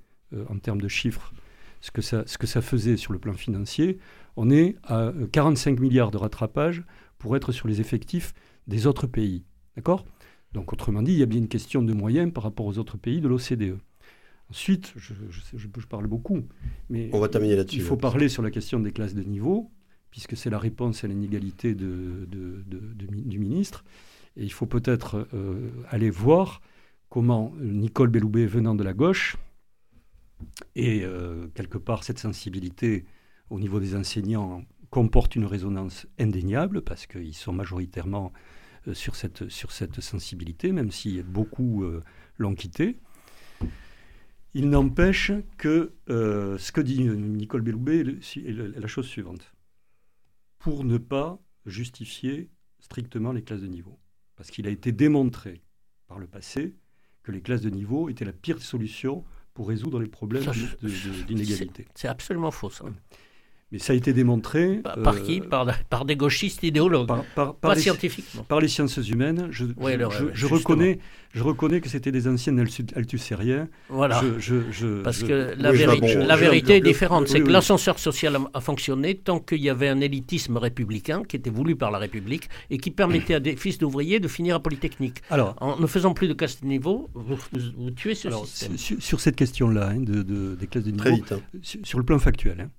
en 0.49 0.59
termes 0.59 0.81
de 0.81 0.89
chiffres, 0.89 1.33
ce 1.81 1.91
que, 1.91 2.01
ça, 2.01 2.25
ce 2.27 2.39
que 2.39 2.47
ça 2.47 2.62
faisait 2.62 2.97
sur 2.97 3.12
le 3.12 3.18
plan 3.18 3.35
financier, 3.35 3.99
on 4.37 4.51
est 4.51 4.77
à 4.85 5.12
45 5.33 5.79
milliards 5.79 6.11
de 6.11 6.16
rattrapage 6.16 6.83
pour 7.19 7.37
être 7.37 7.53
sur 7.53 7.69
les 7.69 7.81
effectifs 7.81 8.35
des 8.67 8.87
autres 8.87 9.07
pays. 9.07 9.45
D'accord? 9.77 10.05
Donc 10.53 10.73
autrement 10.73 11.03
dit, 11.03 11.12
il 11.12 11.19
y 11.19 11.23
a 11.23 11.27
bien 11.27 11.41
une 11.41 11.49
question 11.49 11.83
de 11.83 11.93
moyens 11.93 12.33
par 12.33 12.45
rapport 12.45 12.67
aux 12.67 12.79
autres 12.79 12.97
pays 12.97 13.21
de 13.21 13.29
l'OCDE. 13.29 13.79
Ensuite, 14.51 14.93
je, 14.97 15.15
je, 15.31 15.87
parle 15.87 16.07
beaucoup, 16.07 16.43
mais 16.91 17.11
On 17.12 17.19
va 17.19 17.29
il 17.73 17.81
faut 17.81 17.97
parler 17.97 18.29
sur 18.29 18.43
la 18.43 18.51
question 18.51 18.79
des 18.79 18.93
classes 18.93 19.15
de 19.15 19.23
niveau, 19.23 19.71
puisque 20.11 20.37
c'est 20.37 20.51
la 20.51 20.59
réponse 20.59 21.03
à 21.03 21.09
l'inégalité 21.09 21.75
de, 21.75 22.29
du 22.29 23.39
ministre. 23.39 23.85
Et 24.37 24.45
il 24.45 24.53
faut 24.53 24.67
peut-être 24.67 25.27
euh, 25.33 25.71
aller 25.89 26.11
voir 26.11 26.61
comment 27.09 27.53
Nicole 27.61 28.11
Belloubet, 28.11 28.47
venant 28.47 28.75
de 28.75 28.85
la 28.85 28.93
gauche, 28.93 29.37
et 30.77 31.03
euh, 31.05 31.47
quelque 31.55 31.79
part 31.79 32.05
cette 32.05 32.19
sensibilité 32.19 33.07
au 33.51 33.59
niveau 33.59 33.81
des 33.81 33.95
enseignants 33.97 34.65
comporte 34.95 35.35
une 35.35 35.45
résonance 35.45 36.07
indéniable, 36.21 36.81
parce 36.81 37.09
qu'ils 37.09 37.35
sont 37.35 37.53
majoritairement 37.53 38.33
euh, 38.87 38.95
sur, 38.95 39.17
cette, 39.17 39.49
sur 39.49 39.73
cette 39.73 40.01
sensibilité, 40.01 40.71
même 40.71 40.93
si 40.93 41.21
beaucoup 41.21 41.85
l'ont 42.39 42.55
quitté. 42.55 43.01
Il 44.55 44.71
n'empêche 44.71 45.33
que 45.59 45.95
ce 46.07 46.71
que 46.71 46.81
dit 46.81 47.03
Nicole 47.03 47.63
Belloubet 47.63 48.03
est 48.03 48.79
la 48.79 48.87
chose 48.87 49.07
suivante 49.07 49.53
pour 50.61 50.85
ne 50.85 50.97
pas 50.97 51.41
justifier 51.67 52.51
strictement 52.79 53.33
les 53.33 53.43
classes 53.43 53.63
de 53.63 53.67
niveau. 53.67 53.99
Parce 54.37 54.53
qu'il 54.53 54.69
a 54.69 54.71
été 54.71 54.93
démontré 54.93 55.65
par 56.07 56.21
le 56.21 56.29
passé 56.29 56.77
que 57.25 57.33
les 57.33 57.41
classes 57.41 57.63
de 57.63 57.71
niveau 57.71 58.09
étaient 58.09 58.25
la 58.25 58.33
pire 58.33 58.63
solution 58.63 59.25
pour 59.55 59.67
résoudre 59.69 59.99
les 59.99 60.09
problèmes 60.09 60.45
d'inégalité. 61.27 61.89
C'est 61.97 62.09
absolument 62.09 62.53
faux, 62.53 62.71
ça. 62.71 62.85
Mais 63.75 63.81
ça 63.81 63.93
a 63.93 63.97
été 63.97 64.12
démontré. 64.12 64.83
Par, 65.03 65.20
qui 65.20 65.41
euh, 65.41 65.49
par, 65.49 65.66
par, 65.91 66.05
des 66.05 66.14
gauchistes 66.14 66.62
idéologues 66.62 67.09
par, 67.35 67.57
Pas 67.57 67.75
les, 67.75 67.81
scientifiquement. 67.81 68.45
Par 68.45 68.61
les 68.61 68.68
sciences 68.68 68.97
humaines. 68.99 69.49
Je, 69.51 69.64
je, 70.33 70.47
reconnais, 70.47 71.01
je 71.35 71.43
reconnais 71.43 71.81
que 71.81 71.89
c'était 71.89 72.12
des 72.12 72.29
anciennes 72.29 72.64
altussériens. 72.95 73.66
Voilà. 73.89 74.22
Parce 75.03 75.25
que 75.25 75.57
la, 75.59 75.72
la 75.72 76.37
vérité 76.37 76.77
est 76.77 76.81
différente. 76.81 77.27
C'est 77.27 77.41
que 77.41 77.51
l'ascenseur 77.51 77.99
social 77.99 78.39
a, 78.55 78.61
fonctionné 78.61 79.16
tant 79.16 79.41
qu'il 79.41 79.61
y 79.61 79.68
avait 79.68 79.89
un 79.89 80.01
élitisme 80.01 80.57
républicain 80.57 81.25
qui 81.25 81.35
était 81.35 81.51
voulu 81.51 81.75
par 81.75 81.91
la 81.91 81.99
République 81.99 82.49
et 82.70 82.79
qui 82.79 82.93
permettait 82.93 83.35
à 83.35 83.41
des 83.41 83.57
fils 83.57 83.79
d'ouvriers 83.79 84.20
de 84.20 84.29
finir 84.29 84.55
à 84.55 84.61
Polytechnique. 84.61 85.20
Alors, 85.31 85.57
en 85.61 85.81
ne 85.81 85.87
faisant 85.89 86.14
plus 86.14 86.29
de 86.29 86.35
classe 86.35 86.61
de 86.61 86.66
niveau, 86.68 87.11
vous, 87.14 87.91
tuez 87.91 88.14
ce 88.14 88.31
système. 88.31 89.01
Sur, 89.01 89.18
cette 89.18 89.35
question-là, 89.35 89.89
hein, 89.89 90.01
de, 90.01 90.22
des 90.55 90.66
classes 90.68 90.85
de 90.85 90.93
niveau, 90.93 91.25
hein. 91.33 91.41
sur, 91.83 91.99
le 91.99 92.05
plan 92.05 92.20
factuel. 92.20 92.61
Hein, 92.61 92.70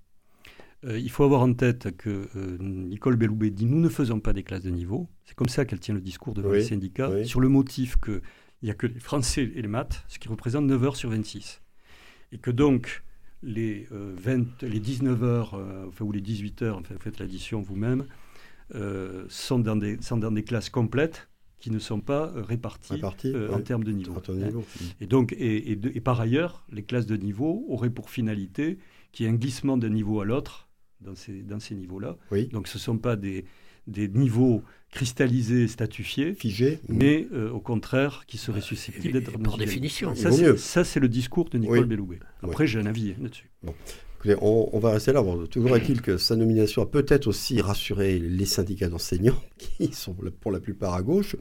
euh, 0.86 1.00
il 1.00 1.10
faut 1.10 1.24
avoir 1.24 1.42
en 1.42 1.54
tête 1.54 1.96
que 1.98 2.28
euh, 2.36 2.58
Nicole 2.60 3.16
Belloubet 3.16 3.50
dit 3.50 3.66
nous 3.66 3.80
ne 3.80 3.90
faisons 3.90 4.20
pas 4.20 4.34
des 4.34 4.44
classes 4.44 4.64
de 4.64 4.70
niveau. 4.70 5.10
C'est 5.26 5.36
comme 5.36 5.50
ça 5.50 5.66
qu'elle 5.66 5.80
tient 5.80 5.96
le 5.96 6.02
discours 6.02 6.34
devant 6.34 6.52
les 6.52 6.64
syndicats 6.64 7.24
sur 7.24 7.40
le 7.40 7.50
motif 7.50 7.98
qu'il 7.98 8.22
n'y 8.64 8.70
a 8.70 8.74
que 8.74 8.88
les 8.88 9.00
Français 9.00 9.52
et 9.56 9.62
les 9.62 9.68
maths, 9.68 10.04
ce 10.08 10.20
qui 10.20 10.28
représente 10.28 10.66
9 10.66 10.84
heures 10.84 10.96
sur 10.96 11.10
26. 11.10 11.62
Et 12.32 12.38
que 12.38 12.52
donc 12.52 13.04
les, 13.42 13.88
20, 13.90 13.94
euh, 13.94 14.44
les 14.68 14.80
19 14.80 15.24
heures, 15.24 15.60
enfin, 15.88 16.06
ou 16.06 16.12
les 16.12 16.22
18 16.22 16.62
heures, 16.62 16.78
enfin, 16.78 16.94
vous 16.94 17.02
faites 17.02 17.20
l'addition 17.20 17.62
vous-même, 17.62 18.06
sont, 19.30 19.60
dans 19.60 19.76
des, 19.76 20.02
sont 20.02 20.18
dans 20.18 20.32
des 20.32 20.44
classes 20.44 20.70
complètes 20.70 21.30
qui 21.58 21.72
ne 21.72 21.80
sont 21.80 22.02
pas 22.02 22.32
réparties, 22.36 23.02
en 23.04 23.62
termes 23.62 23.84
de 23.84 23.92
niveau. 23.92 24.14
Hein. 24.30 24.62
Et 25.00 25.08
donc, 25.08 25.34
et, 25.34 25.72
et, 25.72 26.02
par 26.02 26.20
ailleurs, 26.20 26.64
les 26.72 26.84
classes 26.84 27.06
de 27.08 27.16
niveau 27.16 27.66
auraient 27.70 27.90
pour 27.90 28.10
finalité 28.10 28.78
qu'il 29.12 29.26
y 29.26 29.30
ait 29.30 29.32
un 29.32 29.36
glissement 29.36 29.78
d'un 29.78 29.90
niveau 29.90 30.20
à 30.20 30.26
l'autre 30.26 30.65
dans 31.06 31.16
ces, 31.16 31.42
dans 31.44 31.60
ces 31.60 31.76
niveaux-là. 31.76 32.18
Donc 32.52 32.68
ce 32.68 32.78
ne 32.78 32.82
sont 32.82 32.98
pas 32.98 33.16
des, 33.16 33.46
des 33.88 34.08
niveaux 34.08 34.64
cristallisés, 34.92 35.68
statifiés, 35.68 36.34
figés, 36.34 36.80
mais 36.88 37.28
euh, 37.34 37.50
au 37.52 37.60
contraire 37.60 38.24
qui 38.28 38.38
seraient 38.38 38.62
susceptibles 38.62 39.14
d'être... 39.14 39.38
Par 39.40 39.58
définition. 39.58 40.16
Ça, 40.16 40.84
c'est 40.84 41.00
le 41.00 41.10
discours 41.10 41.50
de 41.50 41.58
Nicole 41.58 41.86
Belloubet. 41.86 42.20
Après, 42.42 42.68
j'ai 42.68 42.80
un 42.80 42.86
avis 42.86 43.12
hein, 43.12 43.24
là-dessus. 43.24 43.50
Bon 43.64 43.74
on, 44.42 44.80
va 44.80 44.92
rester 44.92 45.14
là. 45.14 45.24
toujours 45.50 45.76
est-il 45.78 46.02
que 46.02 46.18
sa 46.18 46.36
nomination 46.36 46.82
a 46.82 46.86
peut-être 46.86 47.28
aussi 47.28 47.62
rassuré 47.62 48.20
les 48.20 48.46
syndicats 48.46 48.88
d'enseignants, 48.88 49.40
qui 49.58 49.94
sont 49.94 50.16
pour 50.42 50.52
la 50.52 50.60
plupart 50.60 50.94
à 50.94 51.02
gauche. 51.02 51.36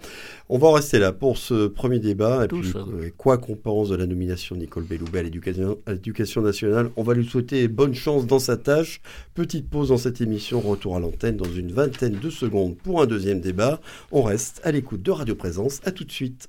On 0.49 0.59
va 0.59 0.69
en 0.69 0.73
rester 0.73 0.99
là 0.99 1.13
pour 1.13 1.39
ce 1.39 1.67
premier 1.67 1.99
débat. 1.99 2.45
Et 2.45 2.49
puis, 2.49 2.73
euh, 2.75 3.11
quoi 3.17 3.39
qu'on 3.39 3.57
pense 3.57 3.89
de 3.89 3.97
la 3.97 4.07
nomination 4.07 4.57
de 4.57 4.61
Nicole 4.61 4.85
Belloubet 4.85 5.21
à 5.21 5.93
l'éducation 5.93 6.43
nationale, 6.43 6.91
on 6.97 7.03
va 7.03 7.15
lui 7.15 7.25
souhaiter 7.25 7.69
bonne 7.69 7.95
chance 7.95 8.27
dans 8.27 8.39
sa 8.39 8.57
tâche. 8.57 9.01
Petite 9.35 9.69
pause 9.69 9.89
dans 9.89 9.99
cette 9.99 10.21
émission, 10.21 10.61
retour 10.61 10.97
à 10.97 11.01
l'antenne 11.01 11.37
dans 11.37 11.51
une 11.51 11.73
vingtaine 11.73 12.19
de 12.21 12.31
secondes 12.31 12.77
pour 12.77 13.03
un 13.03 13.07
deuxième 13.07 13.41
débat. 13.41 13.81
On 14.13 14.23
reste 14.23 14.61
à 14.65 14.73
l'écoute 14.73 15.03
de 15.03 15.11
Radio 15.11 15.35
Présence. 15.35 15.81
À 15.85 15.93
tout 15.93 16.05
de 16.05 16.13
suite. 16.13 16.49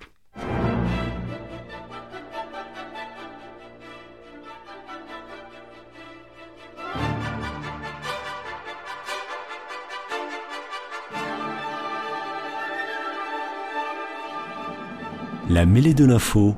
La 15.56 15.66
mêlée 15.66 15.94
de 15.94 16.04
l'info, 16.04 16.54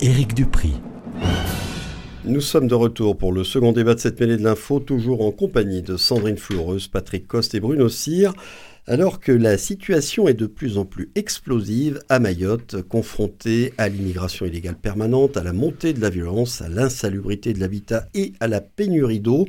Éric 0.00 0.34
Dupri. 0.34 0.72
Nous 2.24 2.40
sommes 2.40 2.66
de 2.66 2.74
retour 2.74 3.16
pour 3.16 3.30
le 3.30 3.44
second 3.44 3.70
débat 3.70 3.94
de 3.94 4.00
cette 4.00 4.18
mêlée 4.18 4.36
de 4.36 4.42
l'info, 4.42 4.80
toujours 4.80 5.24
en 5.24 5.30
compagnie 5.30 5.82
de 5.82 5.96
Sandrine 5.96 6.36
Floureuse, 6.36 6.88
Patrick 6.88 7.28
Coste 7.28 7.54
et 7.54 7.60
Bruno 7.60 7.88
Cyr, 7.88 8.34
alors 8.86 9.20
que 9.20 9.30
la 9.30 9.58
situation 9.58 10.26
est 10.26 10.34
de 10.34 10.46
plus 10.46 10.76
en 10.76 10.84
plus 10.84 11.10
explosive 11.14 12.00
à 12.08 12.18
Mayotte, 12.18 12.82
confrontée 12.82 13.72
à 13.78 13.88
l'immigration 13.88 14.44
illégale 14.44 14.76
permanente, 14.76 15.36
à 15.36 15.44
la 15.44 15.52
montée 15.52 15.92
de 15.92 16.00
la 16.00 16.10
violence, 16.10 16.62
à 16.62 16.68
l'insalubrité 16.68 17.52
de 17.52 17.60
l'habitat 17.60 18.08
et 18.14 18.32
à 18.40 18.48
la 18.48 18.60
pénurie 18.60 19.20
d'eau. 19.20 19.46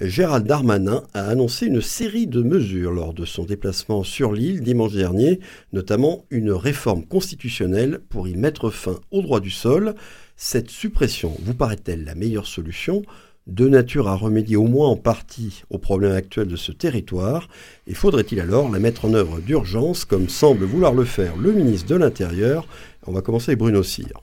Gérald 0.00 0.46
Darmanin 0.46 1.02
a 1.12 1.28
annoncé 1.28 1.66
une 1.66 1.82
série 1.82 2.26
de 2.26 2.42
mesures 2.42 2.92
lors 2.92 3.12
de 3.12 3.26
son 3.26 3.44
déplacement 3.44 4.02
sur 4.02 4.32
l'île 4.32 4.62
dimanche 4.62 4.94
dernier, 4.94 5.40
notamment 5.74 6.24
une 6.30 6.52
réforme 6.52 7.04
constitutionnelle 7.04 8.00
pour 8.08 8.28
y 8.28 8.34
mettre 8.34 8.70
fin 8.70 8.98
au 9.10 9.20
droit 9.20 9.40
du 9.40 9.50
sol. 9.50 9.94
Cette 10.36 10.70
suppression 10.70 11.36
vous 11.42 11.54
paraît-elle 11.54 12.04
la 12.04 12.14
meilleure 12.14 12.46
solution? 12.46 13.02
De 13.50 13.68
nature 13.68 14.08
à 14.08 14.14
remédier 14.14 14.56
au 14.56 14.66
moins 14.66 14.88
en 14.88 14.96
partie 14.96 15.64
aux 15.70 15.78
problèmes 15.78 16.12
actuels 16.12 16.48
de 16.48 16.56
ce 16.56 16.72
territoire, 16.72 17.48
et 17.86 17.94
faudrait-il 17.94 18.40
alors 18.40 18.70
la 18.70 18.78
mettre 18.78 19.04
en 19.04 19.14
œuvre 19.14 19.40
d'urgence 19.40 20.04
comme 20.04 20.28
semble 20.28 20.64
vouloir 20.64 20.94
le 20.94 21.04
faire 21.04 21.36
le 21.36 21.52
ministre 21.52 21.88
de 21.88 21.96
l'Intérieur? 21.96 22.66
On 23.06 23.12
va 23.12 23.22
commencer 23.22 23.50
avec 23.50 23.58
Bruno 23.58 23.82
Cyr. 23.82 24.22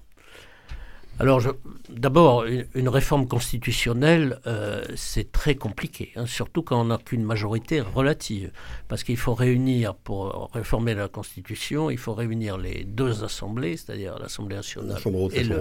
Alors, 1.19 1.41
d'abord, 1.89 2.45
une, 2.75 2.89
réforme 2.89 3.27
constitutionnelle, 3.27 4.39
euh, 4.45 4.83
c'est 4.95 5.31
très 5.31 5.55
compliqué, 5.55 6.11
hein, 6.15 6.27
surtout 6.27 6.61
quand 6.61 6.79
on 6.79 6.85
n'a 6.85 6.97
qu'une 6.97 7.23
majorité 7.23 7.81
relative. 7.81 8.51
Parce 8.87 9.03
qu'il 9.03 9.17
faut 9.17 9.33
réunir, 9.33 9.95
pour 9.95 10.51
réformer 10.53 10.93
la 10.93 11.07
Constitution, 11.07 11.89
il 11.89 11.97
faut 11.97 12.13
réunir 12.13 12.57
les 12.57 12.83
deux 12.83 13.23
assemblées, 13.23 13.77
c'est-à-dire 13.77 14.19
l'Assemblée 14.19 14.57
nationale 14.57 14.97
et, 15.33 15.43
le, 15.43 15.57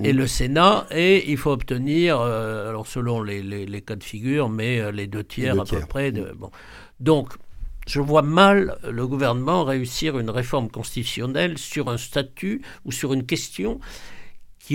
et, 0.00 0.12
le, 0.12 0.26
Sénat, 0.26 0.86
et 0.90 1.30
il 1.30 1.38
faut 1.38 1.52
obtenir, 1.52 2.20
euh, 2.20 2.68
alors 2.68 2.86
selon 2.86 3.22
les, 3.22 3.82
cas 3.86 3.96
de 3.96 4.04
figure, 4.04 4.50
mais 4.50 4.78
euh, 4.78 4.92
les 4.92 5.06
deux 5.06 5.24
tiers 5.24 5.58
à 5.58 5.64
peu 5.64 5.80
près. 5.80 6.12
De, 6.12 6.32
bon. 6.36 6.50
Donc, 7.00 7.32
je 7.86 8.00
vois 8.00 8.22
mal 8.22 8.76
le 8.88 9.06
gouvernement 9.06 9.64
réussir 9.64 10.18
une 10.18 10.30
réforme 10.30 10.70
constitutionnelle 10.70 11.58
sur 11.58 11.88
un 11.88 11.96
statut 11.96 12.62
ou 12.84 12.92
sur 12.92 13.12
une 13.12 13.24
question 13.24 13.80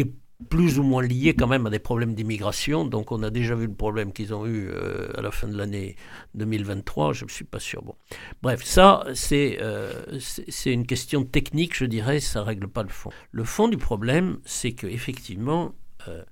est 0.01 0.13
plus 0.49 0.77
ou 0.77 0.83
moins 0.83 1.01
lié 1.01 1.33
quand 1.33 1.47
même 1.47 1.65
à 1.65 1.69
des 1.69 1.79
problèmes 1.79 2.13
d'immigration. 2.13 2.85
Donc 2.85 3.11
on 3.11 3.23
a 3.23 3.29
déjà 3.29 3.55
vu 3.55 3.67
le 3.67 3.73
problème 3.73 4.13
qu'ils 4.13 4.33
ont 4.33 4.45
eu 4.45 4.69
euh, 4.69 5.09
à 5.15 5.21
la 5.21 5.31
fin 5.31 5.47
de 5.47 5.57
l'année 5.57 5.95
2023, 6.35 7.13
je 7.13 7.25
ne 7.25 7.29
suis 7.29 7.45
pas 7.45 7.59
sûr. 7.59 7.81
Bon. 7.81 7.95
Bref, 8.41 8.63
ça 8.63 9.05
euh, 9.31 10.19
c'est 10.19 10.71
une 10.71 10.85
question 10.85 11.25
technique, 11.25 11.75
je 11.75 11.85
dirais, 11.85 12.19
ça 12.19 12.41
ne 12.41 12.45
règle 12.45 12.67
pas 12.67 12.83
le 12.83 12.89
fond. 12.89 13.09
Le 13.31 13.43
fond 13.43 13.67
du 13.67 13.77
problème, 13.77 14.39
c'est 14.45 14.73
qu'effectivement, 14.73 15.73
euh, 16.07 16.23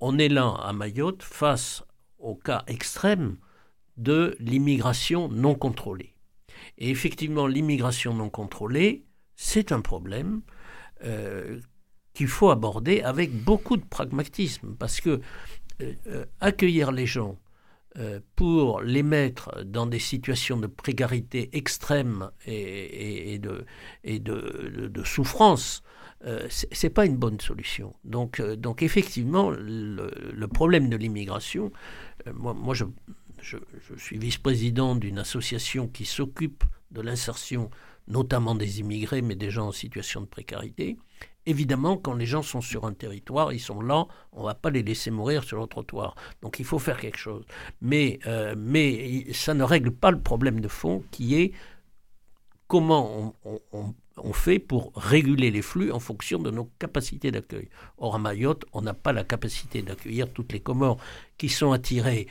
on 0.00 0.18
est 0.18 0.28
là 0.28 0.54
à 0.62 0.72
Mayotte 0.72 1.22
face 1.22 1.82
au 2.18 2.34
cas 2.34 2.64
extrême 2.66 3.36
de 3.96 4.36
l'immigration 4.40 5.28
non 5.28 5.54
contrôlée. 5.54 6.14
Et 6.76 6.90
effectivement, 6.90 7.46
l'immigration 7.46 8.14
non 8.14 8.30
contrôlée, 8.30 9.06
c'est 9.36 9.72
un 9.72 9.80
problème 9.80 10.42
qu'il 12.18 12.26
faut 12.26 12.50
aborder 12.50 13.00
avec 13.02 13.32
beaucoup 13.32 13.76
de 13.76 13.84
pragmatisme, 13.84 14.74
parce 14.76 15.00
que 15.00 15.20
euh, 15.80 15.92
euh, 16.08 16.24
accueillir 16.40 16.90
les 16.90 17.06
gens 17.06 17.38
euh, 17.96 18.18
pour 18.34 18.80
les 18.80 19.04
mettre 19.04 19.62
dans 19.64 19.86
des 19.86 20.00
situations 20.00 20.56
de 20.56 20.66
précarité 20.66 21.48
extrême 21.52 22.28
et, 22.44 23.38
de, 23.38 23.64
et 24.02 24.18
de, 24.18 25.02
souffrance, 25.04 25.84
c'est 26.50 26.90
pas 26.90 27.06
une 27.06 27.16
bonne 27.16 27.38
solution. 27.38 27.94
Donc, 28.02 28.42
donc 28.42 28.82
effectivement, 28.82 29.50
le, 29.50 30.46
problème 30.46 30.88
de 30.88 30.96
l'immigration, 30.96 31.70
moi, 32.34 32.52
moi 32.52 32.74
je, 32.74 32.84
je 33.40 33.58
suis 33.96 34.18
vice-président 34.18 34.96
d'une 34.96 35.20
association 35.20 35.86
qui 35.86 36.04
s'occupe 36.04 36.64
de 36.90 37.00
l'insertion 37.00 37.70
notamment 38.08 38.56
des 38.56 38.80
immigrés, 38.80 39.22
mais 39.22 39.36
des 39.36 39.50
gens 39.50 39.68
en 39.68 39.72
situation 39.72 40.20
de 40.20 40.26
précarité. 40.26 40.96
Évidemment, 41.48 41.96
quand 41.96 42.12
les 42.12 42.26
gens 42.26 42.42
sont 42.42 42.60
sur 42.60 42.84
un 42.84 42.92
territoire, 42.92 43.54
ils 43.54 43.58
sont 43.58 43.80
là, 43.80 44.04
on 44.32 44.42
ne 44.42 44.44
va 44.48 44.54
pas 44.54 44.68
les 44.68 44.82
laisser 44.82 45.10
mourir 45.10 45.44
sur 45.44 45.58
le 45.58 45.66
trottoir. 45.66 46.14
Donc 46.42 46.58
il 46.58 46.66
faut 46.66 46.78
faire 46.78 46.98
quelque 46.98 47.16
chose. 47.16 47.42
Mais, 47.80 48.18
euh, 48.26 48.54
mais 48.54 49.32
ça 49.32 49.54
ne 49.54 49.64
règle 49.64 49.90
pas 49.90 50.10
le 50.10 50.20
problème 50.20 50.60
de 50.60 50.68
fond 50.68 51.02
qui 51.10 51.40
est 51.40 51.52
comment 52.66 53.34
on, 53.72 54.32
fait 54.34 54.58
pour 54.58 54.92
réguler 54.94 55.50
les 55.50 55.62
flux 55.62 55.90
en 55.90 56.00
fonction 56.00 56.38
de 56.38 56.50
nos 56.50 56.66
capacités 56.78 57.30
d'accueil. 57.30 57.70
Or, 57.96 58.16
à 58.16 58.18
Mayotte, 58.18 58.66
on 58.74 58.82
n'a 58.82 58.92
pas 58.92 59.14
la 59.14 59.24
capacité 59.24 59.80
d'accueillir 59.80 60.30
toutes 60.30 60.52
les 60.52 60.60
Comores 60.60 60.98
qui 61.38 61.48
sont 61.48 61.72
attirées 61.72 62.26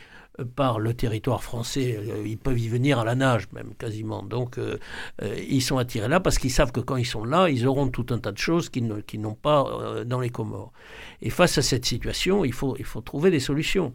par 0.56 0.80
le 0.80 0.94
territoire 0.94 1.44
français. 1.44 1.98
Euh, 1.98 2.24
ils 2.26 2.38
peuvent 2.38 2.60
y 2.60 2.68
venir 2.68 3.00
à 3.00 3.06
la 3.06 3.16
nage 3.16 3.48
même 3.54 3.74
quasiment. 3.78 4.24
Donc 4.24 4.58
euh, 4.58 4.78
euh, 5.22 5.36
ils 5.50 5.62
sont 5.62 5.78
attirés 5.78 6.08
là 6.08 6.20
parce 6.20 6.38
qu'ils 6.38 6.52
savent 6.52 6.72
que 6.72 6.80
quand 6.80 6.98
ils 6.98 7.06
sont 7.06 7.24
là, 7.24 7.50
ils 7.50 7.68
auront 7.68 7.90
tout 7.90 8.06
un 8.10 8.20
tas 8.20 8.32
de 8.32 8.38
choses 8.38 8.70
qu'ils 8.70 8.88
n'ont 8.88 9.36
pas 9.36 10.04
dans 10.06 10.20
les 10.20 10.30
Comores. 10.30 10.72
Et 11.22 11.30
face 11.30 11.58
à 11.58 11.62
cette 11.62 11.86
situation, 11.86 12.46
il 12.46 12.54
faut, 12.54 12.76
il 12.78 12.86
faut 12.86 13.02
trouver 13.02 13.32
des 13.32 13.40
solutions. 13.40 13.92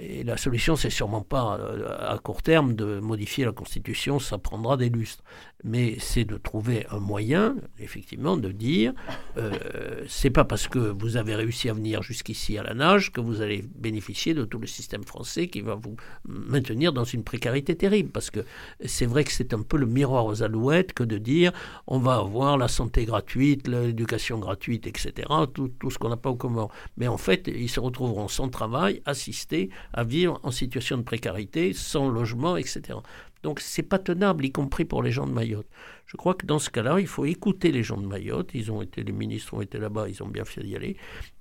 Et 0.00 0.22
la 0.22 0.36
solution, 0.36 0.76
c'est 0.76 0.90
sûrement 0.90 1.22
pas 1.22 1.58
à 1.98 2.18
court 2.18 2.42
terme 2.42 2.74
de 2.74 3.00
modifier 3.00 3.44
la 3.44 3.52
Constitution, 3.52 4.20
ça 4.20 4.38
prendra 4.38 4.76
des 4.76 4.88
lustres 4.88 5.24
mais 5.64 5.96
c'est 5.98 6.24
de 6.24 6.36
trouver 6.36 6.86
un 6.90 7.00
moyen, 7.00 7.56
effectivement, 7.78 8.36
de 8.36 8.52
dire 8.52 8.92
euh, 9.38 10.04
c'est 10.06 10.30
pas 10.30 10.44
parce 10.44 10.68
que 10.68 10.78
vous 10.78 11.16
avez 11.16 11.34
réussi 11.34 11.70
à 11.70 11.72
venir 11.72 12.02
jusqu'ici 12.02 12.58
à 12.58 12.62
la 12.62 12.74
nage 12.74 13.12
que 13.12 13.20
vous 13.20 13.40
allez 13.40 13.64
bénéficier 13.74 14.34
de 14.34 14.44
tout 14.44 14.58
le 14.58 14.66
système 14.66 15.04
français 15.04 15.48
qui 15.48 15.62
va 15.62 15.74
vous 15.74 15.96
maintenir 16.28 16.92
dans 16.92 17.04
une 17.04 17.24
précarité 17.24 17.74
terrible. 17.74 18.10
Parce 18.10 18.30
que 18.30 18.40
c'est 18.84 19.06
vrai 19.06 19.24
que 19.24 19.32
c'est 19.32 19.54
un 19.54 19.62
peu 19.62 19.78
le 19.78 19.86
miroir 19.86 20.26
aux 20.26 20.42
alouettes 20.42 20.92
que 20.92 21.02
de 21.02 21.16
dire 21.16 21.52
on 21.86 21.98
va 21.98 22.16
avoir 22.16 22.58
la 22.58 22.68
santé 22.68 23.06
gratuite, 23.06 23.66
l'éducation 23.66 24.38
gratuite, 24.38 24.86
etc., 24.86 25.26
tout, 25.54 25.68
tout 25.80 25.90
ce 25.90 25.98
qu'on 25.98 26.10
n'a 26.10 26.18
pas 26.18 26.30
au 26.30 26.36
commun. 26.36 26.68
Mais 26.98 27.08
en 27.08 27.16
fait, 27.16 27.48
ils 27.48 27.70
se 27.70 27.80
retrouveront 27.80 28.28
sans 28.28 28.50
travail, 28.50 29.00
assistés 29.06 29.53
à 29.92 30.04
vivre 30.04 30.40
en 30.42 30.50
situation 30.50 30.96
de 30.96 31.02
précarité, 31.02 31.72
sans 31.72 32.08
logement, 32.08 32.56
etc. 32.56 32.98
Donc 33.42 33.60
c'est 33.60 33.82
pas 33.82 33.98
tenable, 33.98 34.44
y 34.44 34.52
compris 34.52 34.84
pour 34.84 35.02
les 35.02 35.12
gens 35.12 35.26
de 35.26 35.32
Mayotte. 35.32 35.68
Je 36.06 36.16
crois 36.16 36.34
que 36.34 36.46
dans 36.46 36.58
ce 36.58 36.70
cas-là, 36.70 37.00
il 37.00 37.06
faut 37.06 37.24
écouter 37.24 37.72
les 37.72 37.82
gens 37.82 37.96
de 37.96 38.06
Mayotte. 38.06 38.50
Ils 38.54 38.70
ont 38.70 38.82
été, 38.82 39.02
les 39.02 39.12
ministres 39.12 39.54
ont 39.54 39.60
été 39.60 39.78
là-bas, 39.78 40.08
ils 40.08 40.22
ont 40.22 40.28
bien 40.28 40.44
fait 40.44 40.62
d'y 40.62 40.76
aller. 40.76 40.96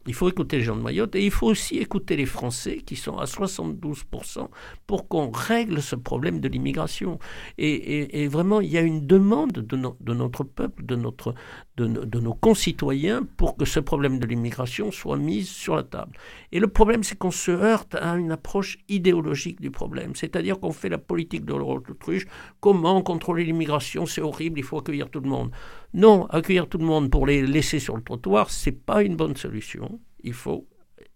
Il 0.05 0.14
faut 0.14 0.28
écouter 0.28 0.57
les 0.57 0.64
gens 0.64 0.76
de 0.76 0.82
Mayotte 0.82 1.16
et 1.16 1.24
il 1.24 1.32
faut 1.32 1.47
aussi 1.47 1.78
écouter 1.78 2.18
les 2.18 2.26
Français 2.26 2.78
qui 2.78 2.97
sont 2.97 3.18
à 3.18 3.24
72% 3.24 4.49
pour 4.86 5.07
qu'on 5.07 5.32
règle 5.32 5.82
ce 5.82 5.95
problème 5.95 6.41
de 6.41 6.49
l'immigration. 6.49 7.20
Et, 7.57 8.28
vraiment, 8.28 8.59
il 8.59 8.70
y 8.70 8.78
a 8.78 8.82
une 8.82 9.05
demande 9.07 9.51
de, 9.51 10.14
notre 10.14 10.43
peuple, 10.43 10.86
de, 10.86 10.95
notre, 10.95 11.34
de, 11.78 11.88
de, 11.88 12.20
nos 12.20 12.34
concitoyens 12.34 13.24
pour 13.38 13.55
que 13.55 13.64
ce 13.64 13.80
problème 13.80 14.20
de 14.20 14.26
l'immigration 14.26 14.91
soit 14.91 15.18
mis 15.18 15.43
sur 15.43 15.76
la 15.76 15.84
table. 15.84 16.18
Et 16.51 16.59
le 16.59 16.68
problème, 16.68 17.03
c'est 17.03 17.18
qu'on 17.18 17.32
se 17.32 17.51
heurte 17.51 17.95
à 17.95 18.16
une 18.16 18.32
approche 18.32 18.80
idéologique 18.89 19.61
du 19.61 19.72
problème. 19.72 20.16
C'est-à-dire 20.16 20.59
qu'on 20.59 20.74
fait 20.74 20.89
la 20.89 20.97
politique 20.97 21.45
de 21.45 21.53
l'autruche. 21.53 22.26
Comment 22.59 23.01
contrôler 23.01 23.45
l'immigration? 23.45 24.05
C'est 24.05 24.22
horrible, 24.22 24.53
il 24.58 24.64
faut 24.64 24.78
accueillir 24.78 25.10
tout 25.10 25.20
le 25.20 25.30
monde. 25.30 25.51
Non, 25.93 26.26
accueillir 26.28 26.68
tout 26.68 26.78
le 26.78 26.86
monde 26.86 27.10
pour 27.10 27.26
les 27.26 27.45
laisser 27.45 27.80
sur 27.80 27.95
le 27.95 28.04
trottoir, 28.04 28.49
c'est 28.49 28.72
pas 28.72 29.04
une 29.04 29.16
bonne 29.16 29.36
solution. 29.36 29.99
Il 30.24 30.34
faut 30.34 30.68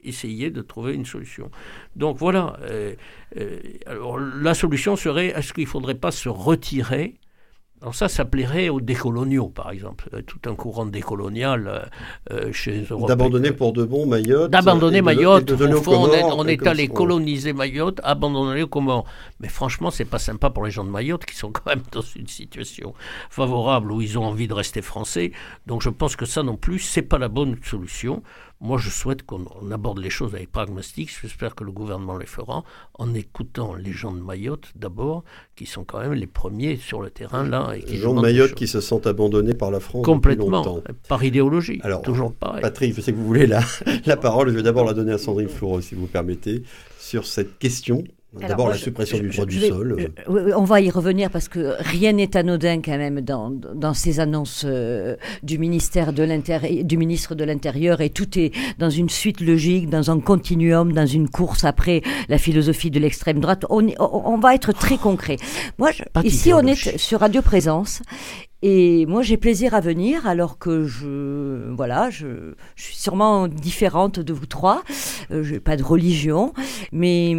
essayer 0.04 0.52
de 0.52 0.62
trouver 0.62 0.94
une 0.94 1.06
solution. 1.06 1.50
Donc 1.96 2.18
voilà. 2.18 2.58
Euh, 2.62 2.96
euh, 3.38 3.60
la 4.42 4.54
solution 4.54 4.96
serait 4.96 5.28
est-ce 5.28 5.54
qu'il 5.54 5.66
ne 5.66 5.70
faudrait 5.70 5.96
pas 5.96 6.12
se 6.12 6.30
retirer 6.30 7.16
alors 7.82 7.94
ça, 7.94 8.08
ça 8.08 8.26
plairait 8.26 8.70
aux 8.70 8.82
décoloniaux, 8.82 9.50
par 9.50 9.72
exemple, 9.72 10.10
euh, 10.14 10.22
tout 10.22 10.50
un 10.50 10.56
courant 10.56 10.86
décolonial 10.86 11.90
chez 12.52 12.72
les 12.72 12.84
Européens. 12.86 13.16
D'abandonner 13.16 13.52
pour 13.52 13.74
de 13.74 13.84
bon 13.84 14.06
Mayotte. 14.08 14.52
D'abandonner 14.52 15.02
Mayotte. 15.02 15.52
au 15.52 15.82
fond, 15.82 16.10
on 16.10 16.48
est, 16.48 16.66
allé 16.66 16.88
coloniser 16.88 17.54
Mayotte, 17.54 18.02
abandonner 18.04 18.62
les 18.62 18.68
Comores. 18.68 19.06
Mais 19.40 19.48
franchement, 19.48 19.92
c'est 19.92 20.06
pas 20.06 20.20
sympa 20.20 20.50
pour 20.50 20.66
les 20.66 20.72
gens 20.72 20.84
de 20.84 20.90
Mayotte 20.90 21.26
qui 21.26 21.36
sont 21.36 21.52
quand 21.52 21.68
même 21.68 21.84
dans 21.92 22.02
une 22.02 22.28
situation 22.28 22.94
favorable 23.30 23.92
où 23.92 24.02
ils 24.02 24.18
ont 24.18 24.26
envie 24.26 24.48
de 24.48 24.54
rester 24.54 24.82
français. 24.82 25.32
Donc 25.66 25.82
je 25.82 25.90
pense 25.90 26.16
que 26.16 26.26
ça 26.26 26.44
non 26.44 26.58
plus, 26.58 26.80
c'est 26.80 27.02
pas 27.02 27.18
la 27.18 27.28
bonne 27.30 27.58
solution. 27.64 28.24
Moi, 28.60 28.78
je 28.80 28.90
souhaite 28.90 29.24
qu'on 29.24 29.46
aborde 29.72 30.00
les 30.00 30.10
choses 30.10 30.34
avec 30.34 30.52
pragmatique. 30.52 31.12
J'espère 31.22 31.54
que 31.54 31.64
le 31.64 31.72
gouvernement 31.72 32.18
les 32.18 32.26
fera 32.26 32.64
en 32.96 33.14
écoutant 33.14 33.76
les 33.76 33.92
gens 33.92 34.12
de 34.12 34.20
Mayotte 34.20 34.72
d'abord, 34.76 35.24
qui 35.56 35.66
sont 35.66 35.84
quand 35.84 36.00
même 36.00 36.14
les 36.14 36.28
premiers 36.28 36.78
sur 36.78 37.02
le 37.02 37.12
terrain 37.12 37.44
là. 37.48 37.74
Et 37.76 37.82
les 37.82 37.98
gens 37.98 38.16
de 38.16 38.22
Mayotte 38.22 38.56
qui 38.56 38.68
se 38.68 38.82
sentent 38.82 39.06
abandonnés 39.06 39.54
par 39.54 39.70
la 39.70 39.80
France 39.80 40.04
complètement, 40.04 40.62
depuis 40.62 40.70
longtemps. 40.70 40.84
par 41.08 41.24
idéologie. 41.24 41.80
Alors, 41.84 42.02
toujours 42.02 42.34
pareil. 42.34 42.62
Patrick, 42.62 42.96
je 42.96 43.02
sais 43.02 43.12
que 43.12 43.18
vous 43.18 43.28
voulez 43.28 43.46
la, 43.46 43.62
la 44.06 44.18
parole. 44.18 44.50
Je 44.50 44.56
vais 44.56 44.64
d'abord 44.64 44.86
la 44.86 44.94
donner 44.94 45.14
à 45.14 45.18
Sandrine 45.18 45.50
Floreau, 45.50 45.82
si 45.82 45.94
vous 45.94 46.08
permettez, 46.08 46.64
sur 46.98 47.26
cette 47.26 47.60
question 47.60 48.04
D'abord 48.40 48.70
la 48.70 48.76
suppression 48.76 49.18
du 49.20 49.30
droit 49.30 49.46
du 49.46 49.60
sol. 49.60 50.12
on 50.28 50.64
va 50.64 50.82
y 50.82 50.90
revenir 50.90 51.30
parce 51.30 51.48
que 51.48 51.76
rien 51.80 52.14
n'est 52.14 52.36
anodin 52.36 52.82
quand 52.82 52.98
même 52.98 53.22
dans, 53.22 53.50
dans 53.50 53.94
ces 53.94 54.20
annonces 54.20 54.64
euh, 54.66 55.16
du 55.44 55.58
ministère 55.58 56.14
de 56.14 56.24
l'intérieur, 56.24 56.84
du 56.84 56.98
ministre 56.98 57.36
de 57.36 57.44
l'Intérieur 57.44 58.02
et 58.02 58.10
tout 58.10 58.38
est 58.38 58.52
dans 58.78 58.90
une 58.90 59.10
suite 59.10 59.42
logique, 59.42 59.90
dans 59.90 60.12
un 60.12 60.20
continuum, 60.20 60.94
dans 60.94 61.06
une 61.06 61.30
course 61.30 61.64
après 61.64 62.02
la 62.30 62.38
philosophie 62.38 62.92
de 62.92 63.00
l'extrême 63.00 63.40
droite. 63.40 63.66
On, 63.70 63.88
on, 64.00 64.38
va 64.38 64.56
être 64.56 64.72
très 64.72 64.98
concret. 64.98 65.38
Moi, 65.78 65.92
ici, 66.24 66.54
on 66.54 66.62
est 66.62 66.98
sur 66.98 67.20
Radio 67.22 67.42
Présence 67.42 68.02
et 68.64 69.06
moi, 69.06 69.22
j'ai 69.22 69.38
plaisir 69.38 69.76
à 69.76 69.82
venir, 69.82 70.26
alors 70.26 70.58
que 70.58 70.86
je, 70.86 71.72
voilà, 71.74 72.10
je, 72.10 72.56
je 72.76 72.84
suis 72.84 72.96
sûrement 72.96 73.48
différente 73.48 74.20
de 74.20 74.34
vous 74.34 74.48
trois. 74.48 74.84
Euh, 75.30 75.44
je 75.44 75.54
n'ai 75.54 75.60
pas 75.60 75.78
de 75.78 75.84
religion, 75.84 76.54
mais 76.92 77.36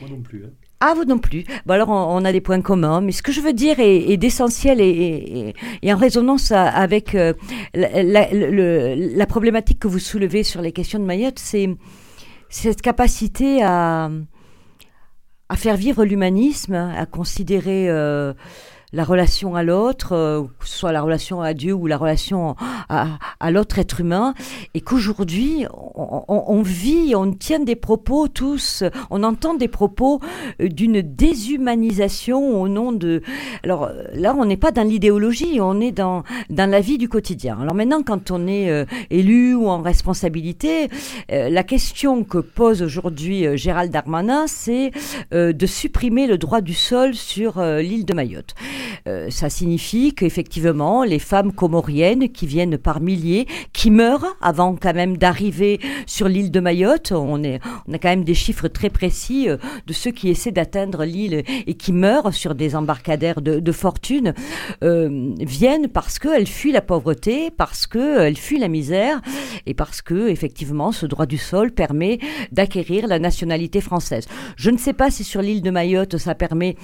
moi 0.00 0.10
non 0.10 0.20
plus. 0.20 0.44
Hein. 0.44 0.50
Ah, 0.80 0.92
vous 0.94 1.04
non 1.04 1.18
plus. 1.18 1.44
Bon, 1.64 1.72
alors, 1.74 1.88
on, 1.88 2.24
a 2.24 2.32
des 2.32 2.42
points 2.42 2.60
communs. 2.60 3.00
Mais 3.00 3.12
ce 3.12 3.22
que 3.22 3.32
je 3.32 3.40
veux 3.40 3.54
dire 3.54 3.80
est, 3.80 4.16
d'essentiel 4.18 4.80
et, 4.80 5.54
en 5.84 5.96
résonance 5.96 6.52
avec 6.52 7.14
euh, 7.14 7.32
la, 7.74 9.26
problématique 9.26 9.78
que 9.78 9.88
vous 9.88 9.98
soulevez 9.98 10.42
sur 10.42 10.60
les 10.60 10.72
questions 10.72 10.98
de 10.98 11.04
Mayotte, 11.04 11.38
c'est 11.38 11.70
cette 12.50 12.82
capacité 12.82 13.62
à, 13.62 14.10
faire 15.54 15.76
vivre 15.76 16.04
l'humanisme, 16.04 16.74
à 16.74 17.06
considérer 17.06 17.88
euh, 17.88 18.34
la 18.92 19.04
relation 19.04 19.54
à 19.56 19.62
l'autre, 19.62 20.12
euh, 20.12 20.42
que 20.58 20.66
ce 20.66 20.78
soit 20.78 20.92
la 20.92 21.02
relation 21.02 21.40
à 21.42 21.54
Dieu 21.54 21.72
ou 21.74 21.86
la 21.86 21.96
relation 21.96 22.56
à, 22.88 23.18
à 23.40 23.50
l'autre 23.50 23.78
être 23.78 24.00
humain, 24.00 24.34
et 24.74 24.80
qu'aujourd'hui 24.80 25.66
on, 25.72 26.24
on, 26.28 26.62
vit, 26.62 27.14
on 27.16 27.32
tient 27.32 27.58
des 27.58 27.76
propos 27.76 28.28
tous, 28.28 28.84
on 29.10 29.22
entend 29.22 29.54
des 29.54 29.68
propos 29.68 30.20
euh, 30.60 30.68
d'une 30.68 31.02
déshumanisation 31.02 32.60
au 32.60 32.68
nom 32.68 32.92
de. 32.92 33.22
Alors 33.64 33.84
euh, 33.84 34.04
là, 34.14 34.34
on 34.38 34.44
n'est 34.44 34.56
pas 34.56 34.70
dans 34.70 34.86
l'idéologie, 34.86 35.58
on 35.60 35.80
est 35.80 35.92
dans 35.92 36.22
dans 36.50 36.70
la 36.70 36.80
vie 36.80 36.98
du 36.98 37.08
quotidien. 37.08 37.58
Alors 37.60 37.74
maintenant, 37.74 38.02
quand 38.02 38.30
on 38.30 38.46
est 38.46 38.86
élu 39.10 39.54
ou 39.54 39.68
en 39.68 39.82
responsabilité, 39.82 40.88
la 41.28 41.62
question 41.62 42.24
que 42.24 42.38
pose 42.38 42.82
aujourd'hui 42.82 43.56
Gérald 43.56 43.90
Darmanin, 43.90 44.46
c'est 44.46 44.90
de 45.32 45.66
supprimer 45.66 46.26
le 46.26 46.38
droit 46.38 46.60
du 46.60 46.74
sol 46.74 47.14
sur 47.14 47.60
l'île 47.60 48.04
de 48.04 48.14
Mayotte. 48.14 48.54
Euh, 49.08 49.30
ça 49.30 49.50
signifie 49.50 50.14
qu'effectivement, 50.14 51.04
les 51.04 51.18
femmes 51.18 51.52
comoriennes 51.52 52.28
qui 52.28 52.46
viennent 52.46 52.78
par 52.78 53.00
milliers, 53.00 53.46
qui 53.72 53.90
meurent 53.90 54.36
avant 54.40 54.76
quand 54.76 54.94
même 54.94 55.16
d'arriver 55.16 55.80
sur 56.06 56.28
l'île 56.28 56.50
de 56.50 56.60
Mayotte, 56.60 57.12
on, 57.12 57.42
a 57.44 57.58
quand 57.98 58.08
même 58.08 58.24
des 58.24 58.34
chiffres 58.34 58.68
très 58.68 58.90
précis 58.90 59.48
euh, 59.48 59.56
de 59.86 59.92
ceux 59.92 60.10
qui 60.10 60.28
essaient 60.28 60.52
d'atteindre 60.52 61.04
l'île 61.04 61.44
et 61.66 61.74
qui 61.74 61.92
meurent 61.92 62.32
sur 62.32 62.54
des 62.54 62.74
embarcadères 62.74 63.40
de, 63.40 63.72
fortune, 63.72 64.32
euh, 64.82 65.34
viennent 65.40 65.88
parce 65.88 66.18
qu'elles 66.18 66.46
fuient 66.46 66.72
la 66.72 66.80
pauvreté, 66.80 67.50
parce 67.50 67.86
qu'elles 67.86 68.36
fuient 68.36 68.58
la 68.58 68.68
misère 68.68 69.20
et 69.66 69.74
parce 69.74 70.02
que 70.02 70.28
effectivement 70.28 70.92
ce 70.92 71.06
droit 71.06 71.26
du 71.26 71.38
sol 71.38 71.72
permet 71.72 72.18
d'acquérir 72.52 73.06
la 73.06 73.18
nationalité 73.18 73.80
française. 73.80 74.26
Je 74.56 74.70
ne 74.70 74.78
sais 74.78 74.92
pas 74.92 75.10
si 75.10 75.24
sur 75.24 75.42
l'île 75.42 75.62
de 75.62 75.70
Mayotte 75.70 76.16
ça 76.18 76.34
permet 76.34 76.76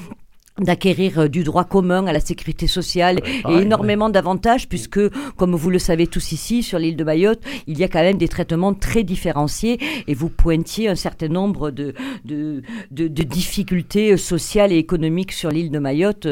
d'acquérir 0.61 1.19
euh, 1.19 1.29
du 1.29 1.45
droit 1.45 1.65
commun 1.65 2.07
à 2.07 2.13
la 2.13 2.21
sécurité 2.21 2.67
sociale 2.67 3.21
et 3.49 3.63
énormément 3.63 4.11
d'avantages 4.11 4.69
puisque, 4.69 5.01
comme 5.37 5.55
vous 5.55 5.71
le 5.71 5.79
savez 5.79 6.07
tous 6.07 6.33
ici, 6.33 6.63
sur 6.63 6.79
l'île 6.79 6.97
de 6.97 7.05
Mayotte, 7.05 7.41
il 7.67 7.79
y 7.79 7.85
a 7.85 7.89
quand 7.89 8.03
même 8.03 8.19
des 8.19 8.29
traitements 8.29 8.75
très 8.75 9.03
différenciés 9.03 9.79
et 10.07 10.15
vous 10.15 10.29
pointiez 10.29 10.89
un 10.89 10.95
certain 10.95 11.29
nombre 11.29 11.71
de, 11.71 11.95
de, 12.25 12.63
de, 12.91 13.23
difficultés 13.23 14.17
sociales 14.19 14.73
et 14.73 14.77
économiques 14.77 15.33
sur 15.33 15.51
l'île 15.51 15.71
de 15.71 15.79
Mayotte 15.79 16.29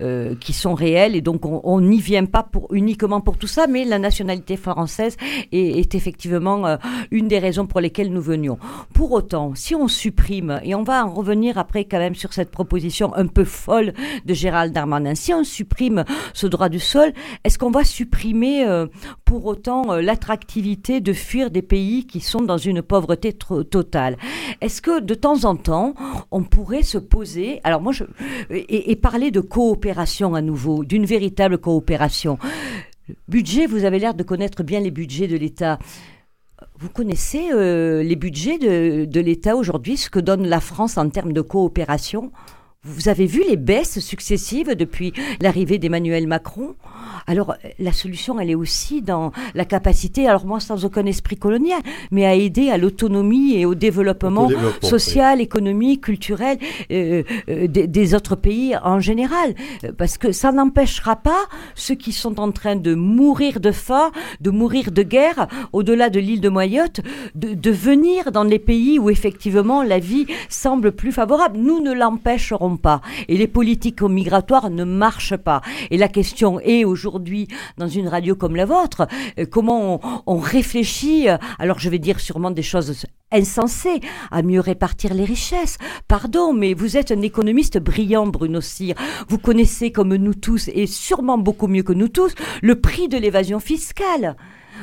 euh, 0.00 0.34
qui 0.36 0.52
sont 0.52 0.74
réelles 0.74 1.16
et 1.16 1.20
donc 1.20 1.44
on 1.44 1.80
n'y 1.80 2.00
vient 2.00 2.26
pas 2.26 2.44
pour, 2.44 2.72
uniquement 2.72 3.20
pour 3.20 3.38
tout 3.38 3.48
ça, 3.48 3.66
mais 3.66 3.84
la 3.84 3.98
nationalité 3.98 4.56
française 4.56 5.16
est, 5.50 5.78
est 5.78 5.94
effectivement 5.94 6.66
euh, 6.66 6.76
une 7.10 7.26
des 7.26 7.40
raisons 7.40 7.66
pour 7.66 7.80
lesquelles 7.80 8.12
nous 8.12 8.22
venions. 8.22 8.58
Pour 8.92 9.10
autant, 9.12 9.54
si 9.56 9.74
on 9.74 9.88
supprime, 9.88 10.60
et 10.62 10.74
on 10.74 10.82
va 10.82 11.04
en 11.04 11.12
revenir 11.12 11.58
après 11.58 11.84
quand 11.84 11.98
même 11.98 12.14
sur 12.14 12.32
cette 12.32 12.50
proposition 12.50 13.14
un 13.16 13.26
peu 13.26 13.44
de 13.68 14.34
Gérald 14.34 14.72
Darmanin. 14.72 15.14
Si 15.14 15.32
on 15.32 15.44
supprime 15.44 16.04
ce 16.32 16.46
droit 16.46 16.68
du 16.68 16.80
sol, 16.80 17.12
est-ce 17.44 17.58
qu'on 17.58 17.70
va 17.70 17.84
supprimer 17.84 18.66
euh, 18.66 18.86
pour 19.24 19.46
autant 19.46 19.92
euh, 19.92 20.00
l'attractivité 20.00 21.00
de 21.00 21.12
fuir 21.12 21.50
des 21.50 21.62
pays 21.62 22.06
qui 22.06 22.20
sont 22.20 22.42
dans 22.42 22.58
une 22.58 22.82
pauvreté 22.82 23.32
totale? 23.32 24.16
Est-ce 24.60 24.82
que 24.82 25.00
de 25.00 25.14
temps 25.14 25.44
en 25.44 25.56
temps, 25.56 25.94
on 26.30 26.42
pourrait 26.42 26.82
se 26.82 26.98
poser, 26.98 27.60
alors 27.64 27.80
moi, 27.80 27.92
et, 28.50 28.96
parler 28.96 29.30
de 29.30 29.40
coopération 29.40 30.34
à 30.34 30.40
nouveau, 30.40 30.84
d'une 30.84 31.04
véritable 31.04 31.58
coopération 31.58 32.38
Budget, 33.28 33.66
vous 33.66 33.84
avez 33.84 33.98
l'air 33.98 34.14
de 34.14 34.22
connaître 34.22 34.62
bien 34.62 34.80
les 34.80 34.90
budgets 34.90 35.28
de 35.28 35.36
l'État. 35.36 35.78
Vous 36.78 36.88
connaissez 36.88 37.50
euh, 37.52 38.02
les 38.02 38.16
budgets 38.16 38.58
de 38.58 39.20
l'État 39.20 39.56
aujourd'hui, 39.56 39.98
ce 39.98 40.08
que 40.08 40.18
donne 40.18 40.46
la 40.46 40.60
France 40.60 40.96
en 40.96 41.10
termes 41.10 41.34
de 41.34 41.42
coopération? 41.42 42.32
Vous 42.86 43.08
avez 43.08 43.24
vu 43.24 43.42
les 43.48 43.56
baisses 43.56 43.98
successives 43.98 44.74
depuis 44.74 45.14
l'arrivée 45.40 45.78
d'Emmanuel 45.78 46.26
Macron? 46.26 46.74
Alors 47.26 47.54
la 47.78 47.92
solution, 47.94 48.38
elle 48.38 48.50
est 48.50 48.54
aussi 48.54 49.00
dans 49.00 49.32
la 49.54 49.64
capacité, 49.64 50.28
alors 50.28 50.44
moi 50.44 50.60
sans 50.60 50.84
aucun 50.84 51.06
esprit 51.06 51.36
colonial, 51.36 51.80
mais 52.10 52.26
à 52.26 52.34
aider 52.34 52.68
à 52.68 52.76
l'autonomie 52.76 53.54
et 53.56 53.64
au 53.64 53.74
développement, 53.74 54.50
social, 54.82 55.40
économique, 55.40 56.02
culturel 56.02 56.58
euh, 56.90 57.22
euh, 57.48 57.66
des, 57.68 58.14
autres 58.14 58.36
pays 58.36 58.76
en 58.84 59.00
général. 59.00 59.54
Parce 59.96 60.18
que 60.18 60.32
ça 60.32 60.52
n'empêchera 60.52 61.16
pas 61.16 61.46
ceux 61.74 61.94
qui 61.94 62.12
sont 62.12 62.38
en 62.38 62.52
train 62.52 62.76
de 62.76 62.94
mourir 62.94 63.60
de 63.60 63.72
faim, 63.72 64.12
de 64.42 64.50
mourir 64.50 64.90
de 64.90 65.02
guerre, 65.02 65.48
au-delà 65.72 66.10
de 66.10 66.20
l'île 66.20 66.42
de 66.42 66.50
Mayotte, 66.50 67.00
de, 67.34 67.54
de 67.54 67.70
venir 67.70 68.30
dans 68.30 68.44
les 68.44 68.58
pays 68.58 68.98
où 68.98 69.08
effectivement 69.08 69.82
la 69.82 69.98
vie 69.98 70.26
semble 70.50 70.92
plus 70.92 71.12
favorable. 71.12 71.56
Nous 71.58 71.80
ne 71.80 71.94
l'empêcherons 71.94 72.73
pas. 72.76 73.00
Et 73.28 73.36
les 73.36 73.48
politiques 73.48 74.02
migratoires 74.02 74.70
ne 74.70 74.84
marchent 74.84 75.36
pas. 75.36 75.60
Et 75.90 75.96
la 75.96 76.08
question 76.08 76.60
est 76.60 76.84
aujourd'hui 76.84 77.48
dans 77.78 77.88
une 77.88 78.08
radio 78.08 78.34
comme 78.34 78.56
la 78.56 78.66
vôtre, 78.66 79.06
euh, 79.38 79.46
comment 79.50 80.00
on, 80.26 80.38
réfléchit, 80.38 81.28
euh, 81.28 81.36
alors 81.58 81.78
je 81.78 81.88
vais 81.88 81.98
dire 81.98 82.20
sûrement 82.20 82.50
des 82.50 82.62
choses 82.62 83.06
insensées, 83.32 84.00
à 84.30 84.42
mieux 84.42 84.60
répartir 84.60 85.14
les 85.14 85.24
richesses. 85.24 85.78
Pardon, 86.08 86.52
mais 86.52 86.74
vous 86.74 86.96
êtes 86.96 87.10
un 87.10 87.22
économiste 87.22 87.78
brillant, 87.78 88.26
Bruno 88.26 88.60
Cyr. 88.60 88.94
Vous 89.28 89.38
connaissez 89.38 89.90
comme 89.90 90.14
nous 90.14 90.34
tous, 90.34 90.68
et 90.68 90.86
sûrement 90.86 91.38
beaucoup 91.38 91.66
mieux 91.66 91.82
que 91.82 91.92
nous 91.92 92.08
tous, 92.08 92.34
le 92.62 92.80
prix 92.80 93.08
de 93.08 93.18
l'évasion 93.18 93.60
fiscale. 93.60 94.36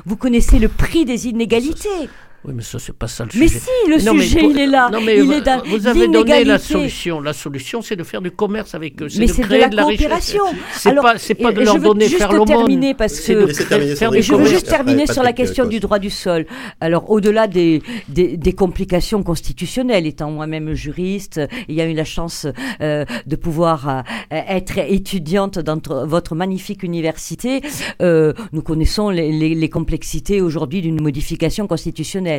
Vous 0.05 0.17
connaissez 0.17 0.59
le 0.59 0.67
prix 0.67 1.05
des 1.05 1.27
inégalités. 1.27 2.09
Oui, 2.43 2.53
mais 2.55 2.63
ça, 2.63 2.79
c'est 2.79 2.95
pas 2.95 3.07
ça 3.07 3.23
le 3.23 3.29
sujet. 3.29 3.43
Mais 3.43 3.99
si, 3.99 4.09
le 4.09 4.19
sujet, 4.19 4.45
il 4.49 4.57
est 4.57 4.65
là. 4.65 4.89
Non, 4.91 4.99
mais 4.99 5.19
il 5.19 5.31
est 5.31 5.41
vous 5.67 5.85
avez 5.85 6.07
donné 6.07 6.43
la 6.43 6.57
solution. 6.57 7.21
La 7.21 7.33
solution, 7.33 7.83
c'est 7.83 7.95
de 7.95 8.03
faire 8.03 8.21
du 8.21 8.31
commerce 8.31 8.73
avec 8.73 8.99
eux. 9.01 9.07
Mais 9.19 9.27
c'est 9.27 9.43
de, 9.43 9.47
de, 9.47 9.75
la, 9.75 9.83
coopération. 9.83 10.43
C'est 10.73 10.95
pas, 10.95 11.17
c'est 11.19 11.35
pas 11.35 11.51
de 11.51 11.61
leur 11.61 11.77
donner 11.77 12.09
faire 12.09 12.31
le 12.31 12.43
terminer 12.45 12.95
parce 12.95 13.19
que 13.19 13.47
je 13.47 14.33
veux 14.33 14.45
juste 14.45 14.67
terminer 14.67 15.05
sur 15.05 15.21
la 15.21 15.33
question 15.33 15.65
du 15.65 15.79
droit 15.79 15.99
du 15.99 16.09
sol. 16.09 16.47
Alors, 16.79 17.11
au-delà 17.11 17.45
des, 17.47 17.83
des, 18.09 18.37
des, 18.37 18.53
complications 18.53 19.21
constitutionnelles, 19.21 20.07
étant 20.07 20.31
moi-même 20.31 20.73
juriste, 20.73 21.41
il 21.67 21.75
y 21.75 21.81
a 21.81 21.85
eu 21.85 21.93
la 21.93 22.05
chance 22.05 22.47
euh, 22.81 23.05
de 23.27 23.35
pouvoir 23.35 23.87
euh, 23.87 24.01
être 24.29 24.79
étudiante 24.79 25.59
dans 25.59 25.79
votre 26.07 26.33
magnifique 26.33 26.81
université. 26.81 27.61
Euh, 28.01 28.33
nous 28.51 28.63
connaissons 28.63 29.09
les, 29.09 29.31
les, 29.31 29.53
les 29.53 29.69
complexités 29.69 30.41
aujourd'hui 30.41 30.81
d'une 30.81 31.01
modification 31.01 31.67
constitutionnelle. 31.67 32.30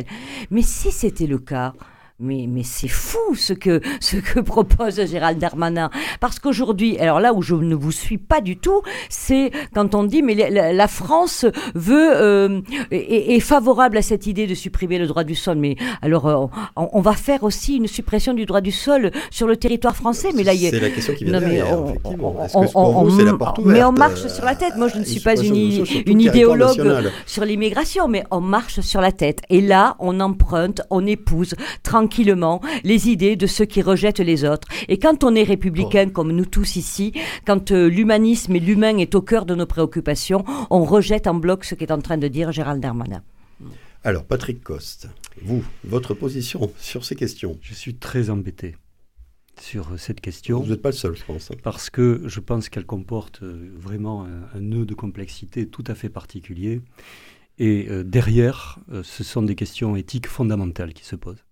Mais 0.51 0.61
si 0.61 0.91
c'était 0.91 1.27
le 1.27 1.39
cas, 1.39 1.73
mais, 2.19 2.45
mais 2.47 2.61
c'est 2.63 2.87
fou 2.87 3.35
ce 3.35 3.53
que, 3.53 3.81
ce 3.99 4.17
que 4.17 4.39
propose 4.53 5.03
Gérald 5.05 5.39
Darmanin. 5.39 5.89
Parce 6.19 6.37
qu'aujourd'hui, 6.37 6.97
alors 6.99 7.19
là 7.19 7.33
où 7.33 7.41
je 7.41 7.55
ne 7.55 7.73
vous 7.73 7.91
suis 7.91 8.19
pas 8.19 8.39
du 8.39 8.57
tout, 8.57 8.81
c'est 9.09 9.51
quand 9.73 9.95
on 9.95 10.03
dit 10.03 10.21
mais 10.21 10.35
la, 10.35 10.87
France 10.87 11.45
veut 11.73 12.11
euh, 12.15 12.61
est, 12.91 13.39
favorable 13.39 13.97
à 13.97 14.03
cette 14.03 14.27
idée 14.27 14.45
de 14.45 14.53
supprimer 14.53 14.99
le 14.99 15.07
droit 15.07 15.23
du 15.23 15.33
sol. 15.33 15.57
Mais 15.57 15.75
alors 16.01 16.27
euh, 16.27 16.45
on, 16.75 17.01
va 17.01 17.13
faire 17.13 17.43
aussi 17.43 17.77
une 17.77 17.87
suppression 17.87 18.33
du 18.33 18.45
droit 18.45 18.61
du 18.61 18.71
sol 18.71 19.11
sur 19.31 19.47
le 19.47 19.57
territoire 19.57 19.95
français. 19.95 20.29
Mais 20.35 20.43
là, 20.43 20.53
c'est 20.55 20.79
la 20.79 20.91
question 20.91 21.15
qui 21.15 21.25
vient 21.25 21.39
derrière, 21.39 21.65
effectivement. 21.89 22.35
Mais 23.65 23.83
on 23.83 23.91
marche 23.91 24.27
sur 24.27 24.45
la 24.45 24.55
tête. 24.55 24.75
Moi, 24.77 24.87
je 24.87 24.99
ne 24.99 25.03
suis 25.03 25.19
pas 25.19 25.35
une, 25.35 25.83
une 26.05 26.21
idéologue 26.21 27.11
sur 27.25 27.43
l'immigration, 27.43 28.07
mais 28.07 28.23
on 28.29 28.39
marche 28.39 28.81
sur 28.81 29.01
la 29.01 29.11
tête. 29.11 29.41
Et 29.49 29.61
là, 29.61 29.95
on 29.99 30.19
emprunte, 30.19 30.81
on 30.91 31.05
épouse 31.07 31.55
tranquillement 31.81 32.02
tranquillement 32.03 32.61
les 32.83 33.09
idées 33.09 33.37
de 33.37 33.47
ceux 33.47 33.65
qui 33.65 33.81
rejettent 33.81 34.19
les 34.19 34.43
autres. 34.43 34.67
Et 34.89 34.99
quand 34.99 35.23
on 35.23 35.35
est 35.35 35.43
républicain, 35.43 36.09
comme 36.09 36.33
nous 36.33 36.45
tous 36.45 36.75
ici, 36.75 37.13
quand 37.45 37.71
euh, 37.71 37.87
l'humanisme 37.87 38.55
et 38.55 38.59
l'humain 38.59 38.97
est 38.97 39.15
au 39.15 39.21
cœur 39.21 39.45
de 39.45 39.55
nos 39.55 39.65
préoccupations, 39.65 40.43
on 40.69 40.83
rejette 40.83 41.27
en 41.27 41.35
bloc 41.35 41.63
ce 41.63 41.75
qu'est 41.75 41.91
en 41.91 42.01
train 42.01 42.17
de 42.17 42.27
dire 42.27 42.51
Gérald 42.51 42.81
Darmanin. 42.81 43.23
Alors, 44.03 44.25
Patrick 44.25 44.61
Coste, 44.61 45.07
vous, 45.41 45.63
votre 45.85 46.13
position 46.13 46.71
sur 46.77 47.05
ces 47.05 47.15
questions? 47.15 47.57
Je 47.61 47.73
suis 47.73 47.95
très 47.95 48.29
embêté 48.29 48.75
sur 49.61 49.97
cette 49.97 50.19
question. 50.19 50.59
Vous 50.59 50.71
n'êtes 50.71 50.81
pas 50.81 50.89
le 50.89 50.95
seul, 50.95 51.15
je 51.15 51.23
pense. 51.23 51.51
Hein. 51.51 51.55
Parce 51.63 51.89
que 51.89 52.23
je 52.25 52.39
pense 52.41 52.67
qu'elle 52.67 52.85
comporte 52.85 53.43
euh, 53.43 53.71
vraiment 53.77 54.25
un, 54.53 54.59
nœud 54.59 54.85
de 54.85 54.93
complexité 54.93 55.67
tout 55.69 55.85
à 55.87 55.95
fait 55.95 56.09
particulier. 56.09 56.81
Et 57.59 57.87
euh, 57.89 58.03
derrière, 58.03 58.79
ce 59.03 59.23
sont 59.23 59.43
des 59.43 59.55
questions 59.55 59.95
éthiques 59.95 60.27
fondamentales 60.27 60.93
qui 60.93 61.05
se 61.05 61.15
posent. 61.15 61.45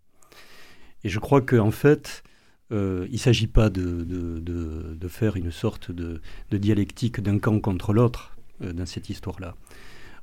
Et 1.03 1.09
je 1.09 1.19
crois 1.19 1.41
qu'en 1.41 1.67
en 1.67 1.71
fait, 1.71 2.23
euh, 2.71 3.05
il 3.09 3.13
ne 3.13 3.17
s'agit 3.17 3.47
pas 3.47 3.69
de, 3.69 5.07
faire 5.09 5.35
une 5.35 5.51
sorte 5.51 5.91
de, 5.91 6.21
dialectique 6.51 7.19
d'un 7.19 7.39
camp 7.39 7.59
contre 7.59 7.93
l'autre 7.93 8.37
euh, 8.61 8.73
dans 8.73 8.85
cette 8.85 9.09
histoire-là. 9.09 9.55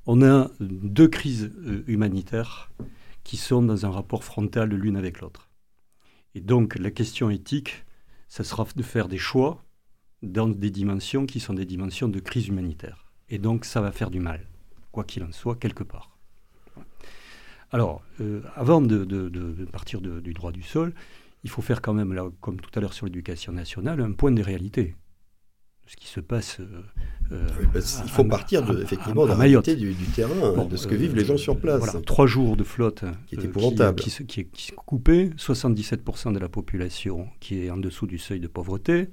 On 0.06 0.22
a 0.22 0.50
deux 0.60 1.08
crises 1.08 1.50
euh, 1.66 1.84
humanitaires 1.86 2.70
qui 3.24 3.36
sont 3.36 3.62
dans 3.62 3.84
un 3.84 3.90
rapport 3.90 4.24
frontal 4.24 4.70
l'une 4.70 4.96
avec 4.96 5.20
l'autre. 5.20 5.50
Et 6.34 6.40
donc 6.40 6.78
la 6.78 6.90
question 6.90 7.28
éthique, 7.28 7.84
ça 8.28 8.44
sera 8.44 8.66
de 8.74 8.82
faire 8.82 9.08
des 9.08 9.18
choix 9.18 9.64
dans 10.22 10.48
des 10.48 10.70
dimensions 10.70 11.26
qui 11.26 11.40
sont 11.40 11.54
des 11.54 11.66
dimensions 11.66 12.08
de 12.08 12.20
crise 12.20 12.48
humanitaire. 12.48 13.12
Et 13.28 13.38
donc 13.38 13.66
ça 13.66 13.80
va 13.82 13.92
faire 13.92 14.10
du 14.10 14.20
mal, 14.20 14.46
quoi 14.90 15.04
qu'il 15.04 15.22
en 15.22 15.32
soit, 15.32 15.56
quelque 15.56 15.84
part. 15.84 16.17
Alors, 17.70 18.02
euh, 18.20 18.40
avant 18.56 18.80
de, 18.80 19.66
partir 19.70 20.00
du 20.00 20.32
droit 20.32 20.52
du 20.52 20.62
sol, 20.62 20.92
il 21.44 21.50
faut 21.50 21.62
faire 21.62 21.82
quand 21.82 21.94
même, 21.94 22.12
là, 22.12 22.26
comme 22.40 22.60
tout 22.60 22.70
à 22.74 22.80
l'heure 22.80 22.94
sur 22.94 23.06
l'éducation 23.06 23.52
nationale, 23.52 24.00
un 24.00 24.12
point 24.12 24.32
de 24.32 24.42
réalité. 24.42 24.94
Ce 25.86 25.96
qui 25.96 26.06
se 26.06 26.20
passe. 26.20 26.60
Euh, 26.60 26.82
euh, 27.32 27.48
il 27.74 28.10
faut 28.10 28.24
partir 28.24 28.62
de, 28.62 28.82
effectivement 28.82 29.24
de 29.24 29.30
la 29.30 29.36
réalité 29.36 29.74
du, 29.74 29.94
terrain, 30.14 30.64
de 30.64 30.76
ce 30.76 30.86
que 30.86 30.94
vivent 30.94 31.16
les 31.16 31.24
gens 31.24 31.38
sur 31.38 31.58
place. 31.58 31.78
Voilà, 31.78 32.00
trois 32.02 32.26
jours 32.26 32.58
de 32.58 32.64
flotte 32.64 33.04
qui 33.26 33.36
est 33.36 33.44
épouvantable. 33.44 33.98
Qui, 33.98 34.26
qui, 34.26 34.40
est 34.40 34.74
coupé, 34.74 35.30
77% 35.38 36.34
de 36.34 36.38
la 36.38 36.50
population 36.50 37.28
qui 37.40 37.60
est 37.60 37.70
en 37.70 37.78
dessous 37.78 38.06
du 38.06 38.18
seuil 38.18 38.38
de 38.38 38.48
pauvreté, 38.48 39.08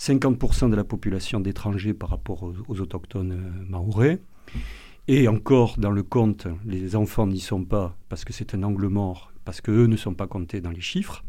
50% 0.00 0.70
de 0.70 0.76
la 0.76 0.82
population 0.82 1.38
d'étrangers 1.38 1.94
par 1.94 2.10
rapport 2.10 2.42
aux, 2.42 2.54
aux 2.66 2.80
autochtones 2.80 3.64
maorais. 3.68 4.20
Et 5.08 5.26
encore, 5.28 5.76
dans 5.78 5.90
le 5.90 6.02
compte, 6.02 6.46
les 6.64 6.94
enfants 6.94 7.26
n'y 7.26 7.40
sont 7.40 7.64
pas 7.64 7.96
parce 8.08 8.24
que 8.24 8.32
c'est 8.32 8.54
un 8.54 8.62
angle 8.62 8.86
mort, 8.86 9.32
parce 9.44 9.60
qu'eux 9.60 9.86
ne 9.86 9.96
sont 9.96 10.14
pas 10.14 10.26
comptés 10.26 10.60
dans 10.60 10.70
les 10.70 10.80
chiffres. 10.80 11.24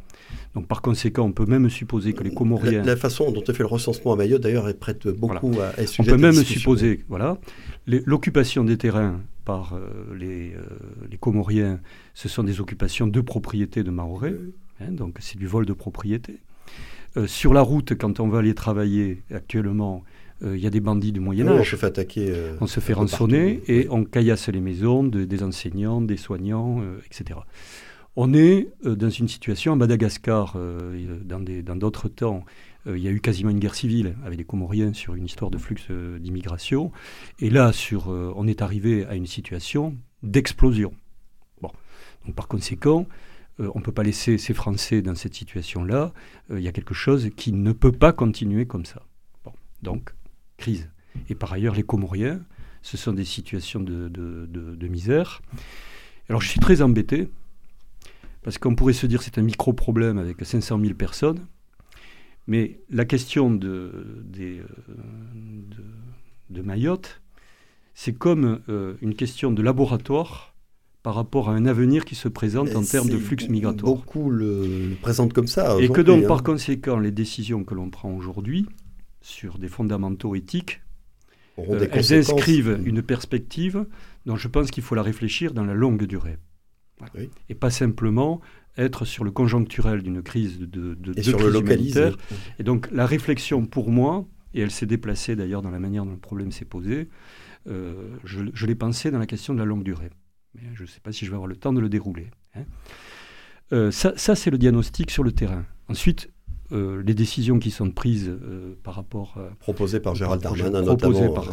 Donc 0.54 0.68
par 0.68 0.82
conséquent, 0.82 1.24
on 1.24 1.32
peut 1.32 1.46
même 1.46 1.70
supposer 1.70 2.14
que 2.14 2.24
les 2.24 2.34
Comoriens... 2.34 2.84
La, 2.84 2.96
façon 2.96 3.32
dont 3.32 3.44
on 3.48 3.54
fait 3.54 3.64
le 3.64 3.68
recensement 3.68 4.14
à 4.14 4.16
Mayotte, 4.16 4.42
d'ailleurs, 4.42 4.70
est 4.70 4.80
prête 4.80 5.08
beaucoup 5.08 5.60
à, 5.60 5.68
à 5.70 5.84
On 6.00 6.04
peut 6.04 6.18
même 6.18 6.44
supposer, 6.44 7.04
voilà, 7.10 7.38
l'occupation 7.88 8.64
des 8.64 8.78
terrains 8.78 9.20
par 9.46 9.74
euh, 9.74 10.16
les, 10.16 10.54
euh, 10.54 10.62
les, 11.10 11.18
Comoriens, 11.18 11.80
ce 12.14 12.30
sont 12.30 12.44
des 12.44 12.62
occupations 12.62 13.08
de 13.08 13.22
propriété 13.22 13.84
de 13.84 13.92
Maoré, 13.92 14.34
hein, 14.80 14.92
donc 14.92 15.18
c'est 15.20 15.38
du 15.38 15.48
vol 15.48 15.66
de 15.66 15.74
propriété. 15.74 16.40
Euh, 17.18 17.28
sur 17.28 17.54
la 17.54 17.62
route, 17.62 17.94
quand 17.96 18.20
on 18.20 18.28
va 18.28 18.40
aller 18.40 18.56
travailler 18.56 19.22
actuellement, 19.34 20.04
il 20.44 20.60
y 20.60 20.68
a 20.68 20.70
des 20.70 20.80
bandits 20.80 21.12
du 21.12 21.20
Moyen 21.20 21.48
Âge. 21.48 21.60
on 21.60 21.64
se 21.64 21.76
fait 21.76 21.86
attaquer. 21.86 22.28
Euh, 22.30 22.56
on 22.60 22.68
se 22.68 22.80
fait 22.80 22.94
rançonner 22.94 23.62
et 23.68 23.88
on 23.89 24.04
caillasse 24.04 24.50
les 24.50 24.62
maisons 24.62 25.04
des 25.04 25.44
enseignants, 25.44 26.02
des 26.02 26.18
soignants, 26.18 26.82
euh, 26.82 27.00
etc. 27.06 27.39
On 28.16 28.34
est 28.34 28.70
euh, 28.86 28.96
dans 28.96 29.10
une 29.10 29.28
situation 29.28 29.74
à 29.74 29.76
Madagascar, 29.76 30.58
dans 31.26 31.76
d'autres 31.76 32.10
temps, 32.10 32.44
il 32.86 32.98
y 32.98 33.08
a 33.08 33.12
eu 33.12 33.22
quasiment 33.22 33.50
une 33.50 33.60
guerre 33.60 33.76
civile 33.76 34.16
avec 34.26 34.38
les 34.38 34.44
Comoriens 34.44 34.91
sur 34.91 35.16
une 35.16 35.26
histoire 35.26 35.50
de 35.50 35.58
flux 35.58 35.88
d'immigration. 36.20 36.91
Et 37.39 37.50
là, 37.50 37.72
sur, 37.72 38.10
on 38.10 38.46
est 38.46 38.62
arrivé 38.62 39.06
à 39.06 39.16
une 39.16 39.26
situation 39.26 39.96
d'explosion. 40.22 40.94
Bon. 41.62 41.72
Donc, 42.26 42.36
par 42.36 42.50
conséquent, 42.50 43.08
on 43.58 43.80
ne 43.80 43.84
peut 43.84 43.94
pas 43.94 44.04
laisser 44.04 44.38
ces 44.38 44.54
Français 44.54 45.02
dans 45.02 45.16
cette 45.16 45.34
situation-là. 45.34 46.12
Il 46.50 46.60
y 46.60 46.68
a 46.68 46.74
quelque 46.74 46.94
chose 46.94 47.30
qui 47.38 47.54
ne 47.54 47.72
peut 47.72 47.94
pas 47.94 48.12
continuer 48.12 48.66
comme 48.66 48.84
ça. 48.84 49.04
Bon. 49.46 49.54
Donc, 49.82 50.14
crise. 50.64 50.89
Et 51.30 51.36
par 51.36 51.51
ailleurs, 51.51 51.76
les 51.76 51.84
Comoriens, 51.84 52.39
ce 52.84 52.95
sont 52.95 53.11
des 53.11 53.26
situations 53.26 53.82
de, 53.82 54.88
misère. 54.88 55.41
Alors 56.30 56.41
je 56.41 56.47
suis 56.47 56.59
très 56.61 56.82
embêté, 56.82 57.28
parce 58.43 58.57
qu'on 58.57 58.74
pourrait 58.74 58.93
se 58.93 59.05
dire 59.05 59.22
c'est 59.22 59.38
un 59.38 59.41
micro-problème 59.41 60.18
avec 60.18 60.38
500 60.41 60.80
000 60.80 60.93
personnes, 60.93 61.39
Mais 62.47 62.80
la 62.89 63.03
question 63.03 63.51
de, 63.51 64.24
des, 64.24 64.61
de, 66.49 66.61
Mayotte, 66.61 67.22
c'est 67.93 68.14
comme 68.14 68.61
une 69.01 69.16
question 69.16 69.51
de 69.51 69.61
laboratoire 69.61 70.53
par 71.03 71.16
rapport 71.16 71.49
à 71.49 71.53
un 71.53 71.66
avenir 71.66 72.05
qui 72.05 72.16
se 72.16 72.30
présente 72.30 72.74
en 72.74 72.84
termes 72.84 73.09
de 73.09 73.18
flux 73.18 73.49
migratoires. 73.49 73.95
Beaucoup 73.95 74.30
le, 74.30 74.95
présentent 75.01 75.34
comme 75.34 75.47
ça. 75.47 75.76
Et 75.82 75.89
que 75.89 75.99
donc, 75.99 76.26
par 76.26 76.38
hein. 76.39 76.43
conséquent, 76.51 76.97
les 76.99 77.11
décisions 77.11 77.66
que 77.66 77.76
l'on 77.76 77.89
prend 77.89 78.11
aujourd'hui 78.14 78.66
sur 79.24 79.58
des 79.58 79.68
fondamentaux 79.68 80.36
éthiques, 80.36 80.82
euh, 81.58 81.88
elles 81.92 82.14
inscrivent 82.14 82.80
une 82.86 83.02
perspective 83.02 83.86
dont 84.28 84.36
je 84.36 84.48
pense 84.48 84.70
qu'il 84.70 84.84
faut 84.84 84.94
la 84.94 85.02
réfléchir 85.02 85.54
dans 85.54 85.66
la 85.66 85.74
longue 85.74 86.04
durée. 86.06 86.38
Et 87.50 87.56
pas 87.56 87.72
simplement 87.72 88.40
être 88.78 89.04
sur 89.04 89.24
le 89.24 89.32
conjoncturel 89.32 90.04
d'une 90.04 90.22
crise 90.22 90.60
de, 90.60 90.94
de, 90.94 91.14
et 91.18 91.24
sur 91.24 91.40
le 91.40 91.50
localiser. 91.50 92.12
Et 92.60 92.64
donc 92.64 92.90
la 92.92 93.06
réflexion 93.06 93.66
pour 93.66 93.90
moi, 93.90 94.26
et 94.54 94.62
elle 94.62 94.72
s'est 94.72 94.86
déplacée 94.86 95.36
d'ailleurs 95.36 95.62
dans 95.62 95.72
la 95.72 95.80
manière 95.80 96.06
dont 96.06 96.12
le 96.12 96.18
problème 96.18 96.52
s'est 96.52 96.66
posé, 96.66 97.10
euh, 97.68 98.16
je, 98.24 98.44
je 98.54 98.66
l'ai 98.66 98.76
pensé 98.76 99.10
dans 99.12 99.20
la 99.20 99.26
question 99.26 99.54
de 99.54 99.60
la 99.60 99.66
longue 99.66 99.84
durée 99.84 100.12
mais 100.56 100.62
je 100.74 100.84
ne 100.84 100.88
sais 100.88 101.00
pas 101.00 101.12
si 101.12 101.26
je 101.26 101.32
vais 101.32 101.36
avoir 101.36 101.48
le 101.48 101.56
temps 101.56 101.74
de 101.74 101.80
le 101.80 101.90
dérouler. 101.90 102.28
Hein. 102.56 102.64
Euh, 103.72 103.92
ça, 103.92 104.36
c'est 104.36 104.52
le 104.52 104.58
diagnostic 104.58 105.10
sur 105.10 105.24
le 105.24 105.32
terrain. 105.32 105.66
Ensuite, 105.88 106.30
les 106.74 107.14
décisions 107.14 107.60
qui 107.60 107.72
sont 107.72 107.90
prises 107.92 108.30
euh, 108.30 108.76
par 108.84 108.96
rapport... 108.96 109.38
proposées 109.60 110.00
par 110.00 110.16
Gérald 110.16 110.42
Darmanin, 110.42 110.82
notamment 110.82 111.32
par, 111.34 111.50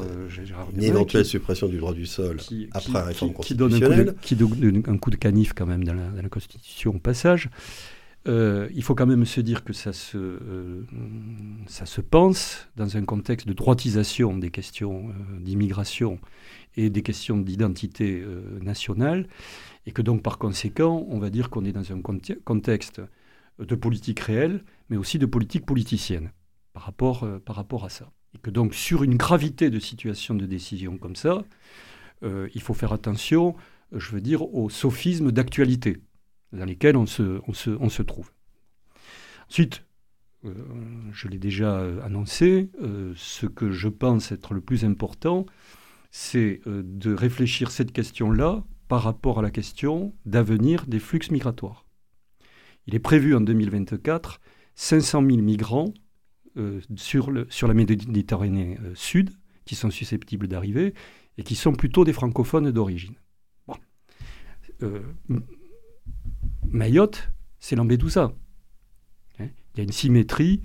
une 0.75 0.83
éventuelle 0.83 1.25
suppression 1.25 1.68
du 1.68 1.79
droit 1.79 1.95
du 1.95 2.07
sol 2.07 2.39
après 2.73 2.93
la 2.93 3.05
réforme 3.05 3.33
constitutionnelle. 3.33 4.14
Qui 4.23 4.37
donne, 4.37 4.83
un 4.87 4.97
coup 4.97 5.11
de 5.11 5.16
canif 5.16 5.53
quand 5.53 5.66
même 5.66 5.85
dans 5.85 5.95
la, 5.95 6.09
dans 6.09 6.23
la 6.23 6.29
Constitution 6.29 6.95
au 6.97 6.99
passage. 6.99 7.51
il 8.27 8.83
faut 8.83 8.95
quand 8.95 9.07
même 9.07 9.25
se 9.25 9.41
dire 9.41 9.64
que 9.64 9.73
ça 9.73 9.93
se, 9.93 10.39
ça 11.66 11.87
se 11.87 12.01
pense 12.01 12.68
dans 12.77 12.97
un 12.97 13.05
contexte 13.05 13.47
de 13.47 13.53
droitisation 13.53 14.37
des 14.39 14.51
questions 14.51 15.11
d'immigration 15.41 16.18
et 16.77 16.91
des 16.91 17.03
questions 17.03 17.37
d'identité 17.37 18.23
euh, 18.25 18.59
nationale, 18.61 19.27
et 19.87 19.93
que 19.93 20.03
donc 20.03 20.23
par 20.23 20.39
conséquent, 20.39 21.07
on 21.09 21.18
va 21.18 21.31
dire 21.31 21.51
qu'on 21.51 21.64
est 21.64 21.73
dans 21.73 21.93
un 21.93 22.01
contexte 22.45 23.01
de 23.61 23.74
politique 23.74 24.20
réelle, 24.20 24.64
mais 24.88 24.96
aussi 24.96 25.18
de 25.18 25.26
politique 25.26 25.66
politicienne 25.66 26.32
par 26.72 26.84
rapport, 26.84 27.24
euh, 27.24 27.38
par 27.38 27.56
rapport 27.56 27.84
à 27.84 27.88
ça. 27.88 28.12
Et 28.34 28.38
que 28.38 28.50
donc 28.50 28.74
sur 28.74 29.02
une 29.02 29.16
gravité 29.16 29.70
de 29.70 29.78
situation 29.78 30.34
de 30.34 30.46
décision 30.46 30.98
comme 30.98 31.16
ça, 31.16 31.44
euh, 32.22 32.48
il 32.54 32.61
faut 32.61 32.74
faire 32.74 32.92
attention, 32.92 33.56
je 33.92 34.11
veux 34.12 34.20
dire, 34.20 34.42
aux 34.54 34.70
sophismes 34.70 35.32
d'actualité 35.32 35.98
dans 36.52 36.64
lesquels 36.64 36.96
on 36.96 37.06
se, 37.06 38.02
trouve. 38.02 38.32
Ensuite, 39.48 39.84
je 40.42 41.28
l'ai 41.28 41.38
déjà 41.38 41.78
annoncé, 42.02 42.70
ce 43.14 43.46
que 43.46 43.70
je 43.70 43.88
pense 43.88 44.32
être 44.32 44.52
le 44.52 44.61
plus 44.61 44.84
important, 44.84 45.46
c'est 46.11 46.61
euh, 46.66 46.82
de 46.84 47.14
réfléchir 47.14 47.70
cette 47.70 47.92
question-là 47.92 48.64
par 48.88 49.02
rapport 49.02 49.38
à 49.38 49.42
la 49.42 49.50
question 49.50 50.14
d'avenir 50.26 50.86
des 50.86 50.98
flux 50.98 51.20
migratoires. 51.30 51.84
Il 52.91 52.97
est 52.97 52.99
prévu 52.99 53.36
en 53.36 53.41
2024 53.41 54.41
500 54.74 55.24
000 55.24 55.43
migrants 55.43 55.95
euh, 56.57 56.80
sur, 56.97 57.30
la 57.30 57.74
Méditerranée 57.74 58.78
euh, 58.82 58.91
sud 58.97 59.30
qui 59.64 59.76
sont 59.76 59.91
susceptibles 59.91 60.49
d'arriver 60.49 60.95
et 61.38 61.45
qui 61.45 61.55
sont 61.55 61.72
plutôt 61.72 62.05
des 62.05 62.12
francophones 62.12 62.72
d'origine. 62.72 63.14
Mayotte, 66.68 67.30
c'est 67.61 67.76
Lampedusa. 67.76 68.32
Hein 69.38 69.49
Il 69.74 69.78
y 69.78 69.80
a 69.82 69.84
une 69.84 69.93
symétrie 69.93 70.61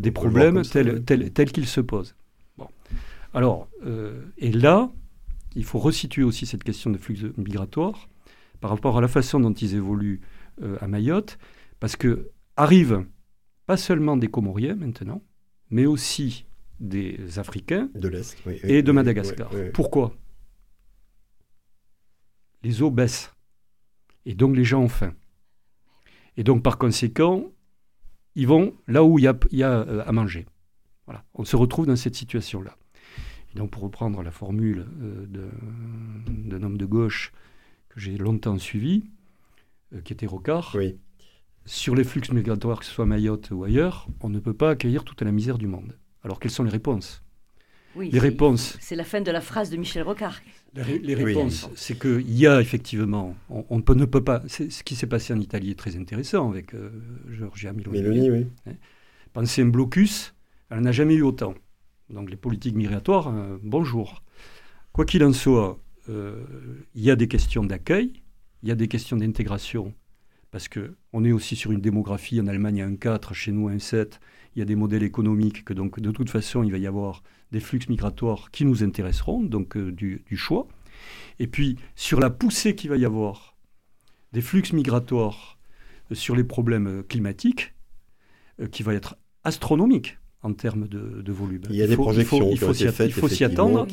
des 0.00 0.10
problèmes 0.10 0.62
tels 0.62 1.52
qu'ils 1.52 1.68
se 1.68 1.80
posent. 1.80 2.16
Alors, 3.34 3.68
euh, 3.86 4.20
et 4.36 4.50
là, 4.50 4.90
il 5.54 5.64
faut 5.64 5.78
resituer 5.78 6.24
aussi 6.24 6.44
cette 6.44 6.64
question 6.64 6.90
de 6.90 6.98
flux 6.98 7.32
migratoires 7.36 8.08
par 8.60 8.70
rapport 8.70 8.98
à 8.98 9.00
la 9.00 9.06
façon 9.06 9.38
dont 9.38 9.52
ils 9.52 9.76
évoluent 9.76 10.22
euh, 10.62 10.76
à 10.80 10.88
Mayotte, 10.88 11.38
parce 11.80 11.96
que 11.96 12.30
arrivent 12.56 13.06
pas 13.66 13.76
seulement 13.76 14.16
des 14.16 14.28
Comoriens 14.28 14.74
maintenant, 14.74 15.22
mais 15.70 15.86
aussi 15.86 16.46
des 16.80 17.38
Africains 17.38 17.90
de 17.94 18.08
l'Est 18.08 18.36
et 18.62 18.82
de 18.82 18.92
Madagascar. 18.92 19.50
Pourquoi? 19.74 20.16
Les 22.62 22.82
eaux 22.82 22.90
baissent 22.90 23.34
et 24.24 24.34
donc 24.34 24.56
les 24.56 24.64
gens 24.64 24.82
ont 24.82 24.88
faim. 24.88 25.14
Et 26.36 26.44
donc 26.44 26.62
par 26.62 26.78
conséquent, 26.78 27.50
ils 28.34 28.46
vont 28.46 28.74
là 28.86 29.04
où 29.04 29.18
il 29.18 29.24
y 29.24 29.28
a, 29.28 29.38
y 29.50 29.62
a 29.62 29.72
euh, 29.72 30.02
à 30.06 30.12
manger. 30.12 30.46
Voilà. 31.06 31.24
On 31.34 31.44
se 31.44 31.56
retrouve 31.56 31.86
dans 31.86 31.96
cette 31.96 32.14
situation-là 32.14 32.76
donc, 33.58 33.70
pour 33.70 33.82
reprendre 33.82 34.22
la 34.22 34.30
formule 34.30 34.86
euh, 35.00 35.26
d'un 36.28 36.62
homme 36.62 36.78
de 36.78 36.86
gauche 36.86 37.32
que 37.88 38.00
j'ai 38.00 38.16
longtemps 38.16 38.58
suivi, 38.58 39.04
euh, 39.92 40.00
qui 40.00 40.12
était 40.12 40.26
Rocard, 40.26 40.76
sur 41.68 41.94
les 41.94 42.04
flux 42.04 42.22
migratoires, 42.32 42.80
que 42.80 42.84
ce 42.84 42.92
soit 42.92 43.06
Mayotte 43.06 43.50
ou 43.50 43.64
ailleurs, 43.64 44.08
on 44.20 44.28
ne 44.28 44.38
peut 44.38 44.54
pas 44.54 44.70
accueillir 44.70 45.04
toute 45.04 45.22
la 45.22 45.32
misère 45.32 45.58
du 45.58 45.66
monde. 45.66 45.96
Alors, 46.24 46.40
quelles 46.40 46.50
sont 46.50 46.64
les 46.64 46.70
réponses? 46.70 47.22
Oui, 47.94 48.10
les 48.10 48.18
réponses. 48.18 48.76
C'est 48.80 48.96
la 48.96 49.04
fin 49.04 49.20
de 49.20 49.30
la 49.30 49.40
phrase 49.40 49.70
de 49.70 49.76
Michel 49.76 50.02
Rocard. 50.02 50.40
Les, 50.74 51.14
réponses, 51.14 51.68
c'est 51.74 51.98
qu'il 51.98 52.30
y 52.30 52.46
a 52.46 52.60
effectivement, 52.60 53.34
on, 53.48 53.78
ne 53.78 54.04
peut 54.04 54.22
pas. 54.22 54.42
Ce 54.46 54.82
qui 54.82 54.94
s'est 54.94 55.06
passé 55.06 55.32
en 55.32 55.40
Italie 55.40 55.70
est 55.70 55.78
très 55.78 55.96
intéressant 55.96 56.50
avec 56.50 56.74
euh, 56.74 56.90
Giorgia 57.30 57.72
Meloni. 57.72 58.30
oui. 58.30 58.46
Hein. 58.66 58.72
Penser 59.32 59.62
un 59.62 59.68
blocus, 59.68 60.34
elle 60.70 60.80
n'a 60.80 60.92
jamais 60.92 61.14
eu 61.14 61.22
autant 61.22 61.54
donc 62.10 62.30
les 62.30 62.36
politiques 62.36 62.74
migratoires, 62.74 63.28
euh, 63.28 63.58
bonjour. 63.62 64.22
Quoi 64.92 65.04
qu'il 65.04 65.22
en 65.24 65.32
soit, 65.32 65.78
euh, 66.08 66.42
il 66.94 67.02
y 67.02 67.10
a 67.10 67.16
des 67.16 67.28
questions 67.28 67.64
d'accueil, 67.64 68.22
il 68.62 68.68
y 68.68 68.72
a 68.72 68.74
des 68.74 68.88
questions 68.88 69.16
d'intégration, 69.16 69.94
parce 70.50 70.68
qu'on 70.68 71.24
est 71.24 71.32
aussi 71.32 71.56
sur 71.56 71.72
une 71.72 71.80
démographie, 71.80 72.40
en 72.40 72.46
Allemagne 72.46 72.82
un 72.82 72.96
4, 72.96 73.34
chez 73.34 73.52
nous 73.52 73.68
un 73.68 73.78
7, 73.78 74.20
il 74.54 74.60
y 74.60 74.62
a 74.62 74.64
des 74.64 74.76
modèles 74.76 75.02
économiques, 75.02 75.64
que 75.64 75.74
donc 75.74 76.00
de 76.00 76.10
toute 76.10 76.30
façon 76.30 76.62
il 76.62 76.72
va 76.72 76.78
y 76.78 76.86
avoir 76.86 77.22
des 77.52 77.60
flux 77.60 77.80
migratoires 77.88 78.50
qui 78.50 78.64
nous 78.64 78.82
intéresseront, 78.82 79.42
donc 79.42 79.76
euh, 79.76 79.92
du, 79.92 80.22
du, 80.26 80.36
choix. 80.36 80.66
Et 81.38 81.46
puis 81.46 81.76
sur 81.96 82.20
la 82.20 82.30
poussée 82.30 82.74
qu'il 82.74 82.90
va 82.90 82.96
y 82.96 83.04
avoir 83.04 83.56
des 84.32 84.40
flux 84.40 84.64
migratoires 84.72 85.58
sur 86.12 86.34
les 86.34 86.44
problèmes 86.44 87.02
climatiques, 87.08 87.74
qui 88.72 88.82
va 88.82 88.94
être 88.94 89.16
astronomique 89.44 90.18
en 90.42 90.52
termes 90.52 90.88
de, 90.88 91.32
volume. 91.32 91.62
Il 91.70 91.76
y 91.76 91.82
a 91.82 91.86
des 91.86 91.96
projections 91.96 92.50
il 92.50 92.58
faut, 92.58 92.72
il 92.72 93.12
faut 93.12 93.28
s'y 93.28 93.44
attendre. 93.44 93.86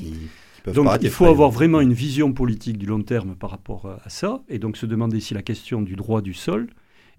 Donc 0.74 0.88
il 1.02 1.10
faut 1.10 1.26
avoir 1.26 1.52
vraiment 1.52 1.82
une 1.82 1.94
vision 1.94 2.34
politique 2.34 2.78
du 2.78 2.86
long 2.86 3.02
terme 3.02 3.36
par 3.36 3.52
rapport 3.52 4.00
à 4.04 4.10
ça, 4.10 4.44
et 4.50 4.60
donc 4.60 4.78
se 4.78 4.86
demander 4.86 5.20
si 5.20 5.34
la 5.34 5.42
question 5.42 5.82
du 5.82 5.96
droit 5.96 6.22
du 6.22 6.34
sol 6.34 6.68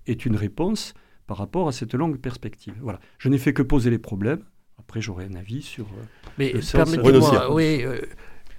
est 0.06 0.26
une 0.26 0.36
réponse 0.36 0.94
par 1.26 1.38
rapport 1.38 1.68
à 1.68 1.72
cette 1.72 1.94
longue 1.94 2.18
perspective. 2.18 2.74
Voilà. 2.80 3.00
Je 3.18 3.28
n'ai 3.28 3.38
fait 3.38 3.52
que 3.52 3.62
poser 3.62 3.90
les 3.90 3.98
problèmes. 3.98 4.42
Après, 4.78 5.00
j'aurai 5.00 5.24
un 5.24 5.34
avis 5.34 5.62
sur. 5.62 5.84
Euh, 5.84 6.30
Mais 6.38 6.54
permettez-moi, 6.72 7.52
oui, 7.52 7.82
euh, 7.82 8.00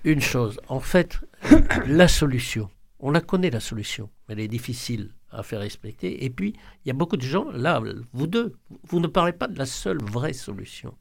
une 0.03 0.19
chose. 0.19 0.59
En 0.67 0.79
fait, 0.79 1.19
la 1.87 2.07
solution, 2.07 2.69
on 2.99 3.11
la 3.11 3.21
connaît 3.21 3.49
la 3.49 3.59
solution, 3.59 4.09
mais 4.27 4.33
elle 4.33 4.41
est 4.41 4.47
difficile 4.47 5.13
à 5.31 5.43
faire 5.43 5.59
respecter. 5.59 6.23
Et 6.23 6.29
puis, 6.29 6.53
il 6.83 6.87
y 6.87 6.91
a 6.91 6.93
beaucoup 6.93 7.17
de 7.17 7.21
gens, 7.21 7.49
là, 7.51 7.81
vous 8.13 8.27
deux, 8.27 8.55
vous 8.87 8.99
ne 8.99 9.07
parlez 9.07 9.33
pas 9.33 9.47
de 9.47 9.57
la 9.57 9.65
seule 9.65 10.01
vraie 10.01 10.33
solution. 10.33 10.93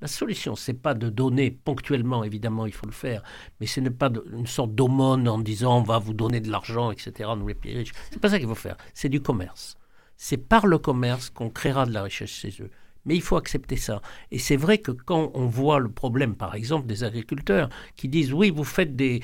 La 0.00 0.08
solution, 0.08 0.54
c'est 0.54 0.74
pas 0.74 0.94
de 0.94 1.08
donner 1.08 1.50
ponctuellement, 1.50 2.24
évidemment, 2.24 2.66
il 2.66 2.72
faut 2.72 2.86
le 2.86 2.92
faire, 2.92 3.22
mais 3.60 3.66
ce 3.66 3.80
n'est 3.80 3.90
pas 3.90 4.10
une 4.32 4.46
sorte 4.46 4.74
d'aumône 4.74 5.28
en 5.28 5.38
disant 5.38 5.78
on 5.78 5.82
va 5.82 5.98
vous 5.98 6.14
donner 6.14 6.40
de 6.40 6.50
l'argent, 6.50 6.90
etc., 6.90 7.30
nous 7.36 7.48
les 7.48 7.54
plus 7.54 7.76
riches. 7.76 7.92
C'est 8.10 8.20
pas 8.20 8.30
ça 8.30 8.38
qu'il 8.38 8.48
faut 8.48 8.54
faire. 8.54 8.76
C'est 8.94 9.08
du 9.08 9.20
commerce. 9.20 9.76
C'est 10.16 10.36
par 10.36 10.66
le 10.66 10.78
commerce 10.78 11.30
qu'on 11.30 11.48
créera 11.48 11.86
de 11.86 11.92
la 11.92 12.02
richesse 12.02 12.30
chez 12.30 12.54
eux. 12.60 12.70
Mais 13.04 13.14
il 13.16 13.22
faut 13.22 13.36
accepter 13.36 13.76
ça. 13.76 14.02
Et 14.30 14.38
c'est 14.38 14.56
vrai 14.56 14.78
que 14.78 14.90
quand 14.90 15.30
on 15.34 15.46
voit 15.46 15.78
le 15.78 15.90
problème, 15.90 16.34
par 16.34 16.54
exemple, 16.54 16.86
des 16.86 17.04
agriculteurs 17.04 17.68
qui 17.96 18.08
disent 18.08 18.32
oui, 18.32 18.50
vous 18.50 18.64
faites 18.64 18.94
des, 18.96 19.22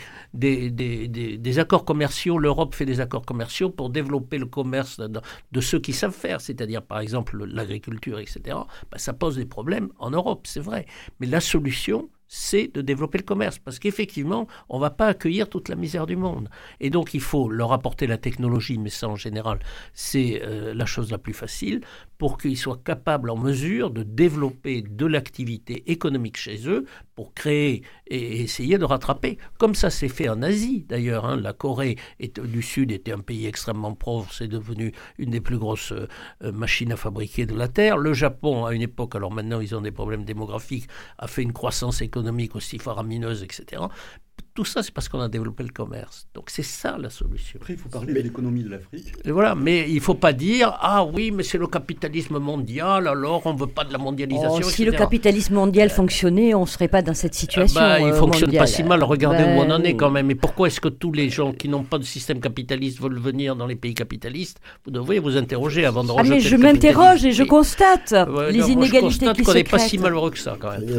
accords 1.59 1.85
commerciaux, 1.85 2.39
l'Europe 2.39 2.75
fait 2.75 2.87
des 2.87 3.01
accords 3.01 3.25
commerciaux 3.25 3.71
pour 3.71 3.91
développer 3.91 4.39
le 4.39 4.47
commerce 4.47 5.01
de, 5.01 5.61
ceux 5.61 5.81
qui 5.81 5.93
savent 5.93 6.15
faire, 6.15 6.41
c'est-à-dire 6.41 6.83
par 6.83 7.01
exemple 7.01 7.45
l'agriculture, 7.45 8.19
etc., 8.19 8.41
ben, 8.91 8.99
ça 8.99 9.13
pose 9.13 9.37
des 9.37 9.47
problèmes 9.47 9.91
en 9.99 10.11
Europe, 10.11 10.47
c'est 10.47 10.61
vrai. 10.61 10.87
Mais 11.21 11.27
la 11.27 11.41
solution, 11.41 12.09
c'est 12.29 12.73
de 12.75 12.81
développer 12.81 13.19
le 13.19 13.25
commerce. 13.25 13.59
Parce 13.59 13.79
qu'effectivement, 13.79 14.47
on 14.69 14.77
ne 14.77 14.81
va 14.81 14.91
pas 14.91 15.07
accueillir 15.07 15.49
toute 15.49 15.69
la 15.69 15.77
misère 15.77 16.07
du 16.07 16.17
monde. 16.17 16.49
Et 16.81 16.91
donc, 16.91 17.15
il 17.15 17.21
faut 17.21 17.49
leur 17.49 17.73
apporter 17.73 18.07
la 18.07 18.19
technologie, 18.19 18.79
mais 18.79 18.91
ça, 18.91 19.09
en 19.09 19.17
général, 19.17 19.61
c'est 19.93 20.43
euh, 20.43 20.75
la 20.75 20.87
chose 20.87 21.11
la 21.11 21.19
plus 21.19 21.35
facile. 21.35 21.81
Pour 22.19 22.39
qu'ils 22.39 22.57
soient 22.57 22.81
capables, 22.83 23.31
en 23.31 23.37
mesure 23.37 23.91
de 23.91 24.03
développer 24.03 24.83
de 24.83 25.07
l'activité 25.07 25.91
économique 25.91 26.37
chez 26.37 26.69
eux 26.69 26.87
pour 27.15 27.35
créer 27.35 27.83
et 28.07 28.43
essayer 28.43 28.79
de 28.79 28.85
rattraper. 28.85 29.39
Comme 29.59 29.75
ça 29.75 29.91
s'est 29.91 30.09
fait 30.09 30.29
en 30.29 30.43
Asie 30.43 30.85
d'ailleurs. 30.89 31.25
Hein. 31.25 31.37
La 31.37 31.53
Corée 31.53 31.97
du 32.21 32.63
Sud 32.63 32.93
était 32.93 33.13
un 33.13 33.21
pays 33.21 33.47
extrêmement 33.47 33.95
pauvre, 33.95 34.33
c'est 34.33 34.49
devenu 34.49 34.93
une 35.19 35.31
des 35.31 35.41
plus 35.41 35.59
grosses 35.59 35.93
euh, 35.93 36.53
machines 36.53 36.93
à 36.93 36.97
fabriquer 36.97 37.47
de 37.47 37.55
la 37.55 37.69
Terre. 37.69 37.97
Le 37.97 38.13
Japon, 38.13 38.65
à 38.65 38.75
une 38.75 38.83
époque, 38.83 39.15
alors 39.15 39.33
maintenant 39.33 39.61
ils 39.61 39.75
ont 39.75 39.81
des 39.81 39.93
problèmes 39.93 40.25
démographiques, 40.25 40.89
a 41.19 41.27
fait 41.27 41.43
une 41.43 41.53
croissance 41.53 42.03
économique 42.03 42.57
aussi 42.57 42.79
faramineuse, 42.79 43.43
etc. 43.43 43.83
Tout 44.55 44.65
ça, 44.65 44.83
c'est 44.83 44.91
parce 44.93 45.11
qu'on 45.11 45.21
a 45.21 45.29
développé 45.29 45.63
le 45.65 45.69
commerce. 45.69 46.29
Donc 46.35 46.49
c'est 46.49 46.63
ça 46.63 46.97
la 46.99 47.11
solution. 47.11 47.59
Après, 47.61 47.75
il 47.75 47.79
faut 47.79 47.91
parler 47.91 48.15
de 48.15 48.21
l'économie 48.21 48.63
de 48.63 48.71
l'Afrique. 48.71 49.13
Voilà, 49.27 49.55
mais 49.55 49.85
il 49.87 49.97
ne 49.97 50.01
faut 50.01 50.15
pas 50.15 50.33
dire 50.33 50.75
ah 50.81 51.05
oui, 51.05 51.31
mais 51.31 51.43
c'est 51.43 51.59
le 51.59 51.67
capitalisme 51.67 52.39
mondial, 52.39 53.07
alors 53.07 53.43
on 53.45 53.53
ne 53.53 53.59
veut 53.59 53.67
pas 53.67 53.85
de 53.85 53.93
la 53.93 53.99
mondialisation. 53.99 54.63
Oh, 54.65 54.71
si 54.71 54.87
le 54.87 54.93
capitalisme 54.93 55.55
mondial 55.55 55.91
fonctionnait, 55.91 56.55
on 56.55 56.63
ne 56.63 56.67
serait 56.67 56.89
pas 56.89 57.03
dans 57.03 57.13
cette 57.13 57.35
situation. 57.35 57.79
bah, 57.79 58.01
il 58.01 58.07
ne 58.07 58.13
euh, 58.13 58.15
fonctionne 58.15 58.51
pas 58.53 58.67
si 58.67 58.83
mal. 58.83 59.03
Regardez 59.05 59.45
où 59.45 59.61
on 59.61 59.71
en 59.71 59.81
est 59.81 59.93
ben 59.93 59.97
quand 59.99 60.11
même. 60.11 60.31
Et 60.31 60.35
pourquoi 60.35 60.69
est-ce 60.69 60.81
que 60.81 60.89
tous 60.89 61.13
les 61.13 61.29
gens 61.29 61.53
qui 61.53 61.69
n'ont 61.69 61.85
pas 61.85 61.99
de 61.99 62.05
système 62.05 62.41
capitaliste 62.41 62.99
veulent 62.99 63.19
venir 63.19 63.57
dans 63.57 63.67
les 63.67 63.77
pays 63.77 63.93
capitalistes? 63.93 64.61
Vous 64.87 64.91
devriez 64.91 65.21
vous 65.21 65.37
interroger 65.37 65.85
avant 65.85 66.03
de 66.03 66.13
ah, 66.17 66.23
mais 66.23 66.41
je 66.41 66.57
m'interroge 66.57 67.27
et 67.27 67.33
je 67.33 67.43
constate 67.43 68.15
les 68.51 68.71
inégalités 68.71 69.27
se 69.27 69.33
créent. 69.33 69.43
qu'on 69.45 69.55
n'est 69.55 69.65
pas 69.65 69.79
si 69.79 69.99
malheureux 69.99 70.31
que 70.31 70.39
ça 70.39 70.57
quand 70.59 70.71
même. 70.71 70.99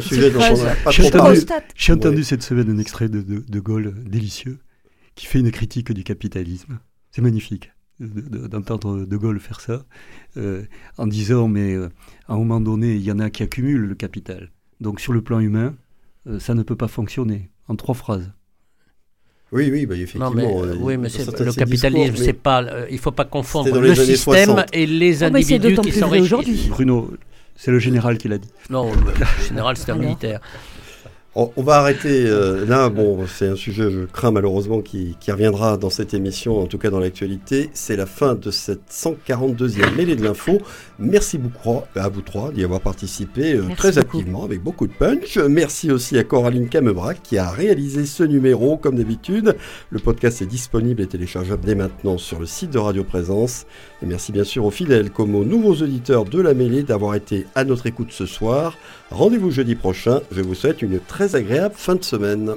J'ai 1.76 1.94
entendu, 1.94 2.24
cette 2.24 2.44
semaine 2.44 2.70
un 2.70 2.78
extrait 2.78 3.10
de 3.10 3.27
de 3.28 3.60
Gaulle 3.60 3.94
délicieux, 4.06 4.60
qui 5.16 5.26
fait 5.26 5.40
une 5.40 5.52
critique 5.52 5.92
du 5.92 6.04
capitalisme. 6.04 6.80
C'est 7.12 7.22
magnifique 7.22 7.72
d'entendre 8.00 9.06
De 9.06 9.18
Gaulle 9.18 9.40
faire 9.40 9.60
ça, 9.60 9.84
euh, 10.38 10.64
en 10.98 11.08
disant, 11.08 11.48
mais 11.48 11.74
euh, 11.74 11.90
à 12.28 12.34
un 12.34 12.38
moment 12.38 12.62
donné, 12.62 12.96
il 12.96 13.02
y 13.02 13.12
en 13.12 13.20
a 13.20 13.30
qui 13.30 13.44
accumulent 13.44 13.88
le 13.88 13.96
capital. 13.96 14.52
Donc 14.80 15.00
sur 15.00 15.14
le 15.14 15.22
plan 15.22 15.40
humain, 15.40 15.76
euh, 16.28 16.40
ça 16.40 16.54
ne 16.54 16.64
peut 16.64 16.76
pas 16.76 16.88
fonctionner. 16.88 17.50
En 17.68 17.76
trois 17.76 17.96
phrases. 17.96 18.32
Oui, 19.52 19.70
oui, 19.72 19.86
bah, 19.86 19.96
effectivement. 19.96 20.32
oui, 20.80 20.98
mais 20.98 21.10
le 21.10 21.54
capitalisme, 21.54 22.16
c'est 22.16 22.34
pas. 22.34 22.64
il 22.90 22.96
ne 22.96 23.00
faut 23.00 23.12
pas 23.12 23.26
confondre 23.26 23.80
le 23.80 23.96
système 23.96 24.64
et 24.74 24.86
les 24.86 25.24
ah, 25.24 25.28
individus 25.28 25.78
qui 25.78 25.92
sont 25.92 26.10
aujourd'hui. 26.12 26.68
Bruno, 26.70 27.14
c'est 27.56 27.72
le 27.72 27.80
général 27.80 28.18
qui 28.18 28.28
l'a 28.28 28.38
dit. 28.38 28.50
Non, 28.70 28.92
le 28.94 29.46
général, 29.48 29.76
c'est 29.76 29.92
un 29.92 29.98
militaire. 29.98 30.42
On, 31.36 31.52
va 31.62 31.76
arrêter 31.76 32.26
euh, 32.26 32.66
là. 32.66 32.90
Bon, 32.90 33.28
c'est 33.28 33.48
un 33.48 33.56
sujet, 33.56 33.92
je 33.92 34.06
crains 34.06 34.32
malheureusement, 34.32 34.82
qui, 34.82 35.16
reviendra 35.28 35.78
dans 35.78 35.92
cette 35.92 36.16
émission, 36.16 36.60
en 36.60 36.66
tout 36.66 36.80
cas 36.80 36.90
dans 36.90 37.00
l'actualité. 37.00 37.70
C'est 37.74 37.96
la 37.96 38.08
fin 38.08 38.34
de 38.34 38.50
cette 38.50 38.90
142e 38.92 39.96
mêlée 39.96 40.16
de 40.16 40.24
l'info. 40.24 40.60
Merci 41.00 41.38
beaucoup 41.38 41.82
à 41.96 42.10
vous 42.10 42.22
trois 42.22 42.52
d'y 42.52 42.64
avoir 42.64 42.82
participé 42.82 43.54
euh, 43.54 43.66
très 43.76 44.00
activement, 44.00 44.44
avec 44.44 44.64
beaucoup 44.64 44.88
de 44.88 44.94
punch. 44.94 45.38
Merci 45.38 45.92
aussi 45.92 46.18
à 46.18 46.24
Coraline 46.24 46.70
Camebrac 46.70 47.22
qui 47.22 47.38
a 47.38 47.52
réalisé 47.52 48.08
ce 48.08 48.24
numéro, 48.24 48.78
comme 48.78 48.96
d'habitude. 48.96 49.56
Le 49.92 50.00
podcast 50.00 50.42
est 50.42 50.48
disponible 50.48 51.02
et 51.04 51.08
téléchargeable 51.08 51.64
dès 51.64 51.76
maintenant 51.76 52.18
sur 52.18 52.40
le 52.40 52.48
site 52.48 52.72
de 52.72 52.80
Radio 52.80 53.04
Présence. 53.04 53.68
Et 54.02 54.08
merci 54.08 54.32
bien 54.32 54.44
sûr 54.44 54.66
aux 54.66 54.72
fidèles 54.72 55.12
comme 55.12 55.36
aux 55.36 55.46
nouveaux 55.46 55.76
auditeurs 55.76 56.26
de 56.26 56.42
la 56.42 56.56
mêlée 56.56 56.82
d'avoir 56.82 57.14
été 57.14 57.46
à 57.54 57.64
notre 57.64 57.86
écoute 57.86 58.12
ce 58.12 58.26
soir. 58.26 58.76
Rendez-vous 59.12 59.52
jeudi 59.52 59.76
prochain. 59.76 60.22
Je 60.32 60.42
vous 60.42 60.56
souhaite 60.56 60.82
une 60.82 61.00
très 61.00 61.36
agréable 61.36 61.76
fin 61.78 61.94
de 61.94 62.04
semaine. 62.04 62.56